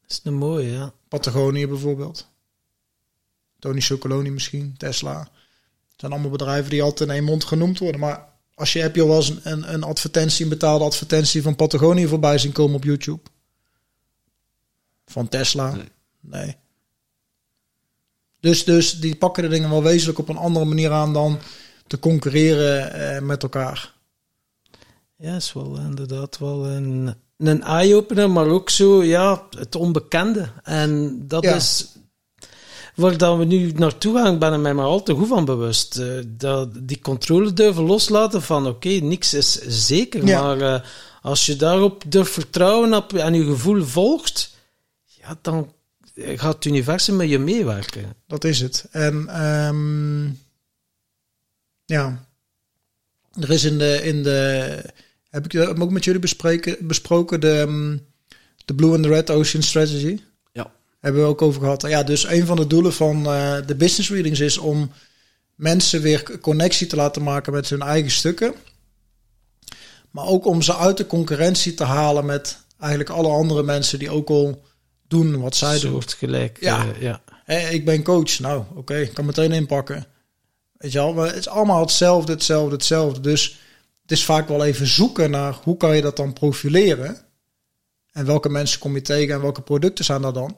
[0.00, 0.92] Dat is een mooie, ja.
[1.08, 2.28] Patagonië bijvoorbeeld.
[3.58, 5.18] Tony Chocoloni misschien, Tesla.
[5.88, 8.00] Het zijn allemaal bedrijven die altijd in één mond genoemd worden.
[8.00, 11.42] Maar als je, heb je al wel eens een, een, een advertentie, een betaalde advertentie
[11.42, 13.22] van Patagonië voorbij zien komen op YouTube?
[15.06, 15.70] Van Tesla?
[15.74, 15.88] Nee.
[16.20, 16.56] Nee.
[18.40, 21.38] Dus, dus die pakken de dingen wel wezenlijk op een andere manier aan dan
[21.86, 23.94] te concurreren eh, met elkaar.
[25.16, 30.48] Ja, is wel inderdaad wel een, een eye-opener, maar ook zo, ja, het onbekende.
[30.62, 31.54] En dat Ja.
[31.54, 31.88] is
[32.94, 35.96] waar dat we nu naartoe gaan, ben ik mij maar al te goed van bewust.
[35.98, 40.42] Eh, dat die controle durven loslaten van, oké, niks is zeker, Ja.
[40.42, 40.80] maar eh,
[41.22, 44.54] als je daarop durft vertrouwen op, en je gevoel volgt,
[45.26, 45.72] ja, dan
[46.14, 48.14] gaat het universum met je meewerken.
[48.26, 48.86] Dat is het.
[48.90, 50.24] En ehm,
[51.84, 52.26] ja,
[53.40, 54.82] er is in de, in de
[55.30, 57.96] heb ik dat ook met jullie bespreken, besproken, de, ehm,
[58.64, 60.20] de Blue and the Red Ocean Strategy.
[60.52, 60.72] Ja.
[61.00, 61.82] Hebben we ook over gehad.
[61.82, 64.90] Ja, dus een van de doelen van eh, de business readings is om
[65.54, 68.54] mensen weer connectie te laten maken met hun eigen stukken.
[70.10, 74.10] Maar ook om ze uit de concurrentie te halen met eigenlijk alle andere mensen die
[74.10, 74.64] ook al
[75.08, 75.90] doen wat zij doen.
[75.90, 76.86] Soortgelijk, Ja.
[76.94, 77.20] eh, ja.
[77.44, 78.38] Hé, ik ben coach.
[78.38, 80.06] Nou, oké, ik kan meteen inpakken.
[80.76, 83.20] Weet je wel, maar het is allemaal hetzelfde, hetzelfde, hetzelfde.
[83.20, 83.60] Dus
[84.02, 87.16] het is vaak wel even zoeken naar hoe kan je dat dan profileren.
[88.12, 90.56] En welke mensen kom je tegen en welke producten zijn er dan.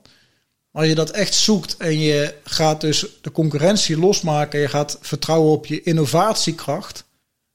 [0.70, 4.60] Maar als je dat echt zoekt en je gaat dus de concurrentie losmaken.
[4.60, 7.04] Je gaat vertrouwen op je innovatiekracht.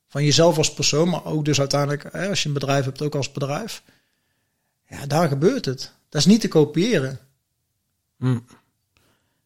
[0.08, 3.16] Van jezelf als persoon, maar ook dus uiteindelijk hè, als je een bedrijf hebt, ook
[3.16, 3.84] als bedrijf.
[4.90, 5.92] Ja, daar gebeurt het.
[6.14, 7.20] Dat is niet te kopiëren.
[8.18, 8.38] Hm.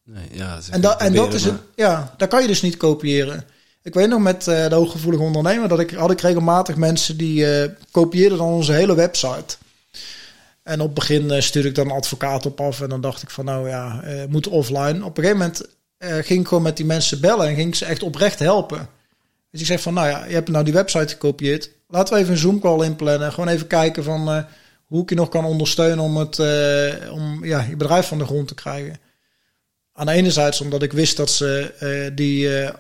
[0.04, 0.60] nee, ja.
[0.72, 3.44] En, da, en dat is het, ja, daar kan je dus niet kopiëren.
[3.82, 7.52] Ik weet nog met eh, de hooggevoelige ondernemer dat ik had ik regelmatig mensen die
[7.52, 9.58] eh, kopieerden dan onze hele website.
[10.64, 13.22] En op het begin eh, stuurde ik dan een advocaat op af en dan dacht
[13.22, 15.06] ik van nou ja, eh moet offline.
[15.06, 15.62] Op een gegeven moment
[15.98, 18.90] eh, ging ik gewoon met die mensen bellen en ging ik ze echt oprecht helpen.
[19.52, 21.70] Dus ik zeg van nou ja, je hebt nou die website gekopieerd.
[21.88, 23.34] Laten we even een Zoom call inplannen.
[23.34, 24.44] Gewoon even kijken van eh,
[24.88, 28.26] hoe ik je nog kan ondersteunen om, het, eh, om ja, je bedrijf van de
[28.26, 29.00] grond te krijgen.
[29.94, 32.74] Aan de ene zijde omdat ik wist dat ze eh, die, eh,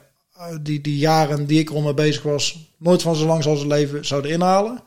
[0.61, 3.67] die, die jaren die ik er mee bezig was, nooit van zo lang zal ze
[3.67, 4.83] leven zouden inhalen.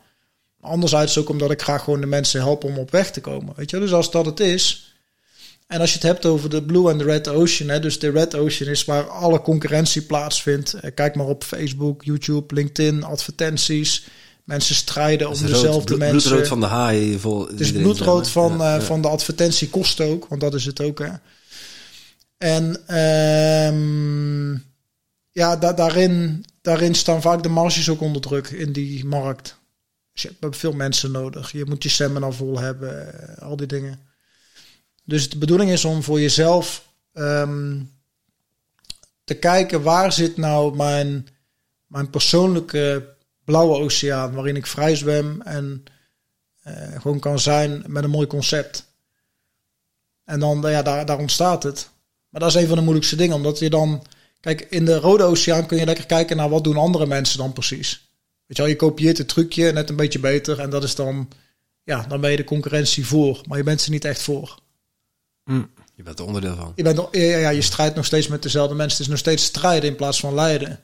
[0.61, 3.55] Anderzijds ook omdat ik graag gewoon de mensen help om op weg te komen.
[3.57, 4.95] Weet je, dus als dat het is.
[5.67, 8.11] En als je het hebt over de Blue en de Red Ocean, hè, dus de
[8.11, 10.75] Red Ocean is waar alle concurrentie plaatsvindt.
[10.95, 14.09] Kijk maar op Facebook, YouTube, LinkedIn, advertenties.
[14.45, 16.19] Mensen strijden om rood- dezelfde mensen.
[16.21, 17.19] Bloedrood van de haai.
[17.19, 20.99] Vol, Het is bloedrood van, eh, van de advertentiekosten ook, want dat is het ook.
[20.99, 21.09] Hè.
[22.39, 24.53] En ehm,
[25.31, 29.59] ja, da- daarin, daarin staan vaak de marges ook onder druk in die markt.
[30.13, 31.53] Dus je hebt veel mensen nodig.
[31.53, 34.01] Je moet je seminar vol hebben, eh, al die dingen.
[35.05, 37.79] Dus de bedoeling is om voor jezelf ehm,
[39.25, 41.27] te kijken waar zit nou mijn,
[41.87, 43.15] mijn persoonlijke
[43.51, 45.85] blauwe oceaan, waarin ik vrij zwem en
[46.63, 48.87] eh, gewoon kan zijn met een mooi concept.
[50.25, 51.91] En dan, ja, daar, daar ontstaat het.
[52.29, 54.07] Maar dat is een van de moeilijkste dingen, omdat je dan...
[54.41, 57.53] Kijk, in de Rode Oceaan kun je lekker kijken naar wat doen andere mensen dan
[57.53, 58.11] precies.
[58.47, 61.29] Weet je wel, je kopieert het trucje net een beetje beter en dat is dan...
[61.85, 64.59] Ja, dan ben je de concurrentie voor, maar je bent ze niet echt voor.
[65.45, 65.71] Mm.
[65.95, 66.73] Je bent er onderdeel van.
[66.75, 68.97] Je, bent, ja, ja, je strijdt nog steeds met dezelfde mensen.
[68.97, 70.81] Het is nog steeds strijden in plaats van lijden.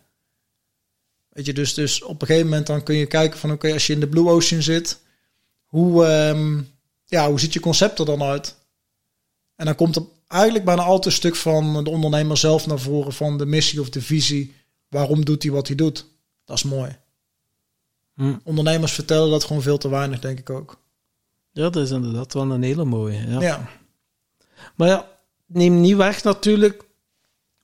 [1.36, 3.52] Weet je, dus, dus op een gegeven moment dan kun je kijken van...
[3.52, 5.00] Oké, als je in de Blue Ocean zit...
[5.66, 6.68] Hoe, um,
[7.04, 8.56] ja, hoe ziet je concept er dan uit?
[9.56, 13.12] En dan komt er eigenlijk bijna altijd een stuk van de ondernemer zelf naar voren...
[13.12, 14.54] van de missie of de visie.
[14.88, 16.06] Waarom doet hij wat hij doet?
[16.44, 16.96] Dat is mooi.
[18.14, 18.34] Hm.
[18.44, 20.80] Ondernemers vertellen dat gewoon veel te weinig, denk ik ook.
[21.52, 23.28] Ja, dat is inderdaad wel een hele mooie.
[23.28, 23.40] Ja.
[23.40, 23.68] ja.
[24.74, 25.08] Maar ja,
[25.46, 26.84] neem niet weg natuurlijk,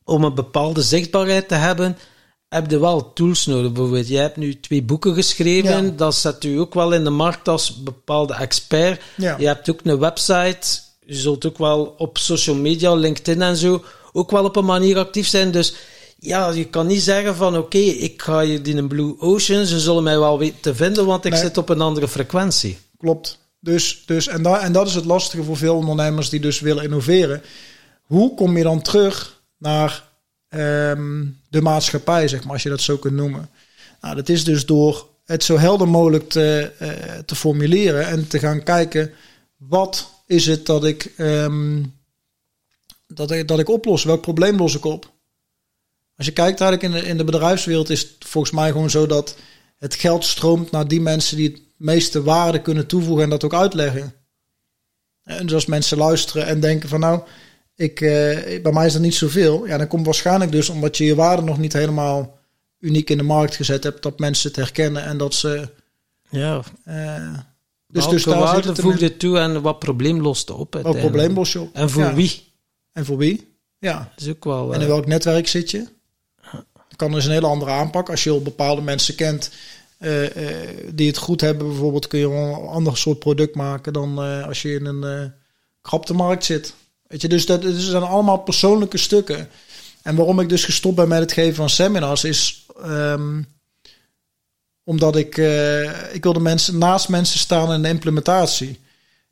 [0.04, 1.96] om een bepaalde zichtbaarheid te hebben,
[2.52, 3.72] heb je wel tools nodig.
[3.72, 7.48] Bijvoorbeeld, jij hebt nu twee boeken geschreven, dat zet u ook wel in de markt
[7.48, 9.02] als bepaalde expert.
[9.16, 13.84] Je hebt ook een website, je zult ook wel op social media, LinkedIn en zo,
[14.12, 15.50] ook wel op een manier actief zijn.
[15.50, 15.74] Dus
[16.18, 19.80] ja, je kan niet zeggen van oké, ik ga hier in een Blue Ocean, ze
[19.80, 22.78] zullen mij wel weten te vinden, want ik zit op een andere frequentie.
[22.98, 23.38] Klopt.
[23.60, 26.84] Dus, dus en, da en dat is het lastige voor veel ondernemers die dus willen
[26.84, 27.42] innoveren.
[28.02, 30.04] Hoe kom je dan terug naar
[30.48, 31.22] ehm,
[31.52, 33.50] de maatschappij, zeg maar, als je dat zo kunt noemen?
[34.00, 38.38] Nou, dat is dus door het zo helder mogelijk te, uh, te formuleren en te
[38.38, 39.12] gaan kijken
[39.56, 41.94] wat is het dat ik, um,
[43.06, 44.04] dat, ik, dat ik oplos?
[44.04, 45.12] Welk probleem los ik op?
[46.16, 49.06] Als je kijkt eigenlijk in de, in de bedrijfswereld is het volgens mij gewoon zo
[49.06, 49.36] dat
[49.78, 53.54] het geld stroomt naar die mensen die het meeste waarde kunnen toevoegen en dat ook
[53.54, 54.14] uitleggen.
[55.22, 57.22] En dus als mensen luisteren en denken van nou,
[57.74, 58.10] ik, uh,
[58.62, 59.66] bij mij is dat niet zoveel.
[59.66, 62.38] Ja, dan komt waarschijnlijk dus omdat je je waarde nog niet helemaal
[62.78, 65.68] uniek in de markt gezet hebt, dat mensen het herkennen en dat ze...
[66.28, 66.62] Ja.
[66.88, 67.38] Uh,
[67.86, 70.78] dus, dus daar waarde voegde toe en wat probleem loste op.
[70.82, 71.74] Wat probleem los je op.
[71.74, 72.52] En voor wie?
[72.92, 73.54] En voor wie?
[73.78, 74.12] Ja.
[74.14, 74.74] Dat is ook wel...
[74.74, 75.86] En in welk netwerk zit je?
[76.52, 78.10] Dan kan dus een hele andere aanpak.
[78.10, 79.50] Als je al bepaalde mensen kent
[79.98, 80.26] uh,
[80.94, 84.62] die het goed hebben, bijvoorbeeld, kun je een ander soort product maken dan uh, als
[84.62, 85.32] je in een
[85.80, 86.74] kraptemarkt zit.
[87.12, 89.48] Weet je, dus dat, dat zijn allemaal persoonlijke stukken.
[90.02, 93.46] En waarom ik dus gestopt ben met het geven van seminars is um,
[94.84, 95.36] omdat ik,
[96.12, 98.80] ik wilde mensen naast mensen staan in de implementatie.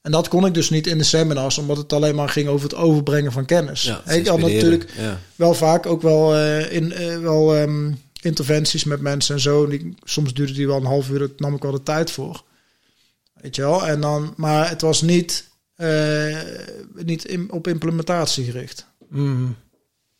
[0.02, 2.68] En dat kon ik dus niet in de seminars, omdat het alleen maar ging over
[2.68, 3.82] het overbrengen van kennis.
[3.82, 4.92] Ja, ik had natuurlijk
[5.36, 9.66] wel vaak ook wel, uh, in, uh, wel um, interventies met mensen en zo.
[9.66, 12.42] Die, soms duurde die wel een half uur, daar nam ik wel de tijd voor.
[13.34, 13.86] Weet je wel?
[13.86, 15.48] En dan, maar het was niet,
[15.80, 16.38] uh,
[17.04, 18.86] niet in, op implementatie gericht.
[19.08, 19.56] Mm.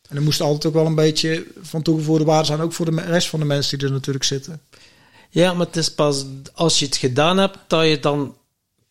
[0.09, 3.01] En er moest altijd ook wel een beetje van toegevoegde waarde zijn, ook voor de
[3.01, 4.61] rest van de mensen die er natuurlijk zitten.
[5.29, 8.35] Ja, maar het is pas als je het gedaan hebt dat je dan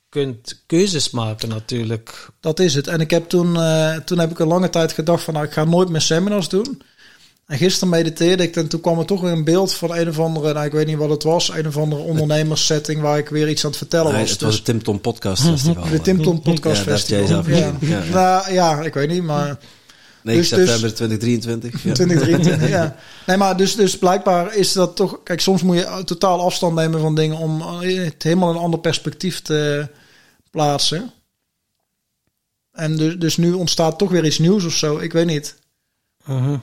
[0.08, 2.28] kunt keuzes maken natuurlijk.
[2.40, 2.86] Dat is het.
[2.86, 5.52] En ik heb toen, uh, toen heb ik een lange tijd gedacht van nou, ik
[5.52, 6.82] ga nooit meer seminars doen.
[7.50, 10.18] En gisteren mediteerde ik en toen kwam er toch weer een beeld van een of
[10.18, 13.48] andere, nou, ik weet niet wat het was, een of andere ondernemerssetting waar ik weer
[13.48, 14.30] iets aan het vertellen was.
[14.30, 15.88] Het was het Tim Tom Podcast Festival.
[15.90, 17.44] De Tim Tom Podcast ja, Festival.
[17.46, 17.72] Ja.
[17.80, 18.02] Ja.
[18.12, 19.58] Nou, ja, ik weet niet, maar...
[20.22, 21.82] 9 dus, september dus, 2023.
[21.82, 21.92] Ja.
[21.92, 22.96] 2023, ja.
[23.26, 25.22] Nee, maar dus, dus blijkbaar is dat toch...
[25.22, 29.42] Kijk, soms moet je totaal afstand nemen van dingen om het helemaal een ander perspectief
[29.42, 29.88] te
[30.50, 31.10] plaatsen.
[32.72, 34.98] En dus, dus nu ontstaat toch weer iets nieuws of zo.
[34.98, 35.56] Ik weet niet.
[36.28, 36.54] Uh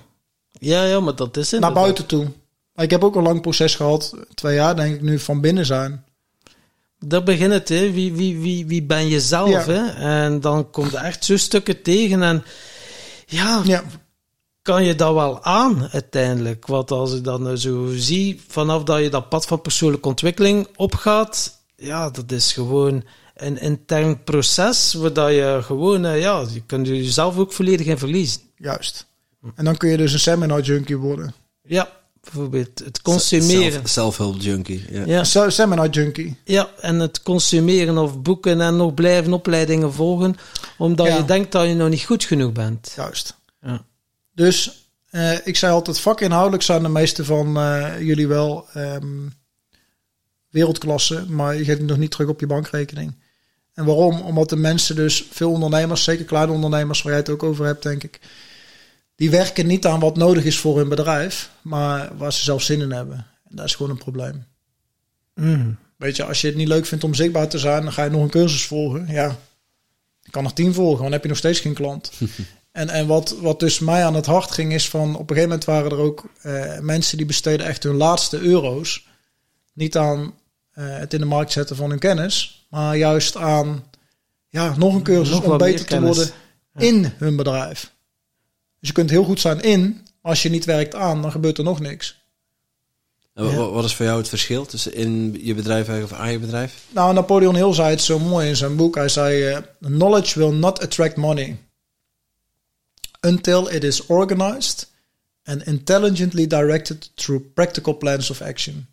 [0.59, 1.59] Ja, ja, maar dat is het.
[1.59, 2.27] Naar buiten toe.
[2.75, 4.13] Ik heb ook een lang proces gehad.
[4.33, 6.05] Twee jaar denk ik nu van binnen zijn.
[6.99, 7.91] Daar begint het, hè.
[7.91, 9.87] Wie, wie, wie, wie ben je zelf, hè?
[9.87, 12.23] En dan komt er echt zo stukken tegen.
[12.23, 12.43] En
[13.25, 13.83] ja, ja,
[14.61, 16.67] kan je dat wel aan uiteindelijk?
[16.67, 20.67] Want als ik dan nou zo zie, vanaf dat je dat pad van persoonlijke ontwikkeling
[20.75, 23.03] opgaat, ja, dat is gewoon
[23.35, 28.41] een intern proces waar je gewoon, uh, ja, je kunt jezelf ook volledig in verliezen.
[28.55, 29.05] Juist.
[29.55, 31.33] En dan kun je dus een seminar junkie worden.
[31.61, 31.89] Ja,
[32.21, 33.87] bijvoorbeeld het consumeren.
[33.87, 34.85] Self-help junkie.
[34.89, 35.23] Ja.
[35.23, 35.49] ja.
[35.49, 36.37] Seminar junkie.
[36.43, 40.35] Ja, en het consumeren of boeken en nog blijven opleidingen volgen,
[40.77, 42.93] omdat je denkt dat je nog niet goed genoeg bent.
[42.95, 43.37] Juist.
[43.61, 43.85] Ja.
[44.33, 49.33] Dus uh, ik zei altijd, vakinhoudelijk zijn de meeste van uh, jullie wel um,
[50.49, 53.15] wereldklasse, maar je geeft het nog niet terug op je bankrekening.
[53.73, 54.21] En waarom?
[54.21, 57.83] Omdat de mensen dus, veel ondernemers, zeker kleine ondernemers, waar jij het ook over hebt,
[57.83, 58.19] denk ik,
[59.17, 62.81] die werken niet aan wat nodig is voor hun bedrijf, maar waar ze zelf zin
[62.81, 63.17] in hebben.
[63.49, 64.45] En dat is gewoon een probleem.
[65.35, 65.77] Mm.
[65.97, 68.09] Weet je, als je het niet leuk vindt om zichtbaar te zijn, dan ga je
[68.09, 69.07] nog een cursus volgen.
[69.07, 69.35] Ja,
[70.21, 72.11] je kan nog tien volgen, want dan heb je nog steeds geen klant.
[72.71, 75.49] en en wat, wat dus mij aan het hart ging, is van op een gegeven
[75.49, 79.07] moment waren er ook eh, mensen die besteden echt hun laatste euro's.
[79.73, 80.33] Niet aan
[80.71, 83.83] eh, het in de markt zetten van hun kennis, maar juist aan
[84.47, 86.29] ja, nog een cursus Nog om beter te worden
[86.75, 87.95] in hun bedrijf.
[88.79, 89.81] Dus je kunt heel goed zijn in,
[90.21, 92.25] maar als je niet werkt aan, dan gebeurt er nog niks.
[93.33, 96.31] En wa- wa- Wat is voor jou het verschil tussen in je bedrijf of aan
[96.31, 96.83] je bedrijf?
[96.89, 98.95] Nou, Napoleon Hill zei het zo mooi in zijn boek.
[98.95, 101.57] Hij zei: eh, Knowledge will not attract money
[103.21, 104.87] until it is organized
[105.43, 108.87] and intelligently directed through practical plans of action.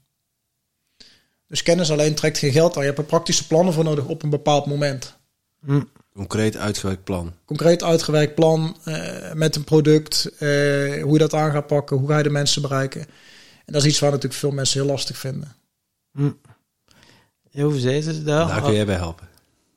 [1.48, 2.80] Dus kennis alleen trekt geen geld aan.
[2.82, 5.14] Je hebt er praktische plannen voor nodig op een bepaald moment.
[5.64, 5.82] Hm.
[6.16, 7.32] Concreet uitgewerkt plan.
[7.44, 10.48] Concreet uitgewerkt plan eh, met een product, eh,
[11.02, 13.00] hoe je dat aan gaat pakken, hoe ga je de mensen bereiken.
[13.64, 15.56] En dat is iets waar natuurlijk veel mensen heel lastig vinden.
[17.50, 18.48] Ja, hoe ze dat?
[18.48, 19.28] Daar kun jij bij helpen.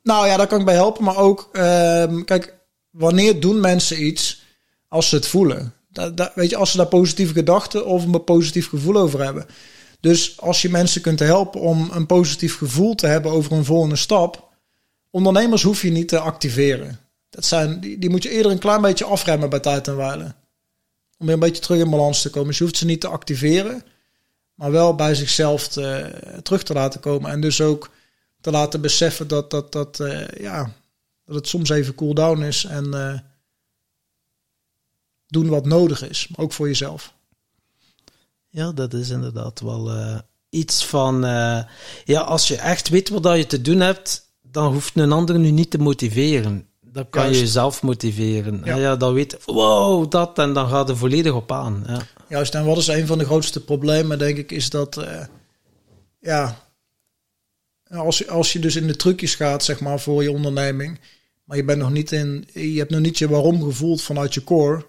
[0.04, 1.04] Nou ja, daar kan ik bij helpen.
[1.04, 2.54] Maar ook, ehm, kijk,
[2.90, 4.44] wanneer doen mensen iets
[4.88, 5.74] als ze het voelen?
[5.90, 9.46] Da- da- weet je, als ze daar positieve gedachten of een positief gevoel over hebben.
[10.00, 13.96] Dus als je mensen kunt helpen om een positief gevoel te hebben over een volgende
[13.96, 14.47] stap.
[15.10, 17.00] Ondernemers hoef je niet te activeren.
[17.30, 20.36] Dat zijn, die, die moet je eerder een klein beetje afremmen bij tijd en wijle.
[21.18, 22.48] Om weer een beetje terug in balans te komen.
[22.48, 23.84] Dus je hoeft ze niet te activeren.
[24.54, 27.32] Maar wel bij zichzelf te- terug te laten komen.
[27.32, 27.90] En dus ook
[28.42, 30.72] te laten beseffen dat, dat, dat, eh, ja,
[31.26, 33.20] dat het soms even cool down is en eh,
[35.28, 37.14] doen wat nodig is, ook voor jezelf.
[38.50, 40.20] Ja, dat is inderdaad wel eh,
[40.50, 41.26] iets van...
[41.26, 41.64] eh,
[42.06, 44.27] ja, als je echt weet wat je te doen hebt,
[44.64, 46.68] dan hoeft een ander nu niet te motiveren.
[46.82, 48.62] Dan kan je jezelf motiveren.
[48.64, 48.76] Ja.
[48.76, 48.96] Ja.
[48.96, 51.84] dan weet wow, dat, en dan gaat er volledig op aan.
[51.88, 52.02] Ja.
[52.30, 55.26] Juist, en wat is een van de grootste problemen, denk ik, is dat, eh,
[56.20, 56.62] ja,
[57.90, 61.00] als, je- als je dus in de trucjes gaat, zeg maar, voor je onderneming,
[61.44, 64.44] maar je bent nog niet in, je hebt nog niet je waarom gevoeld vanuit je
[64.44, 64.86] core,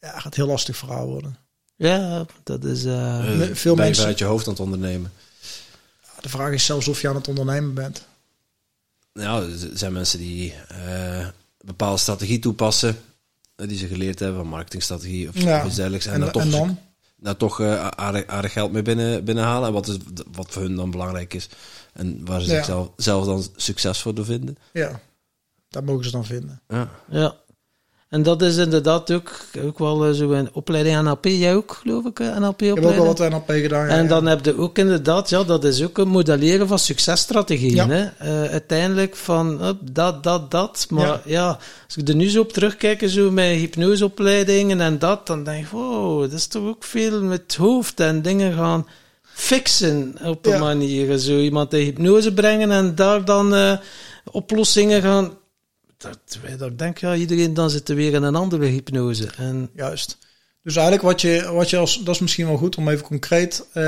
[0.00, 1.36] ja, gaat heel lastig verhaal worden.
[1.76, 2.84] Ja, dat is...
[2.84, 5.12] eh, veel ben je mensen- vanuit je hoofd aan het ondernemen.
[6.20, 8.06] De vraag is zelfs of je aan het ondernemen bent.
[9.18, 11.32] Nou, er zijn mensen die eh, een
[11.64, 12.96] bepaalde strategie toepassen.
[13.56, 15.64] eh, die ze geleerd hebben, van marketingstrategie of, Ja.
[15.64, 16.06] iets dergelijks.
[16.06, 16.78] En, En, daar toch, en dan?
[17.16, 19.66] daar toch eh, aardig, aardig geld mee binnen, binnenhalen.
[19.68, 19.96] En wat, is,
[20.32, 21.48] wat voor hun dan belangrijk is.
[21.92, 22.54] En waar ze Ja.
[22.54, 24.56] zichzelf zelf dan succes voor vinden.
[24.72, 25.00] Ja,
[25.68, 26.60] dat mogen ze dan vinden.
[26.68, 26.90] Ja.
[27.10, 27.36] ja.
[28.08, 29.30] En dat is inderdaad ook,
[29.64, 31.24] ook wel eh, zo een opleiding NLP.
[31.24, 32.94] Jij ook, geloof ik, een Ik heb ook NLP-opleiding?
[32.96, 33.86] wel wat NLP gedaan.
[33.86, 34.08] ja, En ja.
[34.08, 37.74] dan heb je ook inderdaad, ja, dat is ook een modelleren van successtrategieën.
[37.74, 37.88] Ja.
[37.88, 38.04] Hè?
[38.18, 39.60] Eh, uiteindelijk van
[39.92, 40.86] dat, dat, dat.
[40.90, 41.58] Maar Ja.
[41.86, 45.70] als ik er nu zo op terugkijk, zo met hypnoseopleidingen en dat, dan denk ik,
[45.70, 48.86] wow, dat is toch ook veel met het hoofd en dingen gaan
[49.22, 51.18] fixen op een manier.
[51.18, 53.72] Zo iemand in hypnose brengen en daar dan eh,
[54.32, 55.32] oplossingen gaan.
[55.98, 59.30] Dat, dat ik denk, ja, iedereen dan zit er weer in een andere hypnose.
[59.36, 60.18] En Juist.
[60.62, 63.66] Dus eigenlijk wat je, wat je als, dat is misschien wel goed om even concreet
[63.72, 63.82] eh,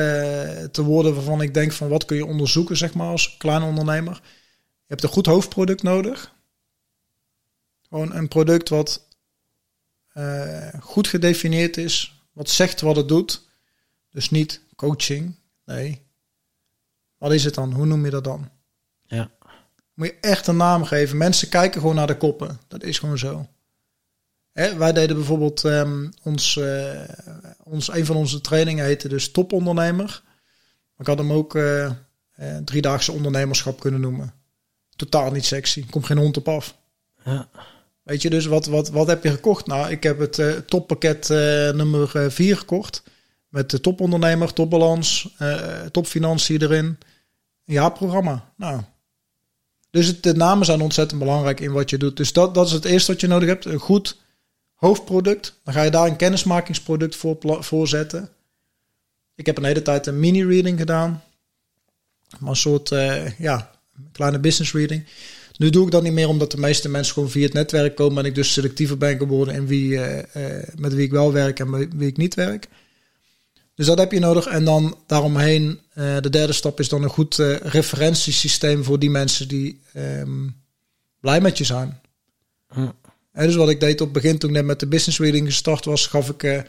[0.64, 4.14] te worden waarvan ik denk van wat kun je onderzoeken, zeg maar, als klein ondernemer.
[4.14, 6.32] Je hebt een goed hoofdproduct nodig.
[7.88, 9.06] Gewoon een product wat
[10.12, 13.48] eh, goed gedefinieerd is, wat zegt wat het doet.
[14.10, 15.34] Dus niet coaching,
[15.64, 16.02] nee.
[17.18, 17.72] Wat is het dan?
[17.72, 18.50] Hoe noem je dat dan?
[19.02, 19.30] ja,
[20.00, 21.16] Moet je echt een naam geven.
[21.16, 22.60] Mensen kijken gewoon naar de koppen.
[22.68, 23.46] Dat is gewoon zo.
[24.52, 27.00] Hè, wij deden bijvoorbeeld ehm, ons, eh,
[27.64, 30.22] ons, een van onze trainingen heette dus topondernemer.
[30.98, 31.92] Ik had hem ook eh, eh,
[32.64, 34.32] driedaagse ondernemerschap kunnen noemen.
[34.96, 35.86] Totaal niet sexy.
[35.86, 36.76] Komt geen hond op af.
[37.24, 37.48] ja,
[38.02, 39.66] Weet je, dus wat, wat, wat heb je gekocht?
[39.66, 41.28] Nou, ik heb het toppakket
[41.74, 43.02] nummer 4 gekocht.
[43.48, 45.36] Met de topondernemer, topbalans,
[45.90, 46.84] topfinanciën erin.
[46.84, 48.52] Een jaarprogramma.
[48.56, 48.80] Nou.
[49.90, 52.16] Dus het, de namen zijn ontzettend belangrijk in wat je doet.
[52.16, 53.64] Dus dat, dat is het eerste wat je nodig hebt.
[53.64, 54.16] Een goed
[54.74, 55.54] hoofdproduct.
[55.64, 58.28] Dan ga je daar een kennismakingsproduct voor, voor zetten.
[59.34, 61.22] Ik heb een hele tijd een mini-reading gedaan.
[62.38, 63.70] Maar een soort, eh, ja,
[64.12, 65.04] kleine business reading.
[65.56, 68.18] Nu doe ik dat niet meer omdat de meeste mensen gewoon via het netwerk komen
[68.18, 71.58] en ik dus selectiever ben geworden in wie, eh, eh, met wie ik wel werk
[71.58, 72.68] en met wie ik niet werk.
[73.80, 74.46] Dus dat heb je nodig.
[74.46, 79.10] En dan daaromheen, eh, de derde stap is dan een goed eh, referentiesysteem voor die
[79.10, 80.48] mensen die ehm,
[81.20, 82.00] blij met je zijn.
[82.68, 82.88] Hm.
[83.32, 85.46] En dus wat ik deed op het begin toen ik net met de business reading
[85.46, 86.60] gestart was, gaf ik eh,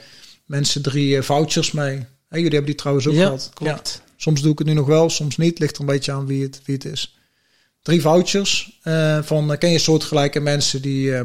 [0.46, 2.06] mensen drie vouchers mee.
[2.30, 3.52] Jullie hebben die trouwens ook ja gehad.
[3.54, 4.02] klopt.
[4.16, 5.60] Soms doe ik het nu nog wel, soms niet.
[5.60, 7.18] Ligt er een beetje aan wie het, wie het is.
[7.82, 8.80] Drie vouchers
[9.22, 11.24] van, ken je soortgelijke mensen die eh,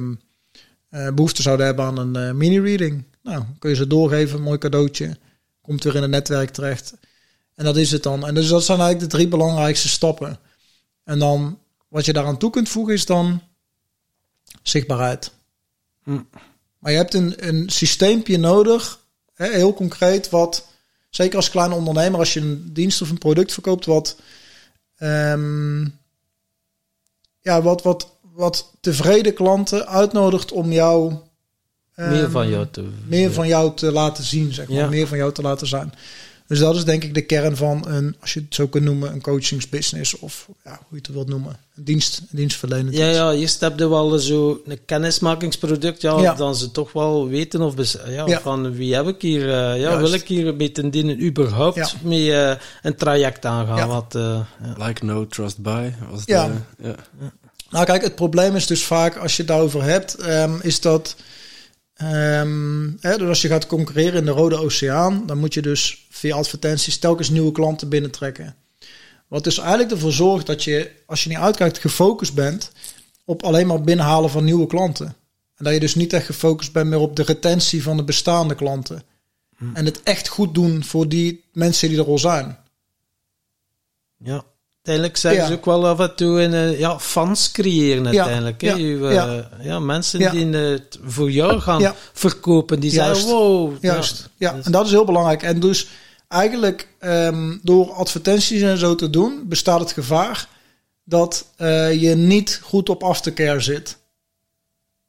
[1.15, 3.03] behoefte zouden hebben aan een mini-reading?
[3.23, 5.17] Nou, kun je ze doorgeven, mooi cadeautje.
[5.67, 6.95] Komt weer in het netwerk terecht.
[7.55, 8.27] En dat is het dan.
[8.27, 10.39] En dus dat zijn eigenlijk de drie belangrijkste stappen.
[11.05, 13.43] En dan wat je daaraan toe kunt voegen is dan
[14.63, 15.33] zichtbaarheid.
[16.03, 16.21] Hm.
[16.79, 19.01] Maar je hebt een, een systeempje nodig,
[19.35, 20.67] hè, heel concreet, wat
[21.11, 24.17] zeker als kleine ondernemer, als je een dienst of een product verkoopt, wat,
[24.97, 25.83] ehm,
[27.41, 31.15] ja, wat, wat, wat tevreden klanten uitnodigt om jou
[31.97, 32.85] meer ehm, van jou te...
[33.07, 34.77] meer van jou te laten zien, zeg maar.
[34.79, 34.89] Ja.
[34.89, 35.93] Meer van jou te laten zijn.
[36.49, 39.13] Dus dat is denk ik de kern van een, als je het zo kunt noemen,
[39.13, 42.97] een coachingsbusiness of ja, hoe je het wilt noemen, een dienst, een dienstverlenend.
[42.97, 43.17] Ja, iets.
[43.17, 46.35] ja, eerst heb je wel zo een kennismakingsproduct, ja, Ja.
[46.35, 48.41] dan ze toch wel weten of bes- ja, Ja.
[48.41, 51.89] van wie heb ik hier, eh, ja, wil ik hier met een dienen überhaupt Ja.
[52.03, 53.77] mee eh, een traject aangaan?
[53.77, 53.87] Ja.
[53.87, 54.41] Wat, eh,
[54.77, 54.87] ja.
[54.87, 55.91] Like no, trust by.
[56.11, 56.51] Was het, Ja.
[56.83, 56.95] ja.
[57.71, 61.17] Nou kijk, het probleem is dus vaak als je het daarover hebt, ehm, is dat
[61.97, 66.07] ehm, hè, dus als je gaat concurreren in de Rode Oceaan, dan moet je dus
[66.11, 68.57] via advertenties telkens nieuwe klanten binnentrekken.
[69.29, 72.73] Wat dus eigenlijk ervoor zorgt dat je, als je niet uitkijkt, gefocust bent
[73.25, 75.07] op alleen maar binnenhalen van nieuwe klanten.
[75.57, 78.55] En dat je dus niet echt gefocust bent meer op de retentie van de bestaande
[78.55, 79.03] klanten.
[79.75, 82.59] En het echt goed doen voor die mensen die er al zijn.
[84.17, 84.45] ja.
[84.87, 85.47] Uiteindelijk zeggen Ja.
[85.47, 88.61] ze ook wel af en toe in, eh, ja, fans creëren uiteindelijk.
[88.61, 89.49] ja, eh, ja.
[89.61, 89.79] ja.
[89.79, 93.21] mensen die het voor jou gaan verkopen, die Juist.
[93.21, 93.73] zeggen, wow.
[93.81, 94.29] Juist.
[94.37, 95.43] Ja, en dat is heel belangrijk.
[95.43, 95.89] En dus
[96.29, 100.49] eigenlijk ehm, door advertenties en zo te doen, bestaat het gevaar
[101.05, 103.97] dat eh, je niet goed op aftercare zit.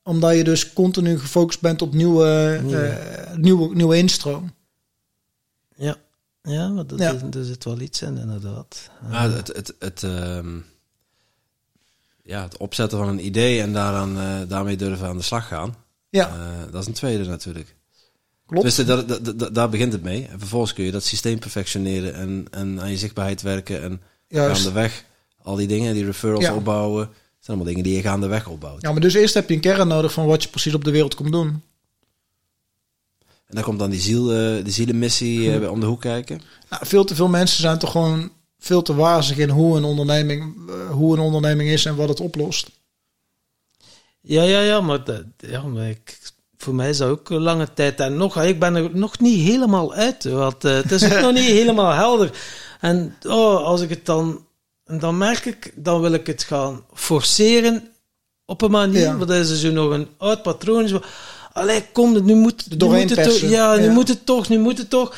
[0.03, 2.85] Omdat je dus continu gefocust bent op nieuwe, Nieuwe.
[2.87, 4.53] eh, nieuwe, nieuwe instroom.
[5.75, 5.95] ja.
[6.47, 7.11] Ja, maar dat Ja.
[7.13, 8.89] Is, er zit wel iets in, inderdaad.
[9.09, 10.57] Ja, het, het, het, ehm,
[12.23, 15.75] ja, het opzetten van een idee en daaraan, eh, daarmee durven aan de slag gaan.
[16.09, 17.75] Ja, Eh, dat is een tweede natuurlijk.
[18.45, 18.63] klopt.
[18.65, 20.25] Dus dat, dat, dat- daar begint het mee.
[20.27, 23.81] En vervolgens kun je dat systeem perfectioneren en, en aan je zichtbaarheid werken.
[23.81, 24.55] En Juist.
[24.61, 25.03] gaandeweg
[25.41, 26.55] al die dingen, die referrals Ja.
[26.55, 27.05] opbouwen.
[27.05, 28.81] Dat zijn allemaal dingen die je gaandeweg opbouwt.
[28.81, 30.91] Ja, maar dus eerst heb je een kern nodig van wat je precies op de
[30.91, 31.61] wereld komt doen.
[33.47, 35.63] En dan komt dan die, ziel, eh, die zielenmissie Hm.
[35.63, 36.41] eh, om de hoek kijken.
[36.69, 40.55] Nou, veel te veel mensen zijn toch gewoon veel te wazig in hoe een onderneming,
[40.69, 42.69] eh, hoe een onderneming is en wat het oplost.
[44.21, 46.17] Ja, ja, ja, maar, dat, ja, maar ik,
[46.57, 47.99] voor mij is dat ook een lange tijd.
[47.99, 50.23] En nog, ik ben er nog niet helemaal uit.
[50.23, 52.31] Want eh, het is ook nog niet helemaal helder.
[52.79, 54.45] En oh, als ik het dan...
[54.85, 57.91] En dan merk ik, dan wil ik het gaan forceren
[58.45, 59.01] op een manier.
[59.01, 59.17] Ja.
[59.17, 61.01] Want dat is zo nog een oud patroon.
[61.57, 63.15] Allee, kom, nu moet, nu moet het toch.
[63.15, 63.49] persen.
[63.49, 63.91] Ja, nu Ja.
[63.91, 65.15] moet het toch, nu moet het toch.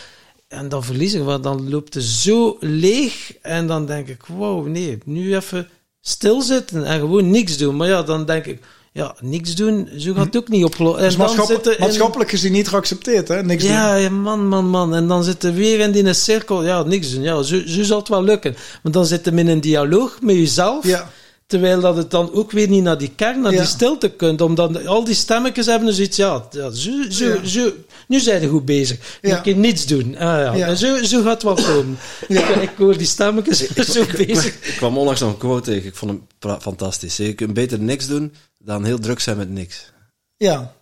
[0.47, 3.33] En dan verlies ik, want dan loopt het zo leeg.
[3.41, 5.67] En dan denk ik, wow, nee, nu even
[6.01, 7.75] stilzitten en gewoon niks doen.
[7.77, 8.59] Maar ja, dan denk ik,
[8.91, 11.09] ja, niks doen, zo gaat het ook niet oplossen.
[11.09, 13.43] Dan maatschappelijk, zitten in- maatschappelijk gezien niet geaccepteerd, hè?
[13.43, 13.71] Niks doen.
[13.71, 14.95] ja, ja, man, man, man.
[14.95, 16.63] En dan zitten we weer in die cirkel.
[16.63, 17.21] Ja, niks doen.
[17.23, 18.55] Ja, zo, zo zal het wel lukken.
[18.83, 20.87] Maar dan zitten we in een dialoog met jezelf.
[20.87, 21.09] Ja.
[21.49, 23.57] Terwijl dat het dan ook weer niet naar die kern, naar Ja.
[23.59, 24.41] die stilte kunt.
[24.41, 27.45] Omdat al die stemmetjes hebben dus iets, ja, ja zo, zo, Ja.
[27.45, 27.71] zo,
[28.07, 29.17] nu zijn ze goed bezig.
[29.21, 29.39] Ja.
[29.39, 30.05] kun je niets doen.
[30.17, 30.53] Ah, ja.
[30.53, 30.67] Ja.
[30.67, 31.97] En zo, zo gaat het wel komen.
[32.27, 32.47] Ja.
[32.47, 34.45] Ik, ik hoor die stemmetjes zo bezig.
[34.67, 35.87] Ik kwam onlangs nog een quote tegen.
[35.87, 37.17] Ik vond hem fantastisch.
[37.17, 39.91] Je kunt beter niks doen dan heel druk zijn met niks.
[40.37, 40.73] Ja.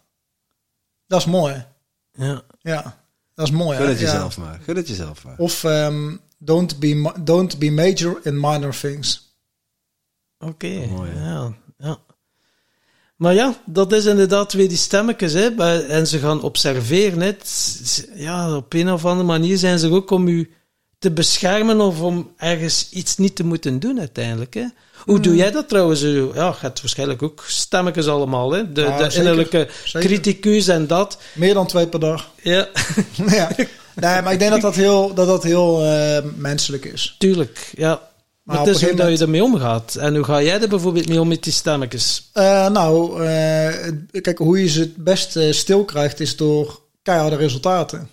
[1.08, 1.66] Dat is mooi.
[2.14, 2.42] Ja.
[2.62, 2.98] Ja.
[3.36, 3.78] Dat is mooi.
[3.78, 3.92] Gun hè?
[3.92, 4.06] het Ja.
[4.06, 4.60] jezelf maar.
[4.64, 5.36] Gun het jezelf maar.
[5.38, 9.26] Of ehm, don't, be, don't be major in minor things.
[10.40, 10.68] Oké.
[11.16, 11.98] Ja, ja.
[13.16, 15.34] Maar ja, dat is inderdaad weer die stemmetjes.
[15.34, 15.50] Hè,
[15.88, 17.22] en ze gaan observeren.
[17.22, 17.36] Hè.
[18.16, 20.52] Ja, op een of andere manier zijn ze ook om u
[21.00, 24.54] te beschermen of om ergens iets niet te moeten doen uiteindelijk.
[24.54, 24.66] Hè.
[25.06, 26.02] Hoe doe jij dat trouwens?
[26.02, 28.52] Ja, hebt waarschijnlijk ook stemmetjes allemaal.
[28.52, 28.72] Hè.
[28.72, 29.18] De, Ja, de zeker.
[29.20, 30.10] innerlijke Zeker.
[30.10, 31.18] criticus en dat.
[31.34, 32.30] Meer dan twee per dag.
[32.42, 32.68] Ja,
[33.28, 33.50] ja.
[33.96, 37.16] Nee, maar ik denk dat dat heel, dat dat heel eh, menselijk is.
[37.18, 37.72] tuurlijk.
[37.76, 38.07] Ja.
[38.48, 39.96] Maar, op het een is hoe gegeven dat je ermee omgaat.
[39.96, 42.30] En hoe ga jij er bijvoorbeeld mee om met die stemmetjes?
[42.34, 43.92] Eh, nou, eh,
[44.22, 48.10] kijk, hoe je ze het beste stil krijgt is door keiharde resultaten.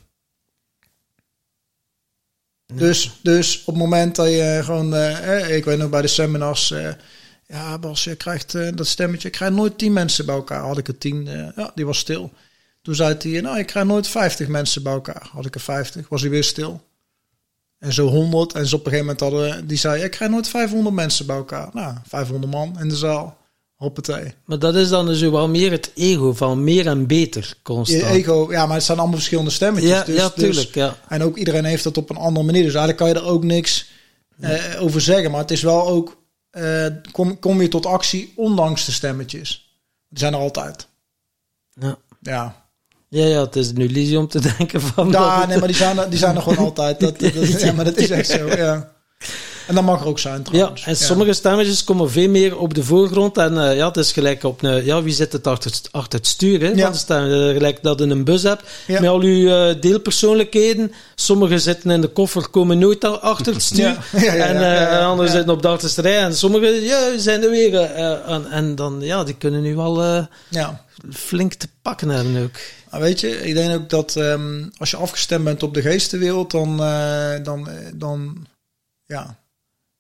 [2.75, 6.09] Dus, dus op het moment dat je gewoon, eh, eh, ik weet nog bij de
[6.09, 6.93] seminars, eh,
[7.47, 10.61] ja Bas, je krijgt eh, dat stemmetje, ik krijg nooit tien mensen bij elkaar.
[10.61, 12.33] Had ik er tien, eh, ja, die was stil.
[12.83, 15.29] Toen zei hij, nou, ik krijg nooit vijftig mensen bij elkaar.
[15.33, 16.83] Had ik er vijftig, was hij weer stil.
[17.85, 18.53] En zo honderd.
[18.53, 21.37] En zo op een gegeven moment hadden, die zei, ik krijg nooit 500 mensen bij
[21.37, 21.69] elkaar.
[21.73, 23.37] Nou, 500 man in de zaal.
[23.75, 24.35] Hoppatee.
[24.45, 28.03] Maar dat is dan dus wel meer het ego van meer en beter constant.
[28.03, 29.91] Je ego, ja, maar het zijn allemaal verschillende stemmetjes.
[29.91, 30.75] ja, dus, ja, dus- tuurlijk.
[30.75, 30.97] ja.
[31.09, 32.63] en ook iedereen heeft dat op een andere manier.
[32.63, 33.87] Dus eigenlijk kan je er ook niks
[34.41, 35.31] eh, over zeggen.
[35.31, 36.17] Maar het is wel ook,
[36.51, 39.79] eh, kom, kom je tot actie ondanks de stemmetjes.
[40.09, 40.89] Die zijn er altijd.
[41.81, 41.99] Ja.
[42.21, 42.64] Ja,
[43.15, 45.11] Ja, ja, het is een illusie om te denken van...
[45.11, 47.01] Ja, nee, maar die zijn, er- die zijn er gewoon altijd.
[47.01, 48.93] Dat, dat, dat- ja, maar dat is echt zo, ja.
[49.67, 50.85] En dat mag er ook zijn Ja, trouwens.
[50.85, 53.37] en sommige stemmetjes komen veel meer op de voorgrond.
[53.39, 54.85] En eh, ja, het is gelijk op een...
[54.85, 56.83] Ja, wie zit het achter, het- achter het stuur hè, Ja.
[56.83, 57.23] van de stem?
[57.25, 59.01] Eh, gelijk dat je een bus hebt Ja.
[59.01, 60.93] met al uw eh, deelpersoonlijkheden.
[61.15, 63.83] Sommigen zitten in de koffer, komen nooit achter het stuur.
[63.85, 63.97] Ja.
[64.13, 65.37] Ja, ja, ja, en ja, ja, anderen ja.
[65.37, 66.19] zitten op de achterste rij.
[66.19, 67.75] En sommigen ja, zijn er weer.
[67.81, 70.05] en, en dan, ja, die kunnen nu wel
[70.49, 70.85] Ja.
[71.13, 72.51] flink te pakken hebben ook.
[72.91, 76.51] Maar weet je, ik denk ook dat ehm, als je afgestemd bent op de geestenwereld,
[76.51, 76.77] dan,
[77.43, 78.47] dan, dan
[79.07, 79.37] ja,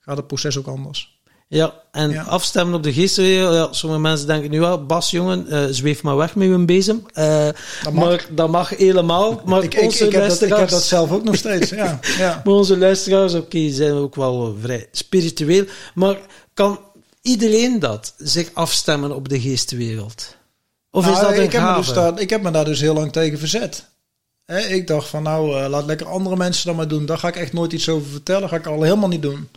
[0.04, 1.12] gaat het proces ook anders.
[1.48, 2.22] Ja, en Ja.
[2.22, 3.54] afstemmen op de geestenwereld.
[3.54, 7.06] Ja, sommige mensen denken nu wel, Bas, jongen, eh, zweef maar weg met uw bezem.
[7.12, 7.48] Eh,
[7.82, 7.92] Dat.
[7.92, 9.42] Maar dat mag helemaal.
[9.44, 11.70] Maar ik, ik, onze ik, heb dat, ik heb dat zelf ook nog steeds.
[11.70, 12.42] Ja, ja.
[12.44, 15.64] Maar onze luisteraars, oké, zijn ook wel vrij spiritueel.
[15.94, 16.16] Maar
[16.54, 16.78] kan
[17.22, 20.36] iedereen dat, zich afstemmen op de geestenwereld?
[20.90, 22.80] Of is Nou, dat een ik, heb me dus daar, ik heb me daar dus
[22.80, 23.84] heel lang tegen verzet.
[24.68, 27.06] Ik dacht van nou, eh, laat lekker andere mensen dat maar doen.
[27.06, 28.48] Daar ga ik echt nooit iets over vertellen.
[28.48, 29.48] ga ik al helemaal niet doen.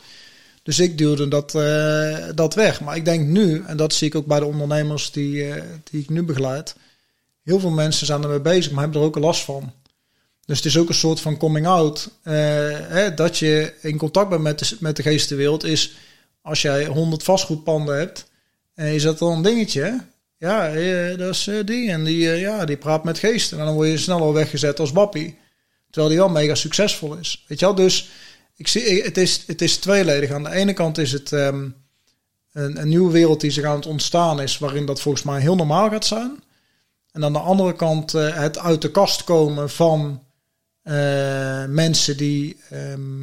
[0.67, 2.81] Dus ik duwde dat, eh, dat weg.
[2.81, 6.01] Maar ik denk nu, en dat zie ik ook bij de ondernemers die, eh, die
[6.01, 6.75] ik nu begeleid.
[7.43, 9.73] Heel veel mensen zijn ermee bezig, maar hebben er ook last van.
[10.45, 12.09] Dus het is ook een soort van coming out.
[12.23, 12.33] eh,
[12.69, 15.95] hè, dat je in contact bent met de, met de geestenwereld is...
[16.41, 18.25] als jij 100 vastgoedpanden hebt...
[18.75, 20.01] is dat dan een dingetje?
[20.37, 20.67] Ja,
[21.15, 21.91] dat is die.
[21.91, 23.59] En die, ja, die praat met geesten.
[23.59, 25.37] En dan word je snel al weggezet als wappie.
[25.89, 27.43] Terwijl die wel mega succesvol is.
[27.47, 27.75] Weet je wel?
[27.75, 28.09] Dus
[28.57, 30.31] ik zie, het, is, het is tweeledig.
[30.31, 31.69] Aan de ene kant is het ehm,
[32.51, 34.57] een, een nieuwe wereld die zich aan het ontstaan is.
[34.57, 36.43] Waarin dat volgens mij heel normaal gaat zijn.
[37.11, 40.23] En aan de andere kant eh, het uit de kast komen van
[40.81, 43.21] eh, mensen die, ehm,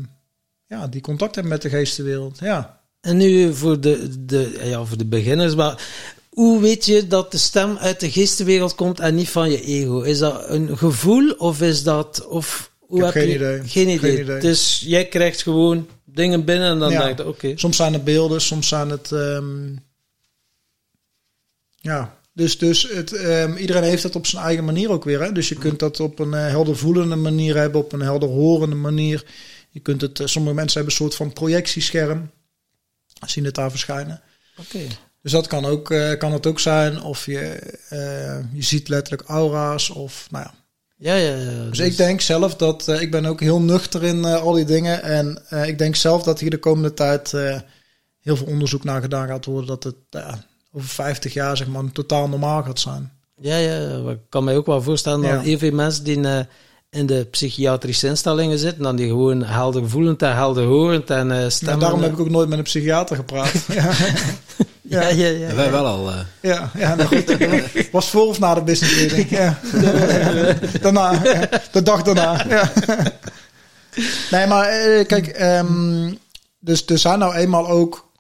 [0.67, 2.39] ja, die contact hebben met de geestenwereld.
[2.39, 2.81] Ja.
[3.01, 5.89] En nu voor de, de, ja, voor de beginners, maar
[6.31, 10.01] hoe weet je dat de stem uit de geestenwereld komt en niet van je ego?
[10.01, 12.27] Is dat een gevoel of is dat...
[12.27, 13.61] Of, hoe heb geen je, idee.
[13.65, 13.99] Geen idee.
[14.13, 14.41] Geen idee.
[14.41, 17.05] Dus jij krijgt gewoon dingen binnen en dan Ja.
[17.05, 17.53] denk je, oké.
[17.57, 19.13] Soms zijn het beelden, soms zijn het.
[19.13, 19.77] ehm,
[21.81, 25.23] ja, dus, dus het, ehm, iedereen heeft dat op zijn eigen manier ook weer.
[25.23, 25.33] Hè?
[25.33, 28.77] Dus je kunt dat op een eh, helder voelende manier hebben, op een helder horende
[28.77, 29.25] manier.
[29.71, 32.31] Je kunt het, eh, sommige mensen hebben een soort van projectiescherm,
[33.27, 34.21] zien het daar verschijnen.
[34.61, 34.79] Oké.
[35.23, 37.03] Dus dat kan, ook, eh, kan het ook zijn.
[37.03, 37.61] Of je,
[38.53, 39.91] je ziet letterlijk aura's.
[39.91, 40.55] Of, nou ja.
[41.05, 41.69] Ja, ja, ja.
[41.69, 44.65] Dus ik denk zelf dat eh, ik ben ook heel nuchter in eh, al die
[44.65, 45.03] dingen.
[45.03, 47.33] En eh, ik denk zelf dat hier de komende tijd
[48.21, 49.67] heel veel onderzoek naar gedaan gaat worden.
[49.67, 50.25] Dat het
[50.73, 53.13] over 50 jaar zeg maar totaal normaal gaat zijn.
[53.41, 55.41] Ja, ja, ik kan mij ook wel voorstellen dat Ja.
[55.41, 56.47] heel veel mensen die
[56.95, 61.43] in de psychiatrische instellingen zitten, dan die gewoon helder voelend en helder horend en eh
[61.43, 61.79] En stemmen.
[61.79, 63.53] daarom heb ik ook nooit met een psychiater gepraat.
[63.73, 63.91] ja,
[64.83, 66.11] Ja, ja, wij wel al.
[66.11, 67.37] eh, ja, ja nou goed.
[67.93, 69.31] Was voor of na de business meeting?
[69.31, 69.59] Ja.
[70.81, 71.49] daarna, ja.
[71.73, 72.45] de dag daarna.
[74.31, 76.13] Nee, maar eh, kijk, ehm,
[76.61, 78.13] dus er zijn nou eenmaal ook.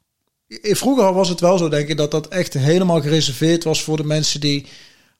[0.63, 4.05] Vroeger was het wel zo, denk ik, dat dat echt helemaal gereserveerd was voor de
[4.05, 4.67] mensen die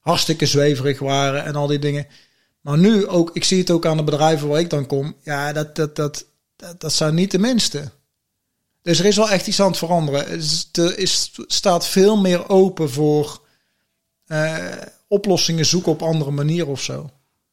[0.01, 2.07] hartstikke zweverig waren en al die dingen.
[2.65, 5.15] Maar nu ook, ik zie het ook aan de bedrijven waar ik dan kom.
[5.23, 6.25] Ja, dat, dat, dat,
[6.57, 7.91] dat, dat zijn niet de minste.
[8.83, 10.27] Dus er is wel echt iets aan het veranderen.
[10.73, 13.41] Er is, staat veel meer open voor
[14.27, 14.65] eh,
[15.09, 17.11] oplossingen zoeken op andere manieren of zo.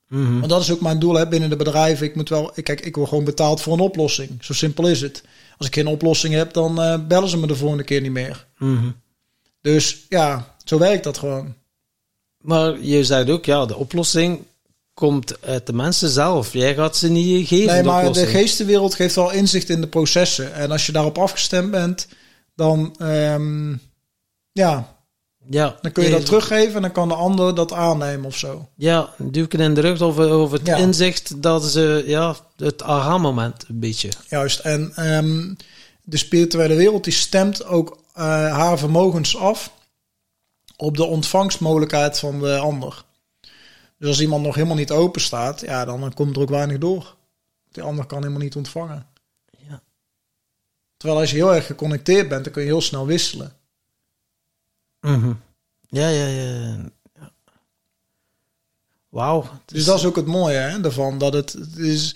[0.08, 0.34] Mhm.
[0.40, 2.06] Want dat is ook mijn doel hè, binnen de bedrijven.
[2.06, 4.44] Ik moet wel, ik- kijk, ik word gewoon betaald voor een oplossing.
[4.44, 5.24] Zo simpel is het.
[5.58, 8.48] Als ik geen oplossing heb, dan eh, bellen ze me de volgende keer niet meer.
[8.58, 8.90] Mhm.
[9.62, 11.54] Dus ja, zo werkt dat gewoon.
[12.38, 14.40] Maar je zei ook, ja, de oplossing
[15.02, 16.54] komt uit de mensen zelf.
[16.54, 17.74] Jij gaat ze niet geven.
[17.74, 20.54] Nee, maar de geestenwereld geeft wel inzicht in de processen.
[20.54, 22.08] En als je daarop afgestemd bent,
[22.56, 23.72] dan, ehm,
[24.52, 24.96] ja,
[25.50, 28.70] ja, dan kun je dat teruggeven en dan kan de ander dat aannemen of zo.
[28.76, 30.76] Ja, duwken in de rug over, over het Ja.
[30.76, 34.10] inzicht dat ze, ja, het aha-moment een beetje.
[34.30, 34.60] Juist.
[34.60, 35.54] En ehm,
[36.04, 38.24] de spirituele wereld die stemt ook eh,
[38.58, 39.72] haar vermogens af
[40.78, 43.04] op de ontvangstmogelijkheid van de ander.
[44.02, 46.78] Dus als iemand nog helemaal niet open staat, ja, dan, dan komt er ook weinig
[46.78, 47.16] door.
[47.72, 49.08] Die ander kan helemaal niet ontvangen.
[49.58, 49.82] Ja.
[50.98, 53.54] Terwijl als je heel erg geconnecteerd bent, dan kun je heel snel wisselen.
[55.00, 55.34] Mhm.
[55.88, 56.90] Ja, ja, ja.
[57.14, 57.32] ja.
[59.10, 59.50] Wauw.
[59.66, 61.18] Dus dat is ook het mooie hè, daarvan.
[61.18, 62.16] Dat het, het is,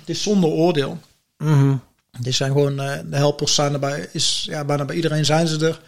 [0.00, 0.98] het is zonder oordeel.
[1.36, 1.76] Mhm.
[2.20, 5.66] Dit zijn gewoon, eh, de helpers zijn erbij, is, ja, bijna bij iedereen zijn ze
[5.66, 5.82] er.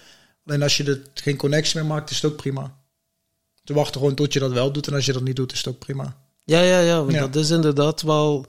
[0.47, 2.81] Alleen als je er geen connectie meer maakt, is het ook prima.
[3.65, 5.59] Ze wachten gewoon tot je dat wel doet en als je dat niet doet, is
[5.59, 6.17] het ook prima.
[6.45, 8.47] Ja, ja, ja, dat is inderdaad wel...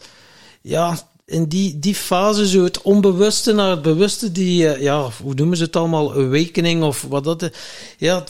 [0.61, 4.67] Ja, in die, die fase, zo het onbewuste naar het bewuste, die...
[4.67, 6.13] eh, Ja, hoe noemen ze het allemaal?
[6.13, 7.49] Awakening of wat dat...
[7.97, 8.23] Ja,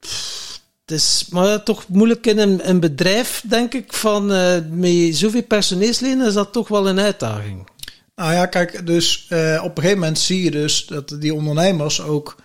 [0.00, 5.16] pff, het is maar toch moeilijk in een, een bedrijf, denk ik, van eh, met
[5.16, 7.68] zoveel personeelsleden is dat toch wel een uitdaging.
[8.14, 12.00] Nou ja, kijk, dus eh, op een gegeven moment zie je dus dat die ondernemers
[12.02, 12.36] ook,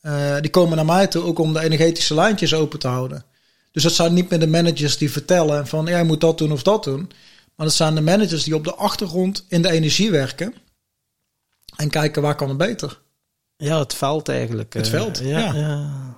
[0.00, 3.24] eh, die komen naar mij toe ook om de energetische lijntjes open te houden.
[3.72, 6.52] Dus dat zijn niet meer de managers die vertellen van ja, je moet dat doen
[6.52, 7.10] of dat doen.
[7.54, 10.54] Maar dat zijn de managers die op de achtergrond in de energie werken
[11.76, 13.00] en kijken waar kan het beter.
[13.56, 14.72] Ja, het veld eigenlijk.
[14.72, 15.38] Het eh, veld, ja.
[15.38, 15.54] ja.
[15.54, 16.16] Ja,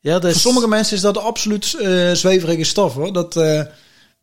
[0.00, 0.32] ja dat is...
[0.32, 3.12] Voor sommige mensen is dat absoluut eh zweverige stof hoor.
[3.12, 3.62] Dat, eh,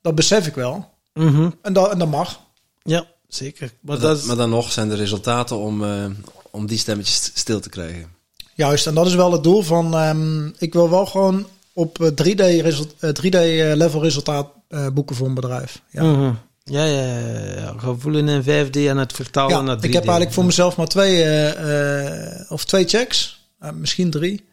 [0.02, 0.90] dat besef ik wel.
[1.14, 1.50] Mhm.
[1.62, 2.40] En dat, en dat mag.
[2.84, 3.68] Ja, zeker.
[3.82, 4.24] Maar, Maar, dat is...
[4.24, 6.06] maar dan nog zijn de resultaten om, eh,
[6.52, 8.20] om die stemmetjes stil te krijgen.
[8.62, 9.94] Juist, en dat is wel het doel van.
[9.96, 14.88] ehm, ik wil wel gewoon op eh, 3D, result, eh, 3D eh, level resultaat eh,
[14.88, 15.82] boeken voor een bedrijf.
[15.90, 16.04] Ja.
[16.04, 16.34] Mhm.
[16.64, 17.74] Ja, ja, ja, ja.
[17.78, 19.84] Gevoelen in 5D en het vertalen Ja, naar 3D.
[19.84, 23.40] ik heb eigenlijk voor mezelf maar twee, eh, eh, of twee checks,
[23.74, 24.46] misschien drie.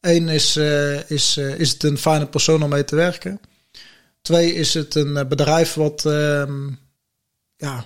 [0.00, 0.56] Eén is,
[1.06, 3.40] is, is het een fijne persoon om mee te werken.
[4.22, 6.68] Twee is het een bedrijf wat, ehm,
[7.56, 7.84] ja,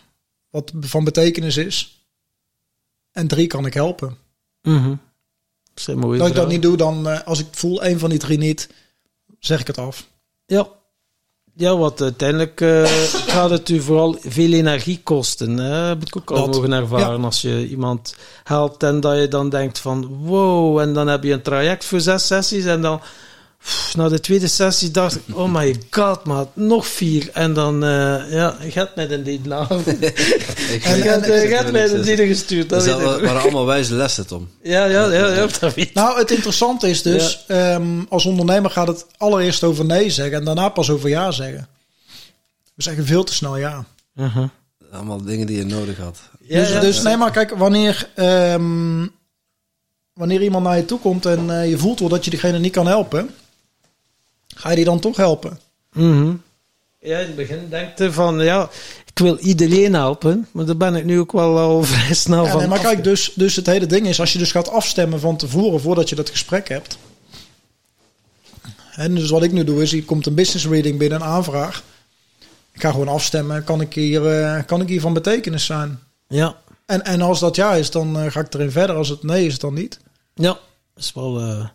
[0.50, 2.04] wat van betekenis is.
[3.12, 4.16] En drie kan ik helpen.
[4.62, 4.94] Mhm.
[5.74, 8.38] Een Als ik dat niet doe, dan eh, als ik voel één van die drie
[8.38, 8.68] niet,
[9.38, 10.06] zeg ik het af.
[10.46, 10.68] Ja.
[11.54, 12.84] Ja, want uiteindelijk eh,
[13.34, 15.56] gaat het u vooral veel energie kosten.
[15.56, 15.74] Hè?
[15.74, 16.54] Heb ik ook al Dat.
[16.54, 17.24] mogen ervaren.
[17.24, 21.32] Als je iemand helpt en dat je dan denkt van wow, en dan heb je
[21.32, 23.00] een traject voor zes sessies en dan
[23.96, 27.30] na de tweede sessie dacht ik, oh my god, maar nog vier.
[27.32, 30.84] En dan, eh, ja, hebt mij in die eh, weet
[31.42, 32.68] je hebt mij eh, die gestuurd.
[32.68, 33.24] Dat Dat weet ik.
[33.24, 34.48] waren allemaal wijze lessen, Tom.
[34.62, 35.94] Ja, ja, ja, ja, dat weet.
[35.94, 40.44] Nou, het interessante is dus, ehm, als ondernemer gaat het allereerst over nee zeggen en
[40.44, 41.68] daarna pas over ja zeggen.
[42.74, 43.84] We zeggen veel te snel ja.
[44.14, 44.46] Mhm.
[44.92, 46.18] Allemaal dingen die je nodig had.
[46.40, 46.80] Ja, dus, ja.
[46.80, 49.06] dus nee, maar kijk, wanneer, ehm,
[50.12, 52.72] wanneer iemand naar je toe komt en eh, je voelt wel dat je diegene niet
[52.72, 53.30] kan helpen,
[54.56, 55.60] ga je die dan toch helpen?
[55.92, 56.32] Mhm.
[57.02, 58.68] Ja, in het begin denk je van, ja,
[59.06, 62.50] ik wil iedereen helpen, maar daar ben ik nu ook wel al vrij snel Ja,
[62.50, 62.58] van.
[62.58, 65.36] nee, maar kijk, dus, dus het hele ding is, als je dus gaat afstemmen van
[65.36, 66.98] tevoren voordat je dat gesprek hebt.
[68.94, 71.82] En dus wat ik nu doe is, hier komt een business reading binnen, een aanvraag.
[72.72, 75.98] Ik ga gewoon afstemmen, kan ik hier, eh, kan ik hier van betekenis zijn?
[76.28, 76.56] Ja,
[76.86, 78.96] En, en als dat ja is, dan eh, ga ik erin verder.
[78.96, 79.98] Als het nee is, dan niet.
[80.34, 80.48] ja,
[80.94, 81.68] dat is wel eh,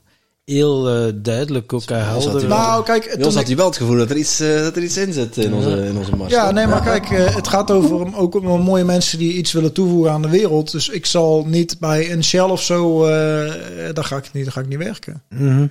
[0.46, 2.48] heel eh, duidelijk ook zat helder.
[2.48, 4.76] Nou, kijk, Bij ons toen had hij wel het gevoel dat er iets, eh, dat
[4.76, 6.32] er iets in zit in onze, in onze mars.
[6.32, 9.74] ja, nee, maar kijk, het gaat over om- ook om mooie mensen die iets willen
[9.74, 10.72] toevoegen aan de wereld.
[10.72, 14.54] Dus ik zal niet bij een Shell of zo, eh daar, ga ik niet, daar
[14.54, 15.24] ga ik niet werken.
[15.30, 15.68] Mhm.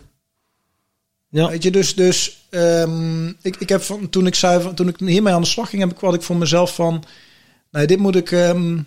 [1.28, 4.88] Ja, Weet je, dus, dus ehm, ik, ik heb van, toen ik zei, van, toen
[4.88, 7.04] ik hiermee aan de slag ging, heb ik wat ik voor mezelf van,
[7.70, 8.78] nee, dit moet ik ehm,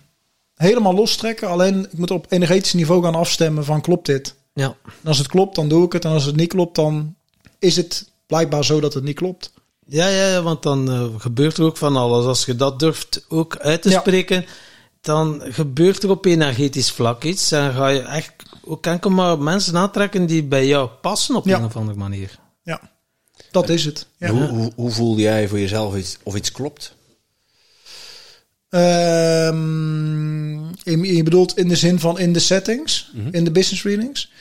[0.55, 1.47] helemaal lostrekken.
[1.49, 4.35] Alleen ik moet op energetisch niveau gaan afstemmen van klopt dit?
[4.57, 4.75] Ja.
[4.85, 6.05] En als het klopt, dan doe ik het.
[6.05, 7.15] En als het niet klopt, dan
[7.59, 9.53] is het blijkbaar zo dat het niet klopt.
[9.85, 12.25] Ja, ja, ja, want dan eh, gebeurt er ook van alles.
[12.25, 13.99] Als je dat durft ook uit te Ja.
[13.99, 14.45] spreken,
[15.01, 17.51] dan gebeurt er op energetisch vlak iets.
[17.51, 18.33] En ga je echt
[18.65, 21.57] ook enkel maar mensen aantrekken die bij jou passen op Ja.
[21.57, 22.39] een of andere manier.
[22.63, 22.81] Ja,
[23.51, 24.07] dat is het.
[24.17, 24.29] Ja.
[24.29, 26.95] Hoe, hoe, hoe voel jij voor jezelf iets, of iets klopt?
[28.77, 34.31] Ehm, je, je bedoelt in de zin van in de settings, in de business readings.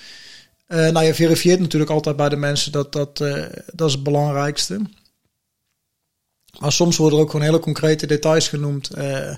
[0.67, 4.03] Eh, nou, je verifieert natuurlijk altijd bij de mensen dat dat, eh, dat is het
[4.03, 4.81] belangrijkste.
[6.59, 8.91] Maar soms worden er ook gewoon hele concrete details genoemd.
[8.91, 9.31] Eh,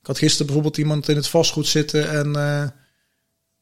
[0.00, 2.74] ik had gisteren bijvoorbeeld iemand in het vastgoed zitten en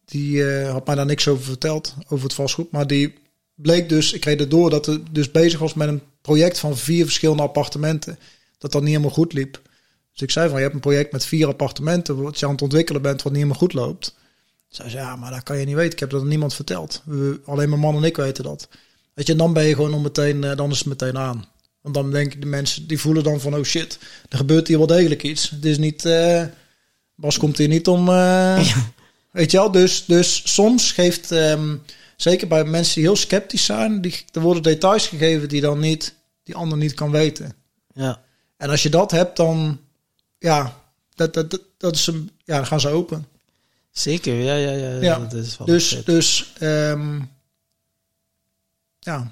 [0.05, 2.71] die had mij daar niks over verteld, over het vastgoed.
[2.71, 3.15] Maar die
[3.55, 7.05] bleek dus, ik kreeg erdoor dat het dus bezig was met een project van vier
[7.05, 8.19] verschillende appartementen.
[8.59, 9.61] Dat dat niet helemaal goed liep.
[10.17, 12.63] Dus ik zei van, je hebt een project met vier appartementen, wat je aan het
[12.63, 14.15] ontwikkelen bent, wat niet helemaal goed loopt.
[14.69, 15.93] Zij zei, ja, maar dat kan je niet weten.
[15.93, 17.03] Ik heb dat aan niemand verteld.
[17.05, 18.69] We, alleen mijn man en ik weten dat.
[19.15, 21.45] Weet je, dan ben je gewoon om meteen, eh, dan is het meteen aan.
[21.81, 23.99] Want dan denken de mensen, die voelen dan van, oh shit,
[24.29, 25.51] er gebeurt hier wel degelijk iets.
[25.51, 26.45] Het is niet, eh,
[27.15, 28.75] Bas komt hier niet om, eh,
[29.33, 29.71] weet je wel.
[29.71, 31.77] Dus, dus soms geeft, ehm,
[32.17, 36.15] zeker bij mensen die heel sceptisch zijn, die, er worden details gegeven die dan niet,
[36.43, 37.55] die ander niet kan weten.
[37.95, 38.21] Ja.
[38.57, 39.81] En als je dat hebt, dan
[40.39, 40.81] ja,
[41.15, 43.27] dat, dat, dat, dat is een, ja, dan gaan ze open.
[43.91, 45.01] Zeker, ja, ja, ja.
[45.01, 47.21] Ja, Dat is wel Dus, dus ehm,
[48.99, 49.31] ja,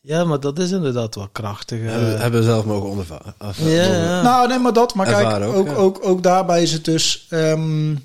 [0.00, 1.80] Ja, maar dat is inderdaad wel krachtig.
[1.80, 1.90] eh.
[1.90, 3.34] hebben, hebben we zelf mogen ondervaren.
[3.56, 4.22] ja, ja.
[4.22, 6.02] nou nee, maar dat, maar kijk, ook, ook, ook, ja.
[6.08, 7.96] ook, daarbij is het dus, ehm,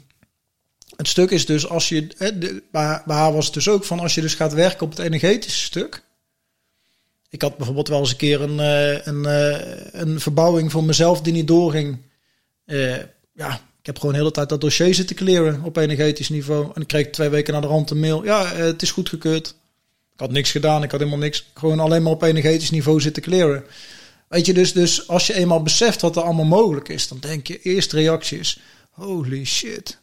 [0.95, 3.83] het stuk is dus als je, hè, de, bij, bij haar was het dus ook
[3.85, 6.03] van als je dus gaat werken op het energetische stuk.
[7.31, 11.21] Ik had bijvoorbeeld wel eens een keer een, eh, een, eh, een verbouwing voor mezelf
[11.21, 11.97] die niet doorging.
[12.65, 12.97] Eh,
[13.33, 16.71] ja, ik heb gewoon de hele tijd dat dossier zitten clearen op energetisch niveau.
[16.73, 18.23] En ik kreeg twee weken naar de rand een mail.
[18.23, 19.55] Ja, het is goedgekeurd.
[20.15, 21.45] had niks gedaan, ik had helemaal niks.
[21.53, 23.63] Gewoon alleen maar op energetisch niveau zitten clearen.
[24.27, 27.47] Weet je, dus, dus als je eenmaal beseft wat er allemaal mogelijk is, dan denk
[27.47, 28.59] je, eerste reactie is,
[28.89, 29.97] holy shit,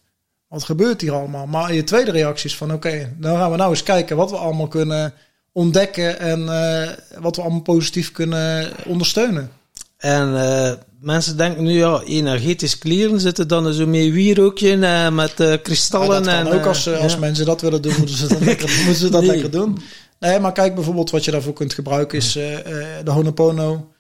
[0.49, 1.47] wat gebeurt hier allemaal?
[1.47, 4.37] Maar je tweede reactie is van, oké, dan gaan we nou eens kijken wat we
[4.37, 5.15] allemaal kunnen
[5.53, 6.89] ontdekken en uh,
[7.21, 9.51] wat we allemaal positief kunnen ondersteunen.
[9.99, 15.41] En uh, mensen denken nu, ja, energetisch kleren zitten dan zo mee wierookje uh, met
[15.41, 16.25] uh, kristallen.
[16.25, 17.19] Ja, en, ook als, als ja.
[17.19, 19.31] mensen dat willen doen, moeten ze dat, lekker, moeten ze dat nee.
[19.31, 19.79] lekker doen.
[20.21, 23.93] Nee, maar kijk bijvoorbeeld wat je daarvoor kunt gebruiken is de Honopono.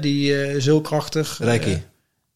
[0.00, 1.38] die is heel krachtig.
[1.40, 1.82] Reiki.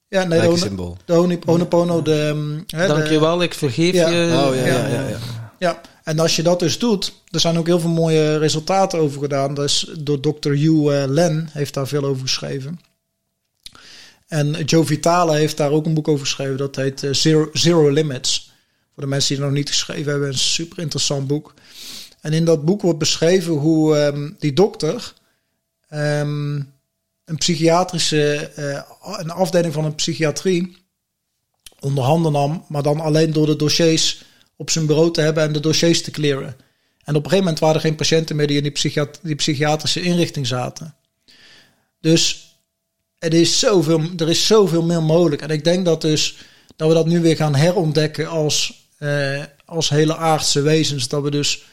[0.09, 0.97] ja, nee, de, symbool.
[1.05, 2.27] de Honopono, de...
[2.27, 4.09] Um, Dankjewel, ik vergeef ja.
[4.09, 4.47] je.
[4.47, 5.19] Oh, ja, ja, ja.
[5.59, 5.81] ja.
[6.09, 9.55] En als je dat dus doet, er zijn ook heel veel mooie resultaten over gedaan.
[9.55, 10.51] Dus door Dr.
[10.51, 12.81] Hugh uh, Len heeft daar veel over geschreven.
[14.27, 16.57] En Joe Vitale heeft daar ook een boek over geschreven.
[16.57, 17.13] Dat heet uh,
[17.53, 18.53] Zero, Limits.
[18.95, 21.55] Voor de mensen die het nog niet geschreven hebben, een super interessant boek.
[22.21, 25.13] En in dat boek wordt beschreven hoe um, die dokter
[25.91, 26.73] um,
[27.25, 30.77] een psychiatrische, uh, een afdeling van een psychiatrie
[31.81, 34.27] onder handen nam, maar dan alleen door de dossiers
[34.59, 36.57] op zijn bureau te hebben en de dossiers te clearen.
[37.05, 39.35] En op een gegeven moment waren er geen patiënten meer die in die, psychiat die
[39.35, 40.95] psychiatrische inrichting zaten.
[42.01, 42.49] Dus
[43.19, 45.43] er is, zoveel, er is zoveel meer mogelijk.
[45.43, 46.37] En ik denk dat dus
[46.77, 51.09] dat we dat nu weer gaan herontdekken als, eh, als hele aardse wezens.
[51.09, 51.65] Dat we dus,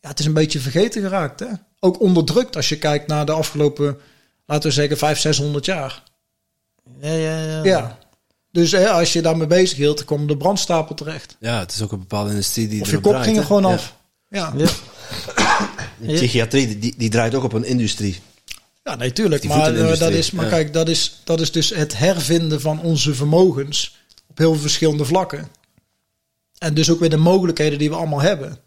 [0.00, 1.40] ja, het is een beetje vergeten geraakt.
[1.40, 1.46] Hè?
[1.80, 3.98] Ook onderdrukt als je kijkt naar de afgelopen,
[4.46, 6.02] laten we zeggen, 500, 600 jaar.
[7.00, 7.64] Ja, ja, ja.
[7.64, 7.98] Ja.
[8.56, 11.36] Dus hè, als je daarmee bezig hield, dan kom de brandstapel terecht.
[11.40, 13.62] Ja, het is ook een bepaalde industrie die Of je kop draait, ging er gewoon
[13.62, 13.68] Ja.
[13.68, 13.94] af.
[14.28, 14.52] Ja.
[14.56, 14.66] Ja.
[15.98, 18.20] De psychiatrie, die, die draait ook op een industrie.
[18.84, 19.40] Ja, nee, tuurlijk.
[19.42, 20.50] Die Maar, eh, dat is, maar ja.
[20.50, 23.96] kijk, dat is, dat is dus het hervinden van onze vermogens
[24.28, 25.48] op heel veel verschillende vlakken.
[26.58, 28.58] En dus ook weer de mogelijkheden die we allemaal hebben.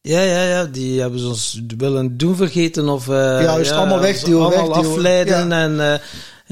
[0.00, 4.44] Ja, ja, ja, die hebben ze ons willen doen vergeten of uh, Juist, allemaal wegduwen,
[4.44, 4.96] allemaal wegduwen.
[4.96, 5.62] afleiden Ja.
[5.62, 5.94] en uh,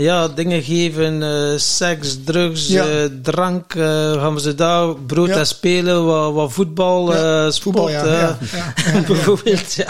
[0.03, 2.87] ja, dingen geven, uh, seks, drugs, Ja.
[2.89, 5.37] uh, drank, uh, gaan we ze daar brood Ja.
[5.37, 9.01] en spelen, wat, wat voetbal, Ja, sport, voetbal, ja, ja, ja, ja.
[9.07, 9.87] bijvoorbeeld, ja.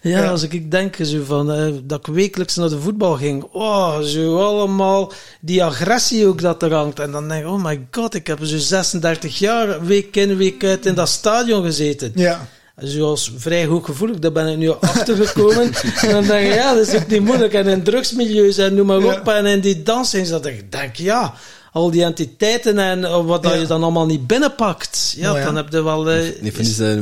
[0.00, 1.46] Ja, als ik denk zo van,
[1.84, 6.74] dat ik wekelijks naar de voetbal ging, oh, zo allemaal, die agressie ook dat er
[6.74, 6.98] hangt.
[7.00, 10.64] En dan denk ik, oh my god, ik heb zo 36 jaar, week in, week
[10.64, 12.12] uit in dat stadion gezeten.
[12.14, 12.48] Ja,
[12.82, 15.72] Zoals vrij hooggevoelig, daar ben ik nu achtergekomen.
[16.02, 17.52] en dan denk je, ja, dat is ook niet moeilijk.
[17.52, 19.14] En in drugsmilieus en noem maar Ja.
[19.20, 19.28] op.
[19.28, 21.34] En in die dansings, dat ik denk, ja,
[21.72, 23.58] al die entiteiten en eh, wat dat Ja.
[23.60, 25.14] je dan allemaal niet binnenpakt.
[25.16, 25.44] Ja, Nou ja.
[25.44, 26.26] dan heb je wel, eh,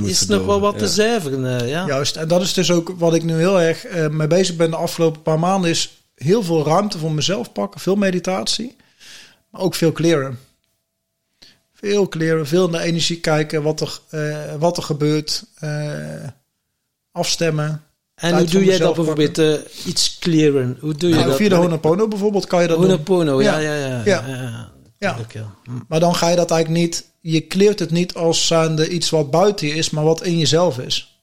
[0.04, 1.60] is, nog wel wat te zuiveren.
[1.60, 1.86] eh, ja.
[1.86, 2.16] juist.
[2.16, 4.76] En dat is dus ook wat ik nu heel erg eh, mee bezig ben de
[4.76, 5.70] afgelopen paar maanden.
[5.70, 7.80] Is heel veel ruimte voor mezelf pakken.
[7.80, 8.76] Veel meditatie.
[9.50, 10.38] Maar ook veel kleren.
[11.80, 12.46] Veel kleren.
[12.46, 13.62] Veel naar energie kijken.
[13.62, 15.44] Wat er, eh, wat er gebeurt.
[15.58, 16.28] eh,
[17.12, 17.82] afstemmen.
[18.14, 19.54] En hoe doe jij dat bijvoorbeeld eh,
[19.86, 20.76] iets clearen?
[20.80, 21.36] Hoe doe je Nou, dat?
[21.36, 22.90] via de Honopono bijvoorbeeld kan je dat doen.
[22.90, 23.74] Honopono, ja, Ja.
[23.74, 24.02] ja, ja.
[24.04, 24.26] Ja.
[24.28, 24.72] ja.
[24.98, 25.16] Ja.
[25.32, 25.54] Ja.
[25.64, 25.70] Hm.
[25.88, 27.04] Maar dan ga je dat eigenlijk niet.
[27.20, 30.78] Je kleert het niet als zijnde iets wat buiten je is, maar wat in jezelf
[30.78, 31.22] is.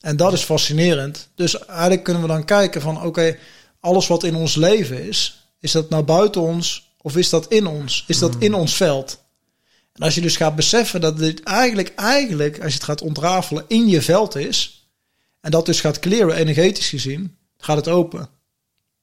[0.00, 1.28] En dat is fascinerend.
[1.34, 3.36] Dus eigenlijk kunnen we dan kijken van oké,
[3.80, 7.66] alles wat in ons leven is, is dat nou buiten ons of is dat in
[7.66, 8.04] ons?
[8.06, 9.24] Is dat in ons veld?
[9.92, 13.64] En als je dus gaat beseffen dat dit eigenlijk, eigenlijk, als je het gaat ontrafelen,
[13.68, 14.88] in je veld is,
[15.40, 18.28] en dat dus gaat kleren energetisch gezien, gaat het open.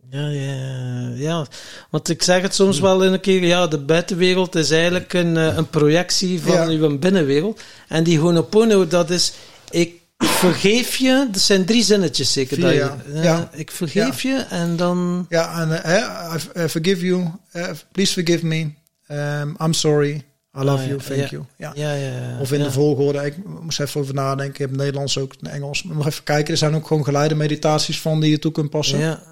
[0.09, 1.47] Ja, ja, ja.
[1.89, 5.37] Want ik zeg het soms wel in een keer, ja, de buitenwereld is eigenlijk een,
[5.37, 6.65] eh, een projectie van Ja.
[6.65, 7.61] uw binnenwereld.
[7.87, 9.33] En die Honopono, dat is,
[9.69, 12.55] ik vergeef je, dat zijn drie zinnetjes zeker.
[12.55, 13.21] Vier, dat je, ja.
[13.23, 13.49] Ja.
[13.53, 15.25] Ik vergeef je en dan...
[15.29, 16.33] Ja, en eh,
[16.63, 17.27] I, forgive you.
[17.51, 18.69] eh, please forgive me.
[19.11, 20.23] Um, I'm sorry.
[20.57, 20.99] I love Ah, you.
[20.99, 21.43] Thank you.
[21.57, 21.71] Ja.
[21.75, 22.37] Ja, ja, ja.
[22.39, 23.25] Of in de volgorde.
[23.25, 24.53] Ik moest even over nadenken.
[24.53, 25.83] Ik heb Nederlands ook in Engels.
[25.83, 26.51] Maar nog even kijken.
[26.51, 28.99] Er zijn ook gewoon geleide meditaties van die je toe kunt passen.
[28.99, 29.23] Ja,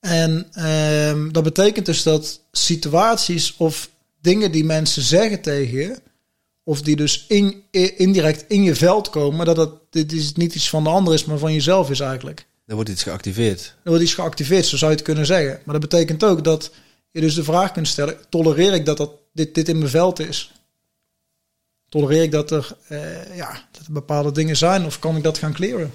[0.00, 3.90] En ehm, dat betekent dus dat situaties of
[4.20, 6.00] dingen die mensen zeggen tegen je,
[6.64, 7.62] of die dus in,
[7.96, 11.24] indirect in je veld komen, dat dat dit is niet iets van de ander is,
[11.24, 12.46] maar van jezelf is eigenlijk.
[12.66, 13.76] Er wordt iets geactiveerd.
[13.82, 15.60] Er wordt iets geactiveerd, zo zou je het kunnen zeggen.
[15.64, 16.70] Maar dat betekent ook dat
[17.10, 20.18] je dus de vraag kunt stellen: tolereer ik dat, dat dit, dit in mijn veld
[20.18, 20.52] is?
[21.88, 25.38] Tolereer ik dat er, eh, ja, dat er bepaalde dingen zijn, of kan ik dat
[25.38, 25.92] gaan kleren?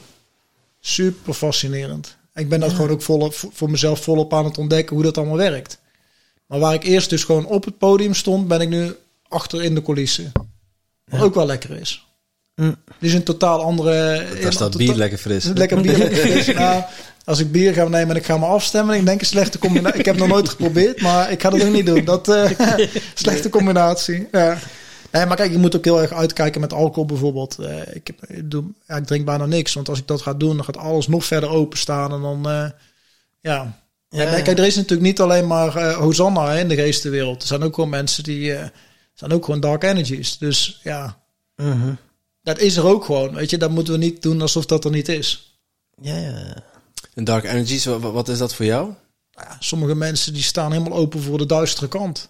[0.79, 2.17] Super fascinerend.
[2.33, 5.37] Ik ben dat gewoon ook volop, voor mezelf volop aan het ontdekken hoe dat allemaal
[5.37, 5.79] werkt.
[6.45, 8.95] Maar waar ik eerst dus gewoon op het podium stond, ben ik nu
[9.27, 10.31] achter in de coulissen.
[11.07, 11.25] Wat Ja.
[11.25, 12.05] ook wel lekker is.
[12.55, 12.75] Mm.
[12.85, 14.25] Dit is een totaal andere.
[14.41, 15.43] Daar staat bier lekker fris.
[15.43, 15.97] Lekker bier.
[15.97, 16.45] lekker fris.
[16.55, 16.83] Nou,
[17.25, 19.99] als ik bier ga nemen en ik ga me afstemmen, ik denk een slechte combinatie.
[19.99, 22.05] Ik heb het nog nooit geprobeerd, maar ik ga dat ook niet doen.
[22.05, 22.51] Dat eh
[23.13, 24.27] slechte combinatie.
[24.31, 24.57] Ja.
[25.11, 27.59] Nee, maar kijk, je moet ook heel erg uitkijken met alcohol bijvoorbeeld.
[27.59, 30.33] Eh, ik, heb, ik, doe, ja, ik drink bijna niks, want als ik dat ga
[30.33, 32.11] doen, dan gaat alles nog verder openstaan.
[32.13, 32.69] En dan, eh,
[33.41, 33.79] ja.
[34.09, 37.41] Ja, kijk, kijk, er is natuurlijk niet alleen maar Hosanna hè, in de geestenwereld.
[37.41, 38.67] Er zijn ook gewoon mensen die, eh,
[39.19, 40.37] zijn ook gewoon dark energies.
[40.37, 41.17] Dus ja,
[41.55, 41.93] Mhm.
[42.43, 43.33] dat is er ook gewoon.
[43.33, 45.57] Weet je, dat moeten we niet doen alsof dat er niet is.
[46.01, 46.63] Ja, ja.
[47.13, 48.83] En Dark Energies, wa- wa- wat is dat voor jou?
[49.33, 52.29] Nou ja, sommige mensen die staan helemaal open voor de duistere kant.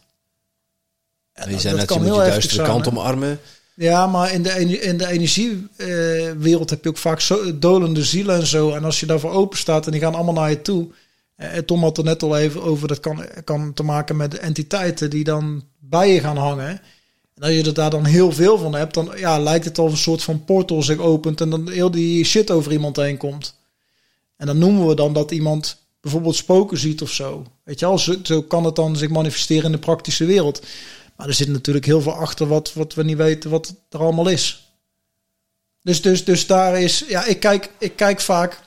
[1.34, 2.92] En je dat- zei dat net, je moet je heftig duistere zijn, kant hè.
[2.92, 3.40] omarmen.
[3.74, 8.46] Ja, maar in de, in de energiewereld heb je ook vaak zo, dolende zielen en
[8.48, 8.72] zo.
[8.72, 10.88] En als je daarvoor open staat en die gaan allemaal naar je toe.
[11.38, 15.10] Eh, Tom had er net al even over, dat kan, kan te maken met entiteiten
[15.10, 16.82] die dan bij je gaan hangen.
[17.36, 19.90] En als je er daar dan heel veel van hebt, dan ja, lijkt het al
[19.90, 23.56] een soort van portal zich opent en dan heel die shit over iemand heen komt.
[24.38, 27.46] En dan noemen we dan dat iemand bijvoorbeeld spoken ziet of zo.
[27.64, 30.62] Weet je wel, zo, zo kan het dan zich manifesteren in de praktische wereld.
[31.16, 34.28] Maar er zit natuurlijk heel veel achter wat, wat we niet weten wat er allemaal
[34.28, 34.72] is.
[35.82, 38.60] Dus, dus, dus daar is, ja, ik kijk, ik kijk vaak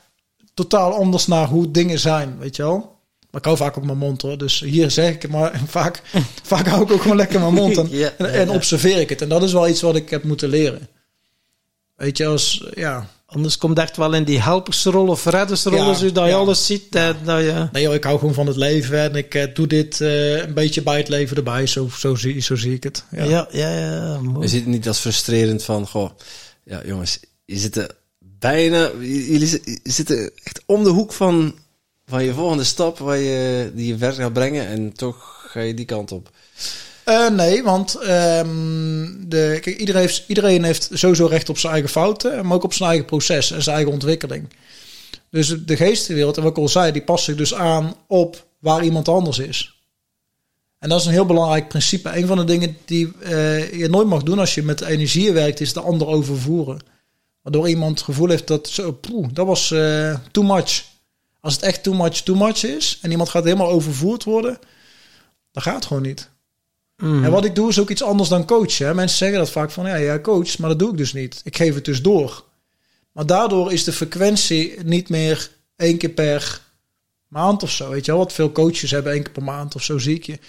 [0.61, 2.99] totaal anders naar hoe dingen zijn, weet je wel.
[3.31, 4.37] Maar ik hou vaak op mijn mond hoor.
[4.37, 6.01] Dus hier zeg ik het, maar vaak,
[6.43, 8.53] vaak hou ik ook gewoon lekker mijn mond en, Ja, en, ja, en ja.
[8.53, 9.21] observeer ik het.
[9.21, 10.87] En dat is wel iets wat ik heb moeten leren.
[11.95, 13.07] Weet je, als, ja.
[13.25, 16.37] Anders komt echt wel in die helpersrol of reddersrol, Ja, zodat je ja.
[16.37, 16.95] alles ziet.
[16.95, 17.67] En dat je...
[17.71, 20.53] Nee joh, ik hou gewoon van het leven en ik eh, doe dit eh, een
[20.53, 21.67] beetje bij het leven erbij.
[21.67, 23.05] Zo, zo, zie, zo zie ik het.
[23.11, 23.23] Ja.
[23.23, 24.19] Ja, ja, ja.
[24.39, 26.09] Je ziet het niet als frustrerend van, goh,
[26.63, 27.89] ja jongens, je zitten
[28.41, 31.55] bijna, jullie zitten echt om de hoek van,
[32.05, 35.73] van je volgende stap waar je, die je verder gaat brengen en toch ga je
[35.73, 36.29] die kant op.
[37.03, 41.91] Eh, nee, want ehm, de, kijk, iedereen, heeft, iedereen heeft sowieso recht op zijn eigen
[41.91, 44.47] fouten, maar ook op zijn eigen proces en zijn eigen ontwikkeling.
[45.29, 48.83] Dus de geestenwereld, en wat ik al zei, die past zich dus aan op waar
[48.83, 49.75] iemand anders is.
[50.79, 52.17] En dat is een heel belangrijk principe.
[52.17, 55.59] Een van de dingen die eh, je nooit mag doen als je met energieën werkt,
[55.59, 56.79] is de ander overvoeren.
[57.41, 60.83] Waardoor iemand het gevoel heeft dat zo, poeh, dat was eh, too much.
[61.39, 64.59] Als het echt too much, too much is en iemand gaat helemaal overvoerd worden,
[65.51, 66.29] dan gaat het gewoon niet.
[66.97, 67.23] Mhm.
[67.23, 68.95] En wat ik doe is ook iets anders dan coachen.
[68.95, 71.41] Mensen zeggen dat vaak van, ja, jij coacht, maar dat doe ik dus niet.
[71.43, 72.43] Ik geef het dus door.
[73.11, 76.61] Maar daardoor is de frequentie niet meer één keer per
[77.27, 77.89] maand of zo.
[77.89, 80.25] Weet je wel, wat veel coaches hebben één keer per maand of zo zie ik
[80.25, 80.39] je.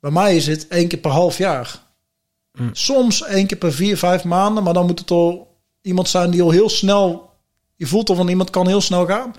[0.00, 1.82] Bij mij is het één keer per half jaar.
[2.52, 2.70] Mm.
[2.72, 5.49] Soms één keer per vier, vijf maanden, maar dan moet het al
[5.82, 7.28] iemand zijn die al heel snel...
[7.76, 9.34] Je voelt al van iemand kan heel snel gaan.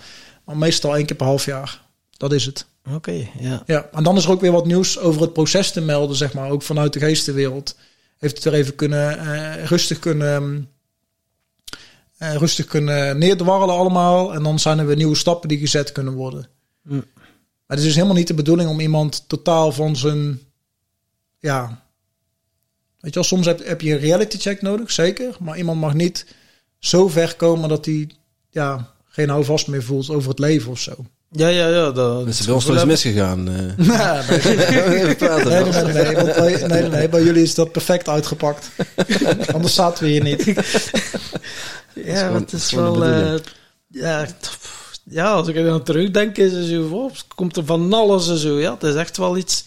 [0.46, 1.82] Maar meestal één keer per half jaar.
[2.18, 2.66] Dat is het.
[2.94, 3.64] Oké, ja.
[3.66, 6.34] Ja, en dan is er ook weer wat nieuws over het proces te melden, zeg
[6.34, 7.76] maar, ook vanuit de geestenwereld.
[8.18, 10.70] Heeft het er even kunnen eh, rustig kunnen
[12.22, 14.34] eh, rustig kunnen neerdwarrelen allemaal.
[14.34, 16.48] En dan zijn er weer nieuwe stappen die gezet kunnen worden.
[16.82, 17.04] Mm.
[17.16, 20.40] Maar het is dus helemaal niet de bedoeling om iemand totaal van zijn,
[21.40, 21.84] ja,
[23.02, 25.36] weet je wel, soms heb, heb je een reality check nodig, zeker.
[25.40, 26.26] Maar iemand mag niet
[26.80, 28.10] zo ver komen dat hij,
[28.50, 30.92] ja, geen houvast meer voelt over het leven of zo.
[31.34, 31.92] Ja, ja, ja.
[31.92, 33.50] Dat, Dat is bij ons wel eens misgegaan.
[33.50, 33.78] eh.
[33.88, 34.38] Nee.
[34.38, 38.70] Nee, nee, nee, nee, bij, nee, nee, nee, bij jullie is dat perfect uitgepakt.
[39.54, 40.44] Anders zaten we hier niet.
[41.94, 43.04] Ja, het is wel...
[43.06, 43.34] eh,
[43.88, 44.28] ja,
[45.04, 46.90] ja, als ik er dan terugdenk, is het zo...
[46.92, 48.60] Oh, komt er van alles en zo.
[48.60, 49.64] Ja, het is echt wel iets...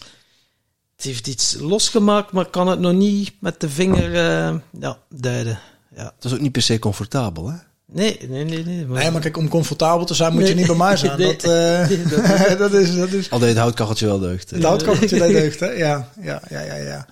[0.95, 5.59] Het heeft iets losgemaakt, maar kan het nog niet met de vinger eh, ja, duiden.
[5.95, 6.03] Ja.
[6.03, 7.57] Het was ook niet per se comfortabel, hè?
[7.87, 8.63] Nee, nee, nee.
[8.63, 11.17] nee Nee, maar kijk, om comfortabel te zijn moet je niet bij mij zijn.
[11.19, 11.35] Nee.
[11.35, 12.95] Dat, eh, Nee, dat dat is...
[12.95, 14.49] Dat is Al deed het houtkacheltje wel deugd.
[14.49, 15.69] de houtkacheltje dat deugt, hè?
[15.69, 17.07] Ja, ja, ja, ja, ja.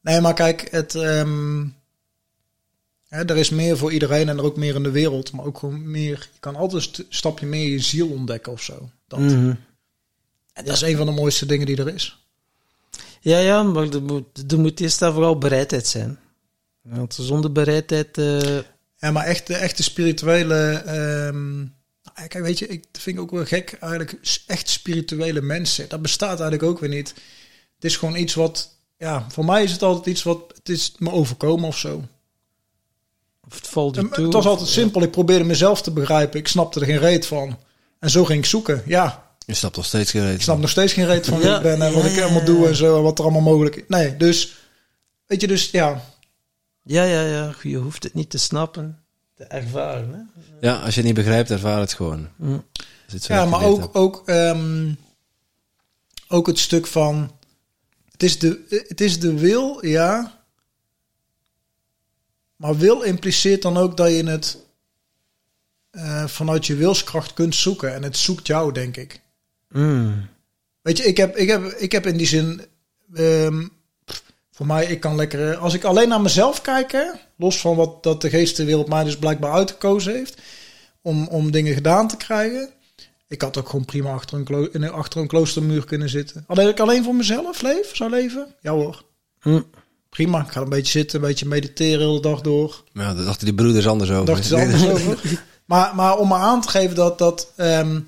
[0.00, 0.94] Nee, maar kijk, het...
[0.94, 1.66] ehm,
[3.08, 5.32] hè, er is meer voor iedereen en er ook meer in de wereld.
[5.32, 6.28] Maar ook gewoon meer...
[6.32, 8.90] Je kan altijd een stapje meer je ziel ontdekken of zo.
[9.08, 9.54] Dat, Mhm.
[10.52, 12.23] En dat is een van de mooiste dingen die er is.
[13.24, 16.18] Ja, ja, maar er moet, er moet eerst daar vooral bereidheid zijn.
[16.82, 18.18] Want zonder bereidheid...
[18.18, 18.58] eh,
[18.96, 20.70] Ja, maar echt, de echte spirituele.
[20.86, 23.72] ehm, nou, kijk, weet je, ik vind ook wel gek.
[23.80, 25.88] Eigenlijk echt spirituele mensen.
[25.88, 27.08] Dat bestaat eigenlijk ook weer niet.
[27.74, 28.76] Het is gewoon iets wat.
[28.98, 30.52] Ja, voor mij is het altijd iets wat.
[30.56, 32.04] Het is me overkomen of zo.
[33.48, 34.24] of het valt En toe.
[34.24, 35.02] het was of- altijd simpel.
[35.02, 36.38] Ik probeerde mezelf te begrijpen.
[36.38, 37.58] Ik snapte er geen reet van.
[37.98, 38.82] En zo ging ik zoeken.
[38.86, 40.34] Ja, Je snapt nog steeds gereed.
[40.34, 42.22] ik snap nog steeds geen reet van wie Ja, ik ben en wat ja, ik
[42.22, 42.46] allemaal ja.
[42.46, 42.96] doe en zo.
[42.96, 43.82] En wat er allemaal mogelijk is.
[43.88, 44.54] Nee, dus.
[45.26, 46.04] Weet je, dus ja.
[46.82, 47.54] Ja, ja, ja.
[47.62, 49.04] Je hoeft het niet te snappen,
[49.34, 50.12] te ervaren.
[50.12, 50.48] Hè?
[50.60, 52.28] Ja, als je het niet begrijpt, ervaar het gewoon.
[52.36, 52.64] Mm.
[53.06, 53.94] Het Ja, maar ook, hebt.
[53.94, 54.92] ook, ehm,
[56.28, 57.32] ook het stuk van.
[58.10, 60.42] Het is, de, het is de wil, ja.
[62.56, 64.58] Maar wil impliceert dan ook dat je het
[65.90, 67.94] eh, vanuit je wilskracht kunt zoeken.
[67.94, 69.22] En het zoekt jou, denk ik.
[69.74, 70.26] Mm.
[70.82, 72.60] Weet je, ik heb, ik heb, ik heb in die zin.
[73.14, 73.62] ehm,
[74.50, 75.50] Voor mij, ik kan lekker...
[75.52, 77.04] eh, Als ik alleen naar mezelf kijk, hè,
[77.36, 80.40] los van wat dat de geestenwereld mij dus blijkbaar uitgekozen heeft...
[81.02, 82.68] om, om dingen gedaan te krijgen...
[83.28, 86.44] Ik had ook gewoon prima achter een, klo in achter een kloostermuur kunnen zitten.
[86.46, 88.54] Alleen ik alleen voor mezelf leef, zou leven?
[88.60, 89.04] Ja hoor,
[89.40, 89.60] Hm.
[90.08, 90.40] prima.
[90.40, 92.82] Ik ga een beetje zitten, een beetje mediteren de hele dag door.
[92.92, 94.26] Ja, daar dachten die broeders anders over.
[94.26, 95.18] dacht er anders over.
[95.64, 98.00] Maar, maar om maar aan te geven dat, dat ehm,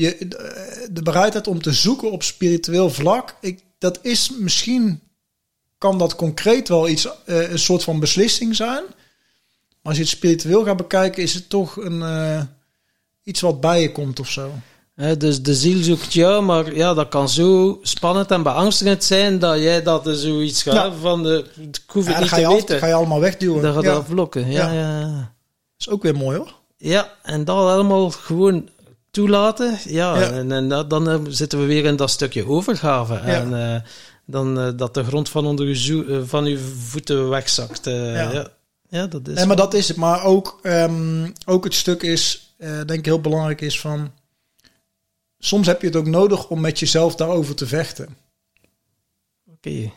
[0.00, 5.00] je, de, de bereidheid om te zoeken op spiritueel vlak, ik, dat is misschien,
[5.78, 8.82] kan dat concreet wel iets, eh, een soort van beslissing zijn.
[9.82, 12.42] Maar als je het spiritueel gaat bekijken, is het toch een, eh,
[13.22, 14.50] iets wat bij je komt of zo.
[15.18, 19.58] Dus de ziel zoekt jou, maar ja, dat kan zo spannend en beangstigend zijn dat
[19.58, 20.92] jij dat er zoiets gaat Ja.
[20.92, 22.78] van de, ik hoef Ja, het dan niet ga te je, weten.
[22.78, 23.62] ga je allemaal wegduwen.
[23.62, 24.50] Dat gaat ja, afblokken.
[24.50, 24.80] Ja, Ja.
[24.80, 25.00] ja.
[25.00, 25.34] ja.
[25.78, 26.54] is ook weer mooi hoor.
[26.76, 28.68] Ja, en dat allemaal gewoon
[29.10, 29.78] toelaten.
[29.84, 30.30] Ja, Ja.
[30.30, 33.14] en, en dat- dan eh, zitten we weer in dat stukje overgave.
[33.14, 33.80] En eh,
[34.26, 35.68] dan eh, dat de grond van onder
[36.08, 37.84] eh, van uw voeten wegzakt.
[37.84, 38.50] Ja.
[38.88, 39.06] ja.
[39.06, 39.96] Dat is Nee, maar dat is het.
[39.96, 44.12] Maar ook, ehm, ook het stuk is, denk ik heel belangrijk is van...
[45.38, 48.16] Soms heb je het ook nodig om met jezelf daarover te vechten.
[49.52, 49.92] Oké.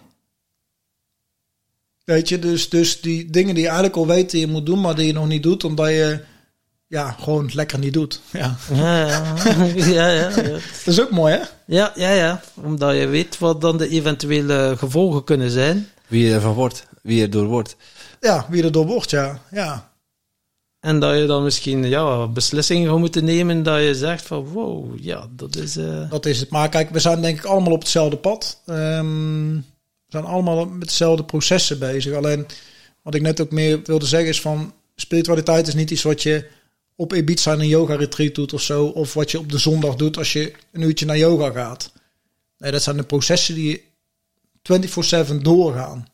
[2.03, 4.81] Weet je, dus, dus die dingen die je eigenlijk al weet die je moet doen,
[4.81, 6.19] maar die je nog niet doet, omdat je
[6.93, 8.21] ja, gewoon lekker niet doet.
[8.31, 8.55] Ja.
[8.73, 9.23] Ja, ja.
[9.75, 10.29] ja, ja, ja.
[10.85, 11.41] Dat is ook mooi, hè?
[11.65, 12.41] Ja, ja, ja.
[12.53, 15.89] Omdat je weet wat dan de eventuele gevolgen kunnen zijn.
[16.07, 17.75] Wie je ervan wordt, wie er door wordt.
[18.19, 19.39] Ja, wie er door wordt, ja.
[19.51, 19.91] ja.
[20.79, 24.99] En dat je dan misschien ja, beslissingen gaat moeten nemen dat je zegt van wow,
[24.99, 25.77] ja, dat is...
[25.77, 26.49] eh, Dat is het.
[26.49, 28.61] Maar kijk, we zijn denk ik allemaal op hetzelfde pad.
[28.65, 29.61] Ehm, we
[30.07, 32.13] zijn allemaal met dezelfde processen bezig.
[32.15, 32.45] Alleen,
[33.01, 34.73] wat ik net ook meer wilde zeggen is van...
[34.95, 36.45] Spiritualiteit is niet iets wat je
[36.95, 38.85] op Ibiza een yoga retreat doet of zo.
[38.85, 41.91] Of wat je op de zondag doet als je een uurtje naar yoga gaat.
[42.57, 43.91] Nee, dat zijn de processen die
[44.61, 46.07] 24-7 doorgaan.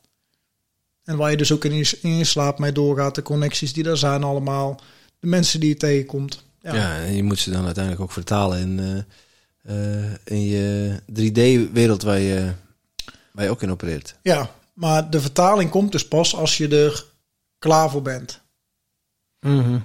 [1.04, 3.16] En waar je dus ook in je, in je slaap mee doorgaat.
[3.16, 4.82] De connecties die er zijn allemaal.
[5.20, 6.44] De mensen die je tegenkomt.
[6.62, 6.76] Ja.
[6.76, 12.02] Ja, en je moet ze dan uiteindelijk ook vertalen in, eh, eh, in je 3D-wereld
[12.02, 12.54] waar je,
[13.32, 14.16] waar je ook in opereert.
[14.22, 17.06] Ja, maar de vertaling komt dus pas als je er
[17.60, 18.42] klaar voor bent.
[19.40, 19.80] mhm.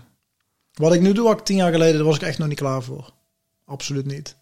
[0.75, 2.59] Wat ik nu doe, had ik tien jaar geleden, daar was ik echt nog niet
[2.59, 3.13] klaar voor.
[3.65, 4.37] Absoluut niet.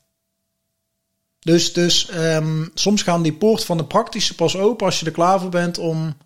[1.39, 5.13] Dus, dus ehm, soms gaan die poort van de praktische pas open als je er
[5.13, 6.17] klaar voor bent om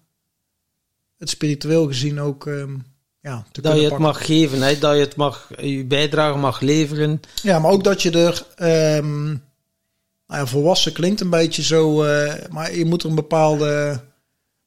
[1.18, 2.74] het spiritueel gezien ook ehm,
[3.20, 4.06] ja, te Dat je het pakken.
[4.06, 4.78] mag geven, hè?
[4.78, 7.20] dat je het mag, je bijdrage mag leveren.
[7.42, 9.24] Ja, maar ook dat je er ehm,
[10.26, 14.00] nou ja, volwassen klinkt een beetje zo, eh, maar je moet er een bepaalde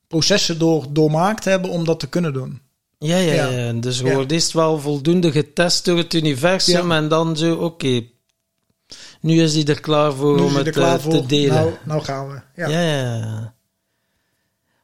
[0.08, 2.62] processen door doormaakt hebben om dat te kunnen doen.
[3.02, 3.48] Ja, ja, Ja.
[3.48, 3.74] ja.
[3.74, 4.14] Dus je Ja.
[4.14, 6.96] wordt eerst wel voldoende getest door het universum Ja.
[6.98, 8.04] en dan zo, oké,
[9.22, 11.12] nu is hij er klaar voor Nu om het eh, voor.
[11.12, 11.54] te delen.
[11.56, 12.42] Nou, nou gaan we.
[12.56, 12.68] Ja.
[12.70, 13.16] ja, ja.
[13.16, 13.54] ja.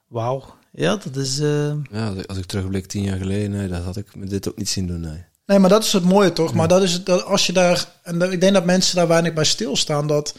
[0.07, 0.43] Wauw.
[0.71, 1.39] Ja, dat is...
[1.39, 4.25] eh, Ja, als ik- als ik terugblik tien jaar geleden, nee, dat had ik me
[4.25, 4.99] dit ook niet zien doen.
[4.99, 5.23] Nee.
[5.45, 6.53] Nee, maar dat is het mooie toch?
[6.53, 9.07] Maar dat is het, dat als je daar, en dat- ik denk dat mensen daar
[9.07, 10.35] weinig bij stilstaan, dat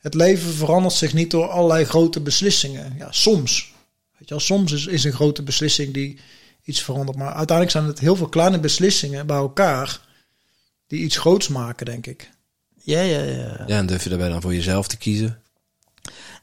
[0.00, 2.94] het leven verandert zich niet door allerlei grote beslissingen.
[2.98, 3.72] Ja, soms.
[4.18, 6.18] Weet je wel, soms is, is een grote beslissing die
[6.64, 7.18] iets verandert.
[7.18, 10.00] Maar uiteindelijk zijn het heel veel kleine beslissingen bij elkaar
[10.86, 12.30] die iets groots maken, denk ik.
[12.74, 13.64] ja, ja, ja.
[13.66, 15.42] Ja, en durf je daarbij dan voor jezelf te kiezen?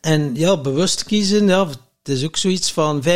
[0.02, 3.08] En ja, bewust kiezen, ja, het is ook zoiets van 95%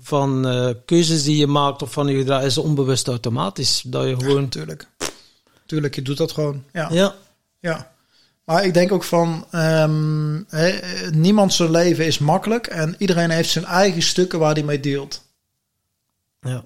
[0.00, 3.82] van eh, keuzes die je maakt of van je gedrag is onbewust automatisch.
[3.86, 4.48] Dat je gewoon...
[4.48, 4.86] Tuurlijk.
[5.66, 6.64] Tuurlijk, je doet dat gewoon.
[6.72, 6.88] Ja.
[6.92, 7.14] Ja,
[7.60, 7.90] Ja.
[8.44, 10.80] Maar ik denk ook van, ehm, hè,
[11.10, 15.22] niemand zijn leven is makkelijk en iedereen heeft zijn eigen stukken waar hij mee deelt.
[16.42, 16.64] Ja.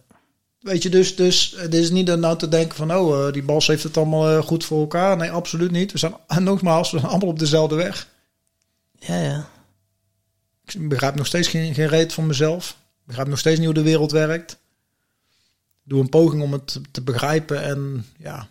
[0.61, 3.43] Weet je, dus, dus het is niet dan nou te denken van, oh, eh, die
[3.43, 5.17] Bas heeft het allemaal eh, goed voor elkaar.
[5.17, 5.93] Nee, absoluut niet.
[5.93, 8.09] We zijn, en nogmaals, we zijn allemaal op dezelfde weg.
[8.99, 9.49] Ja, ja.
[10.65, 12.71] Ik begrijp nog steeds geen, geen reet van mezelf.
[12.71, 14.53] Ik begrijp nog steeds niet hoe de wereld werkt.
[14.53, 18.49] Ik doe een poging om het te, begrijpen en ja,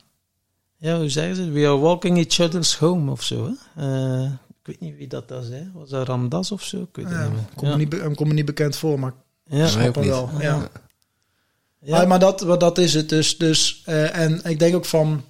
[0.77, 1.49] Ja, hoe zeggen ze?
[1.52, 3.45] We are walking each other's home of zo.
[3.73, 3.81] Hè?
[4.23, 5.72] Eh, ik weet niet wie dat dat zei.
[5.73, 6.81] Was dat Ramdas of zo?
[6.81, 7.45] Ik weet het ja niet meer.
[7.56, 9.14] komt me, niet, me niet bekend voor, maar
[9.45, 9.56] Ja.
[9.56, 9.68] ik Ja.
[9.68, 10.14] snap hem niet.
[10.14, 10.30] wel.
[10.34, 10.41] Ja.
[10.41, 10.69] Ja.
[11.88, 13.38] Maar, maar dat, dat is het dus.
[13.38, 15.24] dus eh, en ik denk ook van,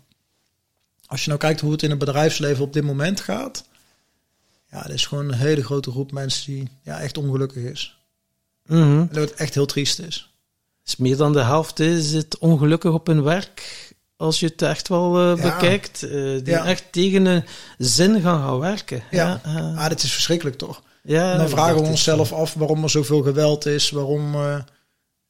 [1.06, 3.64] als je nou kijkt hoe het in het bedrijfsleven op dit moment gaat.
[4.72, 7.98] Ja, er is gewoon een hele grote groep mensen die ja, echt ongelukkig is.
[8.65, 8.82] Mhm.
[8.99, 10.30] En dat het echt heel triest is.
[10.84, 13.94] Dus meer dan de helft is het ongelukkig op hun werk.
[14.18, 15.52] Als je het echt wel eh, Ja.
[15.52, 16.03] bekijkt.
[16.03, 16.65] eh, die Ja.
[16.65, 17.44] echt tegen een
[17.77, 19.03] zin gaan gaan werken.
[19.11, 19.41] Ja.
[19.45, 20.82] ja, Ah, dit is verschrikkelijk toch?
[21.03, 23.90] ja En dan vragen we is- onszelf af waarom er zoveel geweld is.
[23.90, 24.36] Waarom,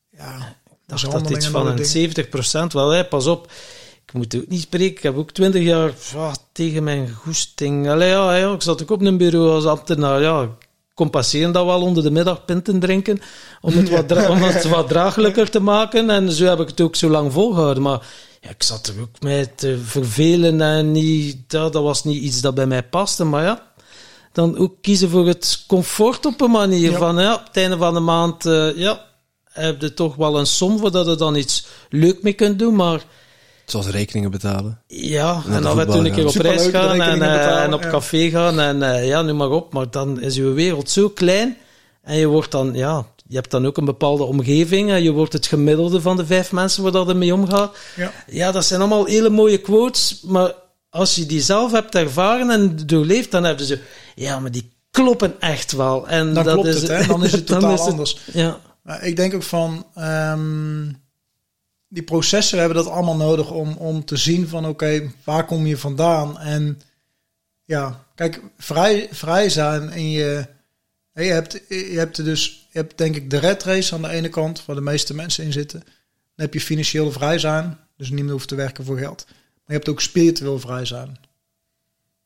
[0.10, 0.56] ja,
[0.88, 2.70] Dat mishandelingen iets van dat een ding.
[2.70, 3.52] 70% wel, hè, pas op.
[4.06, 4.98] Ik moet ook niet spreken.
[4.98, 7.90] Ik heb ook 20 jaar ja, tegen mijn goesting.
[7.90, 10.22] Allee, ja, ja, ik zat ook op een bureau als ambtenaar.
[10.22, 10.50] Ja,
[10.94, 13.22] compenseren dat wel onder de middag pinten drinken,
[13.62, 16.10] om het, wat, om het wat draaglijker te maken.
[16.10, 17.84] En zo heb ik het ook zo lang volgehouden.
[17.84, 18.08] Maar
[18.42, 22.42] ja, ik zat er ook mee te vervelen en niet, dat, dat was niet iets
[22.42, 23.24] dat bij mij paste.
[23.24, 23.72] Maar ja,
[24.32, 26.92] dan ook kiezen voor het comfort op een manier.
[26.92, 26.98] Ja.
[26.98, 29.06] Van ja, op het einde van de maand, eh, ja,
[29.64, 32.76] heb je toch wel een som voor dat je dan iets leuk mee kunt doen.
[32.76, 33.04] Maar
[33.66, 34.82] Zoals rekeningen betalen.
[34.88, 37.74] ja, de en dan werd toen een keer op reis gaan en, eh, betalen, en
[37.74, 37.90] op ja.
[37.90, 39.74] café gaan en eh, ja, noem maar op.
[39.74, 41.58] Maar dan is je wereld zo klein
[42.02, 45.34] en je wordt dan, ja, je hebt dan ook een bepaalde omgeving en je wordt
[45.34, 47.78] het gemiddelde van de vijf mensen waar dat er mee omgaat.
[47.96, 48.12] Ja.
[48.28, 50.54] Ja, dat zijn allemaal hele mooie quotes, maar
[50.90, 53.80] als je die zelf hebt ervaren en doorleefd, dan hebben ze,
[54.16, 56.08] ja, maar die kloppen echt wel.
[56.08, 57.06] En Dan dat klopt is het, hè?
[57.08, 58.18] Dan is het dan totaal is het- anders.
[58.34, 60.92] Ja, Maar ik denk ook van ehm,
[61.88, 65.78] die processen, hebben dat allemaal nodig om, om te zien van oké, waar kom je
[65.78, 66.40] vandaan?
[66.40, 66.82] En
[67.64, 70.48] ja, kijk, vrij, vrij zijn en je,
[71.14, 74.30] je hebt, je hebt dus, je hebt denk ik de red race aan de ene
[74.30, 75.80] kant, waar de meeste mensen in zitten.
[75.80, 79.26] Dan heb je financieel vrij zijn, dus niet meer hoeft te werken voor geld.
[79.28, 79.36] Maar
[79.66, 81.18] je hebt ook spiritueel vrij zijn.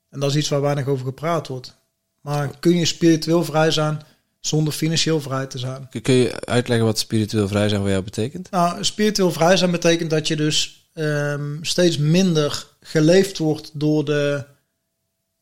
[0.10, 1.78] En dat is iets waar weinig over gepraat wordt.
[2.22, 4.02] Maar kun je spiritueel vrij zijn
[4.40, 5.90] zonder financieel vrij te zijn?
[6.02, 8.52] Kun- je uitleggen wat spiritueel vrij zijn voor jou betekent?
[8.52, 14.46] Nou, spiritueel vrij zijn betekent dat je dus ehm, steeds minder geleefd wordt door de,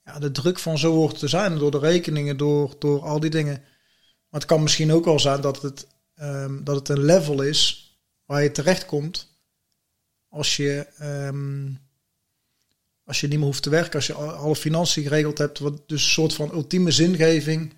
[0.06, 3.30] ja, de druk van zo hoort te zijn, door de rekeningen, door, door al die
[3.30, 3.62] dingen.
[4.30, 7.92] Maar het kan misschien ook wel zijn dat het, ehm, dat het een level is
[8.26, 9.28] waar je terechtkomt
[10.30, 11.70] als je, ehm,
[13.06, 15.60] als je niet meer hoeft te werken, als je al- alle financiën geregeld hebt.
[15.60, 17.74] Wat dus een soort van ultieme zingeving,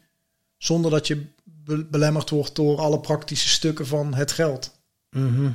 [0.59, 4.71] zonder dat je be- belemmerd wordt door alle praktische stukken van het geld.
[5.09, 5.51] Mhm.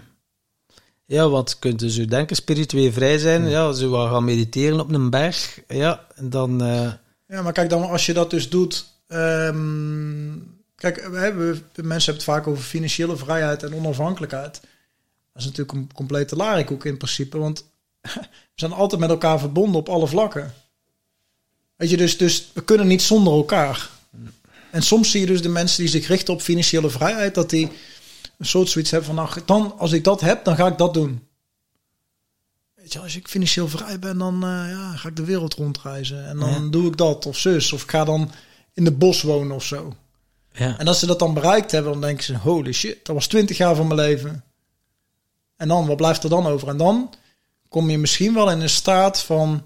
[1.07, 3.49] Ja, want je kunt dus denken, spiritueel vrij zijn.
[3.49, 5.61] Ja, wat gaan mediteren op een berg.
[5.69, 6.63] Ja, dan...
[6.63, 6.93] eh,
[7.29, 8.87] Ja, maar kijk dan, als je dat dus doet.
[9.07, 10.39] ehm,
[10.75, 14.53] kijk, we hebben, mensen hebben het vaak over financiële vrijheid en onafhankelijkheid.
[15.33, 17.65] Dat is natuurlijk een complete larikoek in principe, want
[18.01, 18.11] we
[18.55, 20.55] zijn altijd met elkaar verbonden op alle vlakken.
[21.77, 23.91] Weet je, dus, dus we kunnen niet zonder elkaar.
[24.75, 27.71] En soms zie je dus de mensen die zich richten op financiële vrijheid, dat die
[28.39, 30.95] een soort zoiets hebben van, nou, dan, als ik dat heb, dan ga ik dat
[30.95, 31.27] doen.
[32.75, 36.27] Weet je, als ik financieel vrij ben, dan eh, ja, ga ik de wereld rondreizen.
[36.27, 36.69] En dan Ja.
[36.71, 37.73] doe ik dat of zus.
[37.73, 38.31] Of ik ga dan
[38.73, 39.95] in de bos wonen of zo.
[40.53, 40.79] ja.
[40.79, 43.57] En als ze dat dan bereikt hebben, dan denken ze, holy shit, dat was 20
[43.57, 44.45] jaar van mijn leven.
[45.57, 46.69] En dan, wat blijft er dan over?
[46.69, 47.15] En dan
[47.69, 49.65] kom je misschien wel in een staat van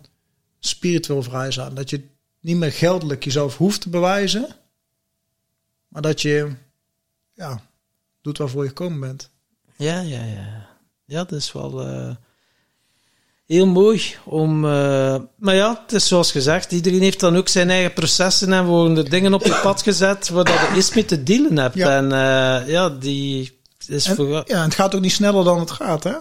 [0.59, 1.75] spiritueel vrij zijn.
[1.75, 2.03] Dat je
[2.41, 4.47] niet meer geldelijk jezelf hoeft te bewijzen.
[5.89, 6.53] Maar dat je,
[7.35, 7.61] ja,
[8.23, 9.31] doet waarvoor je gekomen bent.
[9.77, 10.67] Ja, ja, ja.
[11.05, 12.15] Ja, dat is wel eh,
[13.47, 14.65] heel mooi om...
[14.65, 18.65] eh, maar ja, het is zoals gezegd, iedereen heeft dan ook zijn eigen processen en
[18.65, 21.75] worden dingen op je pad gezet waar dat je eens mee te dealen hebt.
[21.75, 21.97] Ja.
[21.97, 24.29] En eh, ja, die is En, voor...
[24.29, 26.15] ja, en het gaat ook niet sneller dan het gaat, hè?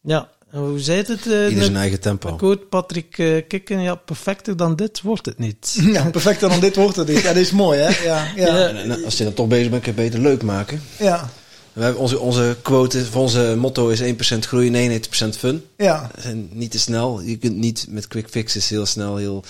[0.00, 1.10] Ja, hoe zei het?
[1.26, 2.34] eh, Ieder zijn eigen tempo.
[2.36, 5.78] quote Patrick eh, Kikken, ja, perfecter dan dit wordt het niet.
[5.92, 7.20] Ja, perfecter dan dit wordt het niet.
[7.20, 8.04] Ja, dit is mooi, hè?
[8.04, 8.58] Ja, ja, Ja.
[8.58, 8.68] ja.
[8.68, 10.82] En, en als je dan toch bezig bent, kun je beter leuk maken.
[10.98, 11.30] ja,
[11.72, 14.02] We hebben onze, onze quote, voor onze motto is
[14.34, 15.64] 1% groei, 99% fun.
[15.76, 16.10] ja.
[16.22, 17.20] En niet te snel.
[17.20, 19.44] Je kunt niet met quick fixes heel snel heel...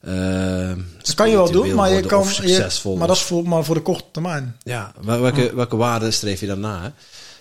[0.00, 2.26] eh, Dat kan je wel doen, maar je kan.
[2.26, 2.92] Succesvol.
[2.92, 4.56] Je, maar dat is voor, maar voor de korte termijn.
[4.62, 6.82] Ja, wel- welke, welke waarden streef je dan na?
[6.82, 6.88] Hè?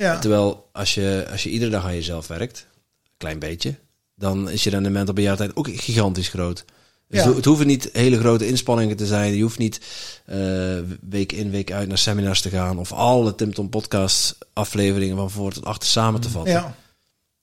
[0.06, 2.65] Ja, Terwijl als je, als je iedere dag aan jezelf werkt,
[3.17, 3.75] klein beetje,
[4.15, 6.65] dan is je rendement op een jaar tijd ook gigantisch groot.
[7.07, 7.33] Dus Ja.
[7.33, 9.35] het, hoeven niet hele grote inspanningen te zijn.
[9.35, 9.79] Je hoeft niet
[10.25, 10.37] eh,
[11.09, 12.77] week in, week uit naar seminars te gaan.
[12.77, 16.53] Of alle Tim Tom podcast afleveringen van voor tot achter samen te vatten.
[16.53, 16.75] ja.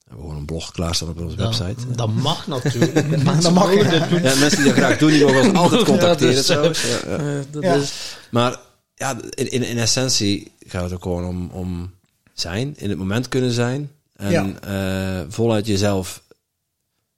[0.03, 1.91] We hebben gewoon een blog klaarstaan op onze website.
[1.95, 2.93] dat mag natuurlijk.
[3.41, 3.89] dat mag, ja.
[3.89, 4.21] dit doen.
[4.21, 6.43] Ja, mensen die dat graag doen, die mogen ons altijd contacteren.
[6.61, 7.01] Ja, dus.
[7.03, 7.17] Eh,
[7.51, 7.73] dat Ja.
[7.73, 7.93] is...
[8.31, 8.59] Maar
[8.95, 11.91] ja, in, in, in essentie gaat het ook gewoon om, om
[12.33, 13.91] zijn, in het moment kunnen zijn.
[14.13, 16.23] En eh, voluit jezelf,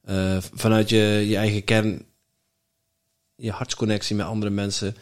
[0.01, 2.05] eh, vanuit je, je eigen kern,
[3.35, 4.95] je hartsconnectie met andere mensen,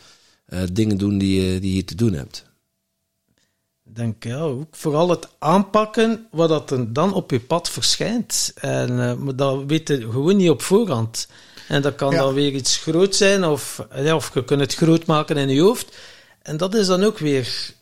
[0.45, 2.51] eh, dingen doen die je, die je te doen hebt.
[3.85, 8.51] Ik denk ja, ook vooral het aanpakken wat dat er dan op je pad verschijnt.
[8.55, 11.27] En, eh, maar dat weet je gewoon niet op voorhand.
[11.67, 12.17] En dat kan Ja.
[12.17, 15.61] dan weer iets groot zijn, of, ja, of je kunt het groot maken in je
[15.61, 15.97] hoofd.
[16.41, 17.73] En dat is dan ook weer.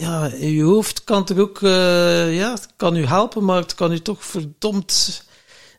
[0.00, 1.62] Ja, in je hoofd kan het ook.
[1.62, 5.22] eh, ja, het kan u helpen, maar het kan u toch verdomd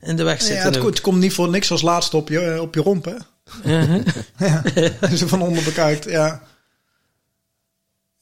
[0.01, 0.65] in de weg Ja, zitten.
[0.65, 0.81] het, ook.
[0.81, 3.15] ko- het komt niet voor niks als laatste op je, op je romp, hè?
[3.63, 4.01] Mhm.
[4.37, 4.63] Ja.
[5.01, 6.43] Als je van onder bekijkt, ja.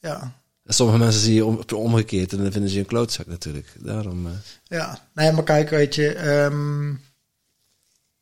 [0.00, 0.32] Ja,
[0.66, 3.66] sommige mensen zie je om, omgekeerd en dan vinden ze je een klootzak natuurlijk.
[3.78, 4.32] Daarom, eh,
[4.78, 5.08] ja.
[5.14, 6.12] Nee, maar kijk, weet je...
[6.14, 6.88] ehm,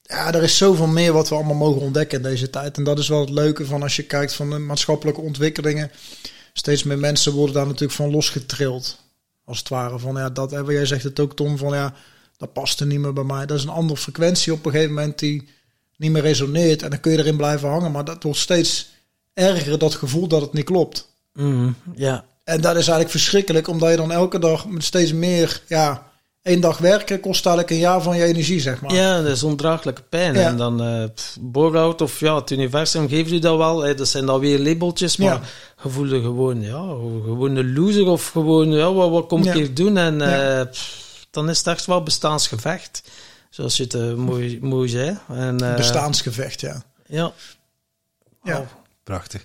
[0.03, 2.77] ja, er is zoveel meer wat we allemaal mogen ontdekken in deze tijd.
[2.77, 5.91] En dat is wel het leuke van als je kijkt van de maatschappelijke ontwikkelingen.
[6.59, 8.99] Steeds meer mensen worden daar natuurlijk van losgetrild.
[9.45, 11.95] Als het ware van ja, dat, en jij zegt het ook Tom, van ja,
[12.37, 13.47] dat past er niet meer bij mij.
[13.47, 15.49] Dat is een andere frequentie op een gegeven moment die
[15.97, 16.83] niet meer resoneert.
[16.83, 17.93] En dan kun je erin blijven hangen.
[17.93, 18.89] Maar dat wordt steeds
[19.35, 21.09] erger, dat gevoel dat het niet klopt.
[21.33, 22.25] Mhm, ja.
[22.45, 26.08] En dat is eigenlijk verschrikkelijk, omdat je dan elke dag met steeds meer, ja,
[26.49, 28.95] één dag werken kost eigenlijk een jaar van je energie, zeg maar.
[28.95, 30.35] Ja, dat is ondraaglijke pijn.
[30.35, 30.41] Ja.
[30.47, 31.05] En dan eh
[31.41, 33.81] Borhout of ja, het universum geeft u dat wel.
[33.83, 33.95] Hè.
[33.95, 35.41] Dat zijn dan weer labeltjes, maar Ja.
[35.83, 36.81] je voelt je gewoon, ja,
[37.25, 39.53] gewoon een loser of gewoon, ja, wat, wat kom ik Ja.
[39.55, 39.97] hier doen?
[39.97, 40.59] En Ja.
[40.61, 43.03] eh, pff, dan is het echt wel bestaansgevecht.
[43.51, 45.19] Zoals je het eh, mooi, mooi zei.
[45.29, 46.83] En, eh, Bestaansgevecht, ja.
[47.07, 47.33] Ja.
[48.43, 48.59] Ja.
[48.59, 48.67] Oh,
[49.05, 49.45] Prachtig.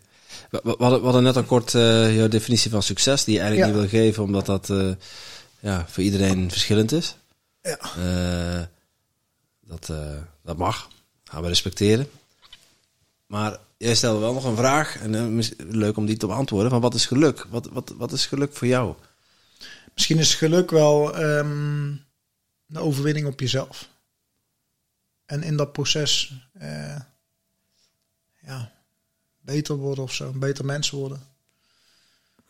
[0.49, 3.71] We, we, we hadden, net al kort eh, jouw definitie van succes, die je eigenlijk
[3.71, 3.79] Ja.
[3.81, 4.87] niet wil geven, omdat dat eh,
[5.63, 7.15] ja, voor iedereen verschillend is.
[7.61, 7.77] Ja.
[7.77, 8.65] Eh,
[9.61, 10.87] dat, eh, dat mag.
[11.23, 12.09] Gaan we respecteren.
[13.25, 16.81] Maar jij stelde wel nog een vraag, en eh, leuk om die te beantwoorden, van
[16.81, 17.45] wat is geluk?
[17.49, 18.95] Wat, wat, wat is geluk voor jou?
[19.93, 21.95] Misschien is geluk wel ehm
[22.67, 23.89] een overwinning op jezelf.
[25.25, 26.99] En in dat proces eh,
[28.41, 28.71] ja,
[29.39, 31.21] beter worden of zo, een beter mens worden.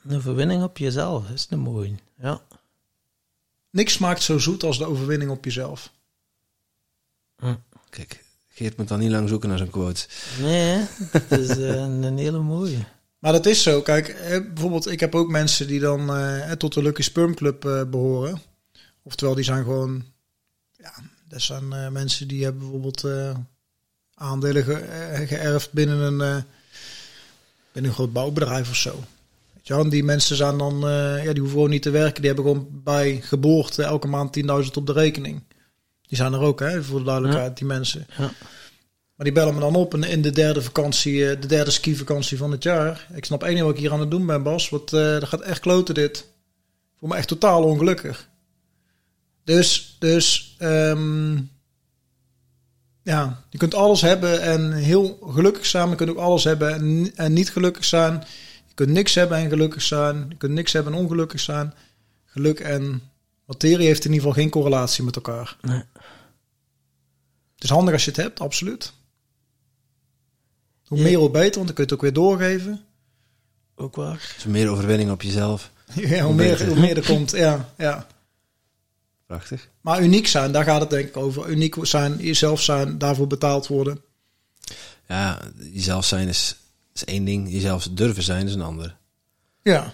[0.04, 1.96] Een verwinning op jezelf is een mooie.
[2.18, 2.42] Ja.
[3.74, 5.92] Niks smaakt zo zoet als de overwinning op jezelf.
[7.90, 10.06] Kijk, Geert moet dan niet lang zoeken naar zo'n quote.
[10.42, 12.78] Nee, het is eh, een hele mooie.
[13.20, 13.82] Maar dat is zo.
[13.82, 17.66] Kijk, eh, bijvoorbeeld, ik heb ook mensen die dan eh, tot de Lucky Sperm Club
[17.66, 18.42] eh, behoren.
[19.04, 20.06] Oftewel, die zijn gewoon.
[20.78, 20.94] Ja,
[21.28, 23.36] dat zijn eh, mensen die hebben bijvoorbeeld eh,
[24.16, 26.44] aandelen ge- geërfd binnen een, eh,
[27.72, 29.04] binnen een groot bouwbedrijf of zo.
[29.64, 32.22] En die mensen zijn dan, eh, ja, die hoeven gewoon niet te werken.
[32.22, 35.44] Die hebben gewoon bij geboorte elke maand 10.000 op de rekening.
[36.02, 38.08] Die zijn er ook, hè, voor de duidelijkheid, die mensen.
[38.18, 38.32] Ja.
[39.16, 42.38] Maar die bellen me dan op in, in de derde vakantie, eh, de derde skivakantie
[42.38, 43.08] van het jaar.
[43.14, 44.70] Ik snap één ding wat ik hier aan het doen ben, Bas.
[44.70, 46.18] Want eh dat gaat echt kloten dit.
[46.18, 48.30] Ik voel me echt totaal ongelukkig.
[49.44, 51.36] Dus, dus ehm,
[53.04, 55.90] ja, je kunt alles hebben en heel gelukkig zijn.
[55.90, 58.24] Je kunt ook alles hebben en, en niet gelukkig zijn.
[58.76, 60.26] Je kunt niks hebben en gelukkig zijn.
[60.30, 61.74] Je kunt niks hebben en ongelukkig zijn.
[62.26, 63.02] Geluk en
[63.46, 65.58] materie heeft in ieder geval geen correlatie met elkaar.
[65.62, 65.84] Nee.
[67.56, 68.94] Het is handig als je het hebt, absoluut.
[70.88, 71.04] Hoe Ja.
[71.04, 72.82] meer, hoe beter, want dan kun je het ook weer doorgeven.
[73.76, 74.32] Ook waar.
[74.36, 75.72] Dus meer overwinning op jezelf.
[75.96, 78.08] Ja, hoe, Hoe meer, hoe meer er komt, ja, ja.
[79.26, 79.70] Prachtig.
[79.82, 81.50] Maar uniek zijn, daar gaat het denk ik over.
[81.50, 84.02] Uniek zijn, jezelf zijn, daarvoor betaald worden.
[85.08, 85.40] Ja,
[85.72, 86.56] jezelf zijn is,
[86.94, 87.52] is één ding.
[87.52, 88.98] Jezelf durven zijn is een ander.
[89.62, 89.92] Ja.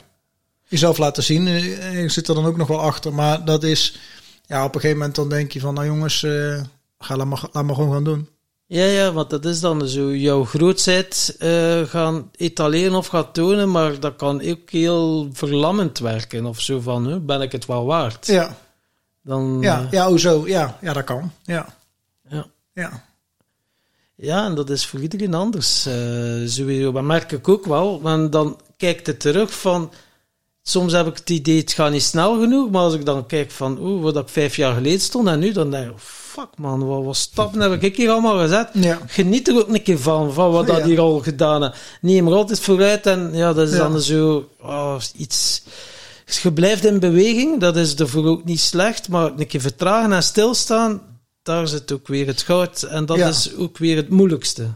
[0.68, 1.48] Jezelf laten zien.
[1.48, 3.14] eh, Je zit er dan ook nog wel achter.
[3.14, 4.00] Maar dat is,
[4.46, 6.62] ja, op een gegeven moment dan denk je van, nou jongens, eh,
[7.00, 8.30] ga laat maar, laat maar gewoon gaan doen.
[8.66, 13.72] Ja, ja, want dat is dan zo jouw grootheid eh, gaan etaleren of gaan tonen,
[13.72, 17.86] maar dat kan ook heel verlammend werken of zo van, hè, ben ik het wel
[17.86, 18.28] waard?
[18.28, 18.58] Ja,
[19.24, 20.48] Dan, ja, eh, ja, hoezo?
[20.48, 21.32] Ja, ja, dat kan.
[21.44, 21.76] Ja,
[22.30, 22.46] ja.
[22.74, 23.04] ja.
[24.22, 25.86] Ja, en dat is voor iedereen anders.
[25.86, 25.94] eh
[26.46, 26.91] sowieso.
[26.91, 28.02] Dat merk ik ook wel.
[28.02, 29.91] Want dan kijkt het terug van...
[30.62, 32.70] Soms heb ik het idee, het gaat niet snel genoeg.
[32.70, 35.52] Maar als ik dan kijk van, oeh, wat ik vijf jaar geleden stond en nu,
[35.52, 38.70] dan denk ik, fuck man, wat, wat stappen heb ik hier allemaal gezet.
[38.74, 39.00] Ja.
[39.08, 40.86] Geniet er ook een keer van, van wat dat Ja.
[40.86, 41.76] hier al gedaan heb.
[42.02, 43.90] Neem er altijd vooruit en ja, dat is Ja.
[43.90, 45.62] dan zo oh, iets...
[46.41, 50.24] Je blijft in beweging, dat is ervoor ook niet slecht, maar een keer vertragen en
[50.24, 51.02] stilstaan,
[51.50, 52.84] daar zit ook weer het goud.
[52.84, 53.28] En dat Ja.
[53.28, 54.68] is ook weer het moeilijkste.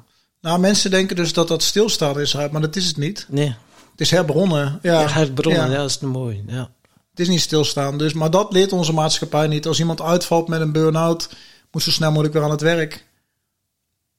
[0.42, 3.26] Nou, mensen denken dus dat dat stilstaan is, maar dat is het niet.
[3.30, 3.56] Nee,
[3.92, 4.80] Het is herbronnen.
[4.82, 5.72] Ja, ja, herbronnen, ja.
[5.72, 5.78] ja.
[5.78, 6.44] dat is mooi.
[6.48, 6.72] Ja.
[7.10, 7.98] Het is niet stilstaan.
[7.98, 9.68] Dus, maar dat leert onze maatschappij niet.
[9.68, 11.30] Als iemand uitvalt met een burn-out,
[11.72, 13.06] moet zo snel mogelijk weer aan het werk.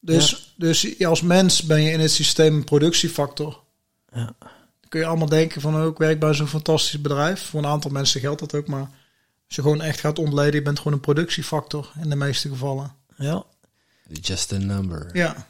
[0.00, 3.60] Dus, dus als mens ben je in het systeem een productiefactor.
[4.12, 4.24] Ja.
[4.40, 7.42] Dan kun je allemaal denken van, oh, ik werk bij zo'n fantastisch bedrijf.
[7.42, 8.90] Voor een aantal mensen geldt dat ook, maar
[9.56, 12.92] als je gewoon echt gaat ontleden, je bent gewoon een productiefactor in de meeste gevallen.
[13.16, 13.44] Ja.
[14.08, 15.10] Just a number.
[15.12, 15.46] Ja,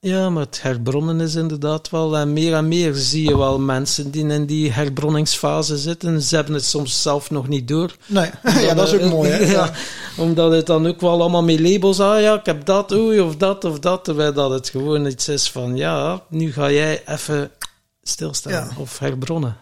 [0.00, 2.16] ja, maar het herbronnen is inderdaad wel...
[2.16, 6.22] En meer en meer zie je wel mensen die in die herbronningsfase zitten.
[6.22, 7.96] Ze hebben het soms zelf nog niet door.
[8.06, 8.30] nee,
[8.66, 9.36] ja, dat is ook eh, mooi, hè?
[9.38, 9.72] Ja, Ja.
[10.16, 12.00] omdat het dan ook wel allemaal met labels...
[12.00, 14.04] Ah ja, ik heb dat, oei, of dat, of dat.
[14.04, 15.76] Terwijl dat het gewoon iets is van...
[15.76, 17.50] Ja, nu ga jij even
[18.02, 18.52] stilstaan.
[18.52, 18.68] Ja.
[18.78, 19.56] Of herbronnen.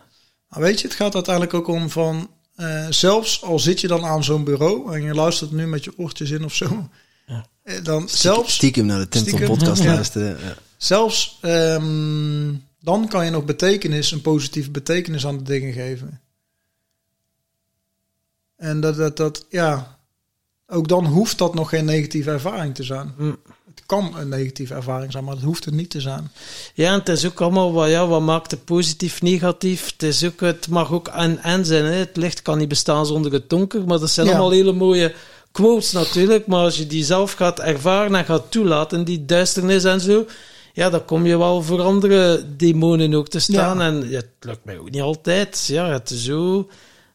[0.48, 2.28] Maar weet je, het gaat uiteindelijk ook om van...
[2.60, 5.92] eh, zelfs al zit je dan aan zo'n bureau en je luistert nu met je
[5.96, 6.88] oortjes in of zo...
[7.26, 7.46] Ja.
[7.62, 9.94] eh, Dan Stiekem, zelfs, stiekem naar de Stiekem, podcast ja.
[9.94, 10.38] luisteren.
[10.44, 10.54] Ja.
[10.76, 16.20] zelfs ehm, dan kan je nog betekenis, een positieve betekenis aan de dingen geven.
[18.56, 19.98] En dat, dat, dat ja,
[20.66, 23.14] ook dan hoeft dat nog geen negatieve ervaring te zijn.
[23.16, 23.38] Mm.
[23.90, 26.30] Kan een negatieve ervaring zijn, maar het hoeft het niet te zijn.
[26.74, 29.86] Ja, en het is ook allemaal wat, ja, wat maakt het positief, negatief.
[29.90, 31.84] Het, is ook, het mag ook en-en zijn.
[31.84, 31.92] Hè.
[31.92, 34.32] Het licht kan niet bestaan zonder het donker, maar dat zijn Ja.
[34.32, 35.14] allemaal hele mooie
[35.52, 36.46] quotes natuurlijk.
[36.46, 40.26] Maar als je die zelf gaat ervaren en gaat toelaten, die duisternis en zo,
[40.72, 43.78] ja, dan kom je wel voor andere demonen ook te staan.
[43.78, 43.84] Ja.
[43.84, 45.66] En ja, het lukt mij ook niet altijd.
[45.66, 46.68] Ja, het is zo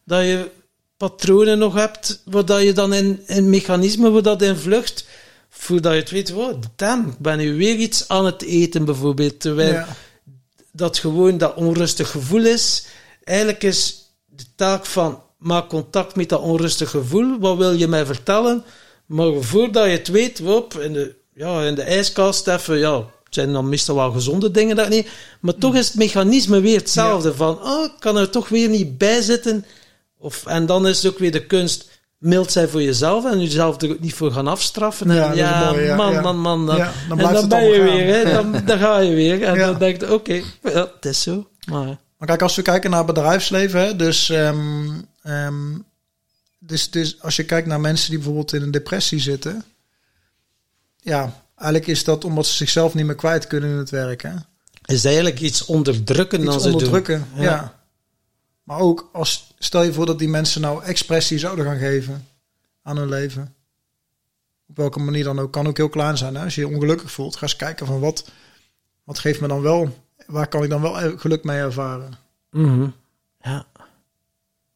[0.04, 0.50] dat je
[0.96, 5.06] patronen nog hebt, waar dat je dan in, in mechanismen waar dat in vlucht,
[5.50, 9.40] voordat je het weet, wow, damn, ik ben nu weer iets aan het eten bijvoorbeeld.
[9.40, 9.88] Terwijl Ja.
[10.72, 12.86] dat gewoon dat onrustig gevoel is.
[13.24, 17.38] Eigenlijk is de taak van maak contact met dat onrustig gevoel.
[17.38, 18.64] Wat wil je mij vertellen?
[19.06, 23.34] Maar voordat je het weet, wop, in de, ja, in de ijskast even, ja, het
[23.34, 25.08] zijn dan meestal wel gezonde dingen dat niet.
[25.40, 27.34] Maar toch is het mechanisme weer hetzelfde.
[27.34, 29.64] Van, oh, ik kan er toch weer niet bij zitten.
[30.18, 33.80] Of, en dan is het ook weer de kunst mild zijn voor jezelf en jezelf
[33.82, 35.10] er ook niet voor gaan afstraffen.
[35.10, 36.20] En Ja, dat is ja, mooi, ja, man, ja.
[36.20, 39.42] man, man, dan, en dan ben je weer, hè, dan, dan ga je weer.
[39.42, 41.48] En dan denk je, oké, het is zo.
[41.66, 44.88] Maar, Maar kijk, als we kijken naar bedrijfsleven, hè, dus, ehm,
[45.22, 45.78] ehm,
[46.58, 49.64] dus, dus als je kijkt naar mensen die bijvoorbeeld in een depressie zitten,
[51.00, 54.22] ja, eigenlijk is dat omdat ze zichzelf niet meer kwijt kunnen in het werk.
[54.22, 54.32] Hè?
[54.86, 56.72] is eigenlijk iets onderdrukken dan ze doen.
[56.72, 57.74] onderdrukken, ja.
[58.66, 62.28] Maar ook als, stel je voor dat die mensen nou expressie zouden gaan geven
[62.82, 63.54] aan hun leven.
[64.68, 66.34] Op welke manier dan ook, kan ook heel klein zijn.
[66.34, 66.44] Hè?
[66.44, 68.30] Als je je ongelukkig voelt, ga eens kijken van wat,
[69.04, 72.18] wat geeft me dan wel, waar kan ik dan wel geluk mee ervaren.
[72.50, 72.88] Mhm.
[73.40, 73.66] Ja.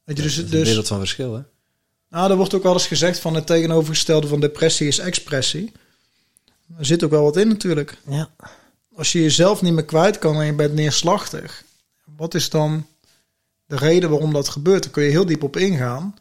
[0.05, 1.43] Weet je, dus, Dat is een dus wereld van verschil, hè?
[2.09, 5.73] Nou, er wordt ook wel eens gezegd van het tegenovergestelde van depressie is expressie.
[6.79, 7.97] Er zit ook wel wat in natuurlijk.
[8.07, 8.31] ja.
[8.95, 11.65] Als je jezelf niet meer kwijt kan en je bent neerslachtig,
[12.17, 12.87] wat is dan
[13.71, 14.83] de reden waarom dat gebeurt?
[14.83, 16.15] Daar kun je heel diep op ingaan.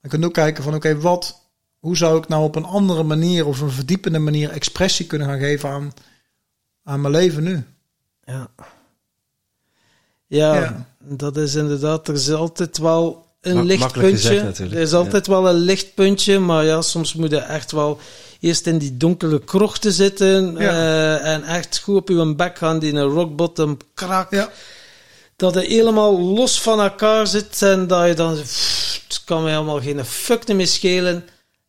[0.00, 1.40] Dan kun je ook kijken van oké, wat,
[1.78, 5.38] hoe zou ik nou op een andere manier of een verdiepende manier expressie kunnen gaan
[5.38, 5.92] geven aan,
[6.84, 7.64] aan mijn leven nu?
[8.24, 8.48] Ja.
[10.26, 10.86] Ja, Ja.
[10.98, 14.10] dat is inderdaad, er is altijd wel een lichtpuntje.
[14.16, 17.98] gezegd natuurlijk, Er is altijd wel een lichtpuntje, maar ja, soms moet je echt wel
[18.40, 20.58] eerst in die donkere krochten zitten Ja.
[20.70, 24.30] eh, en echt goed op je bek gaan, die een rock bottom krak.
[24.30, 24.50] Ja,
[25.36, 29.52] Dat je helemaal los van elkaar zit en dat je dan, pff, het kan mij
[29.52, 31.24] helemaal geen fuck meer schelen.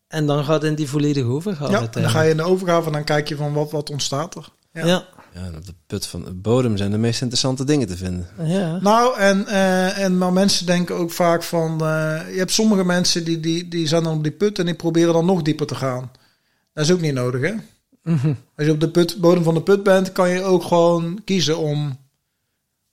[0.08, 1.72] En dan gaat het in die volledige overgave.
[1.72, 4.36] ja dan ga je in de overgave en dan kijk je van wat, wat ontstaat
[4.36, 4.50] er.
[4.74, 4.86] Ja.
[4.86, 5.06] Ja.
[5.34, 8.28] Ja, en op de put van de bodem zijn de meest interessante dingen te vinden.
[8.44, 8.80] ja.
[8.82, 11.72] Nou, en, eh, en maar mensen denken ook vaak van...
[11.72, 14.74] eh, je hebt sommige mensen die, die, die zijn dan op die put en die
[14.76, 16.12] proberen dan nog dieper te gaan.
[16.74, 17.54] Dat is ook niet nodig, hè?
[18.04, 18.34] Mhm.
[18.56, 21.58] Als je op de put, bodem van de put bent, kan je ook gewoon kiezen
[21.58, 21.98] om...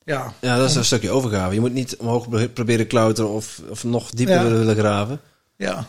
[0.05, 1.55] Ja, Ja, dat is een stukje overgave.
[1.55, 4.43] Je moet niet omhoog pro- proberen klauteren of, of nog dieper Ja.
[4.51, 5.21] willen, graven.
[5.57, 5.87] ja,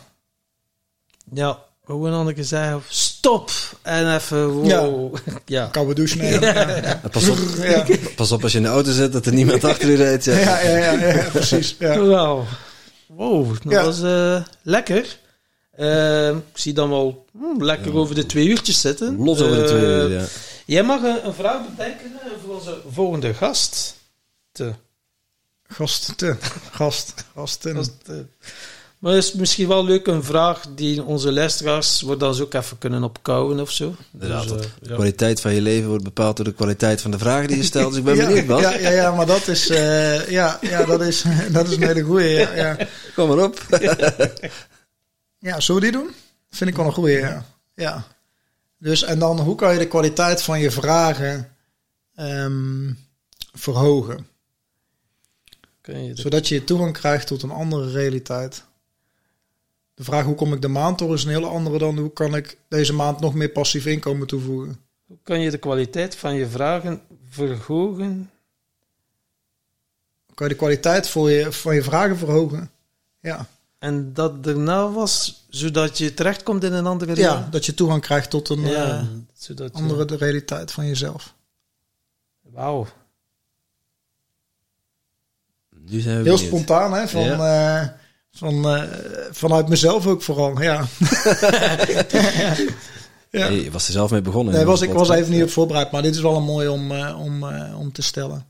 [1.32, 3.50] Ja, gewoon Anneke zei, stop!
[3.82, 5.16] En even, wow.
[5.44, 5.66] Ja.
[5.66, 6.40] koude douche nemen.
[6.40, 7.84] Ja, ja, En Pas op, ja.
[8.16, 10.24] pas op als je in de auto zit dat er niemand achter je rijdt.
[10.24, 10.38] Ja.
[10.38, 11.76] ja, ja, ja, ja, precies.
[11.78, 11.98] Ja.
[11.98, 12.44] Wauw.
[13.06, 13.84] Wow, dat Ja.
[13.84, 15.18] was eh, lekker.
[15.70, 19.16] Eh, ik zie dan wel hmm, lekker over de twee uurtjes zitten.
[19.24, 20.24] Los over de Eh, twee uur, ja.
[20.66, 23.94] Jij mag een, een vraag bedenken eh, voor onze volgende gast.
[24.54, 24.72] Te,
[25.66, 26.38] Gasten,
[26.78, 27.74] gast, gasten.
[27.74, 28.14] gast, eh.
[28.98, 32.78] Maar het is misschien wel leuk een vraag die onze luisteraars waar dan ook even
[32.78, 33.94] kunnen opkouwen of zo.
[34.12, 34.94] Inderdaad, Dus, eh, de ja.
[34.94, 37.88] kwaliteit van je leven wordt bepaald door de kwaliteit van de vragen die je stelt.
[37.88, 38.60] Dus ik ben ja, benieuwd, Bas.
[38.60, 42.02] ja, ja, ja, maar dat is, eh, ja, ja, dat is, dat is een hele
[42.02, 42.28] goeie.
[42.28, 42.76] Ja, ja.
[43.14, 43.66] Kom maar op.
[45.38, 46.10] ja, zullen we die doen?
[46.50, 47.44] Vind ik wel een goeie, ja.
[47.74, 48.04] ja.
[48.78, 51.50] Dus, en dan, hoe kan je de kwaliteit van je vragen
[52.14, 52.92] ehm,
[53.52, 54.32] verhogen?
[55.84, 58.64] Kun je Zodat je toegang krijgt tot een andere realiteit.
[59.94, 62.34] De vraag hoe kom ik de maand door is een hele andere dan hoe kan
[62.36, 64.80] ik deze maand nog meer passief inkomen toevoegen.
[65.06, 68.30] Hoe kan je de kwaliteit van je vragen verhogen?
[70.26, 72.70] Hoe kan je de kwaliteit voor je, van je vragen verhogen?
[73.20, 73.46] Ja.
[73.78, 78.30] En dat daarna was, zodat je terechtkomt in een andere ja, dat je toegang krijgt
[78.30, 79.06] tot een Ja, eh,
[79.56, 81.34] je- andere de realiteit van jezelf.
[82.40, 82.86] Wauw.
[85.90, 86.38] Nu zijn we Heel benieuwd.
[86.40, 87.08] spontaan, hè?
[87.08, 87.82] Van, eh,
[88.32, 88.82] van, eh,
[89.30, 90.84] vanuit mezelf ook vooral, ja.
[93.30, 93.46] ja.
[93.46, 94.54] Hey, je was er zelf mee begonnen.
[94.54, 96.92] Nee, was, ik was even niet op voorbereid, maar dit is wel een mooi om,
[96.92, 98.46] eh, om, eh, om te stellen.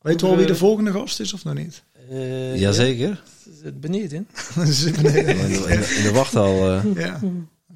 [0.00, 1.82] Weet je al wie de volgende gast is of nog niet?
[2.10, 3.08] Eh, Jazeker.
[3.44, 4.28] ja, zit beneden.
[4.56, 6.70] In de, in de, wachthal.
[6.70, 7.20] eh, ja,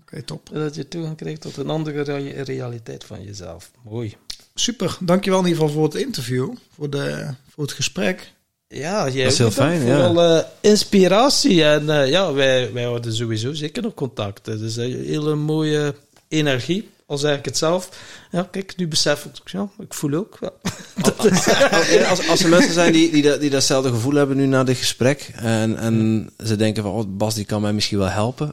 [0.02, 0.48] oké, top.
[0.52, 3.70] Dat je toegang krijgt tot een andere rea- realiteit van jezelf.
[3.84, 4.16] Mooi.
[4.54, 8.32] Super, dankjewel in ieder geval voor het interview, voor, de, voor het gesprek.
[8.68, 10.06] Ja, jij Dat is heel fijn, ja.
[10.06, 11.64] alle inspiratie.
[11.64, 14.46] En eh, ja, wij, wij houden sowieso zeker nog contact.
[14.46, 15.94] Het is een hele mooie
[16.28, 17.88] energie, al zeg ik het zelf.
[18.30, 20.38] Ja, kijk, nu besef ik, ja, ik voel ook.
[20.40, 20.50] Ja.
[22.10, 24.76] Als, als er mensen zijn die, die, dat, die datzelfde gevoel hebben nu na dit
[24.76, 28.52] gesprek en, en ze denken van, oh, Bas die kan mij misschien wel helpen.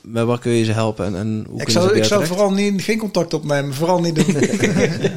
[0.00, 2.04] Met wat kun je ze helpen en, en hoe Ik kunnen ze zou, bij ik
[2.04, 2.40] zou terecht?
[2.40, 3.74] vooral niet, geen contact opnemen.
[3.74, 4.34] Vooral niet doen.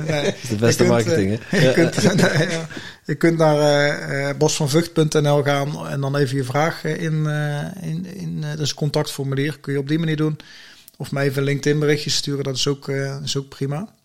[0.07, 0.35] nee.
[0.49, 1.67] de beste Je kunt, marketing, eh, hè?
[1.67, 2.67] Je kunt, nee, ja.
[3.05, 8.49] je kunt naar bosvanvucht.nl gaan en dan even je vraag in, eh, in, in eh,
[8.49, 9.57] dat is een contactformulier.
[9.59, 10.37] Kun je op die manier doen.
[10.99, 13.95] Of mij even een LinkedIn berichtje sturen, dat is ook, eh, is ook prima.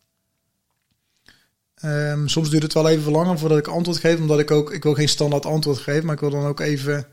[1.75, 4.83] Ehm, soms duurt het wel even langer voordat ik antwoord geef, omdat ik ook, ik
[4.83, 7.07] wil geen standaard antwoord geven, maar ik wil dan ook even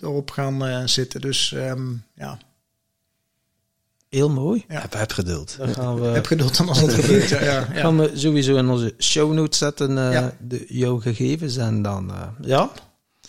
[0.00, 1.20] erop gaan eh, zitten.
[1.20, 2.38] Dus ehm, ja,
[4.08, 4.64] Heel mooi.
[4.68, 4.80] Ja.
[4.80, 5.56] Heb, heb geduld.
[5.58, 7.28] Dan gaan we, heb geduld dan als het gebeurt.
[7.28, 7.80] Ja, ja, ja.
[7.80, 10.36] gaan we sowieso in onze show notes zetten, eh, Ja.
[10.40, 11.56] de, jouw gegevens.
[11.56, 12.70] En dan eh, ja,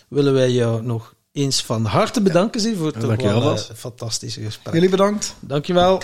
[0.08, 4.40] willen wij jou nog eens van harte bedanken Zie, voor het toch wel, eh, fantastische
[4.40, 4.74] gesprek.
[4.74, 5.34] Jullie bedankt.
[5.40, 6.02] Dankjewel.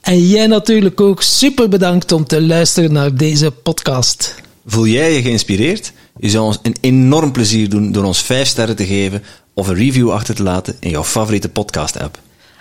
[0.00, 4.34] En jij natuurlijk ook super bedankt om te luisteren naar deze podcast.
[4.66, 5.92] Voel jij je geïnspireerd?
[6.18, 9.22] Je zou ons een enorm plezier doen door ons 5 sterren te geven
[9.54, 12.18] of een review achter te laten in jouw favoriete podcast-app.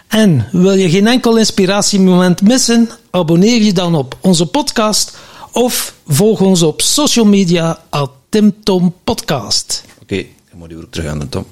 [0.08, 2.90] En wil je geen enkel inspiratiemoment missen?
[3.10, 5.18] Abonneer je dan op onze podcast
[5.52, 11.10] of volg ons op social media at TimTom Podcast okay, dan moet je weer terug
[11.10, 11.48] aan de top.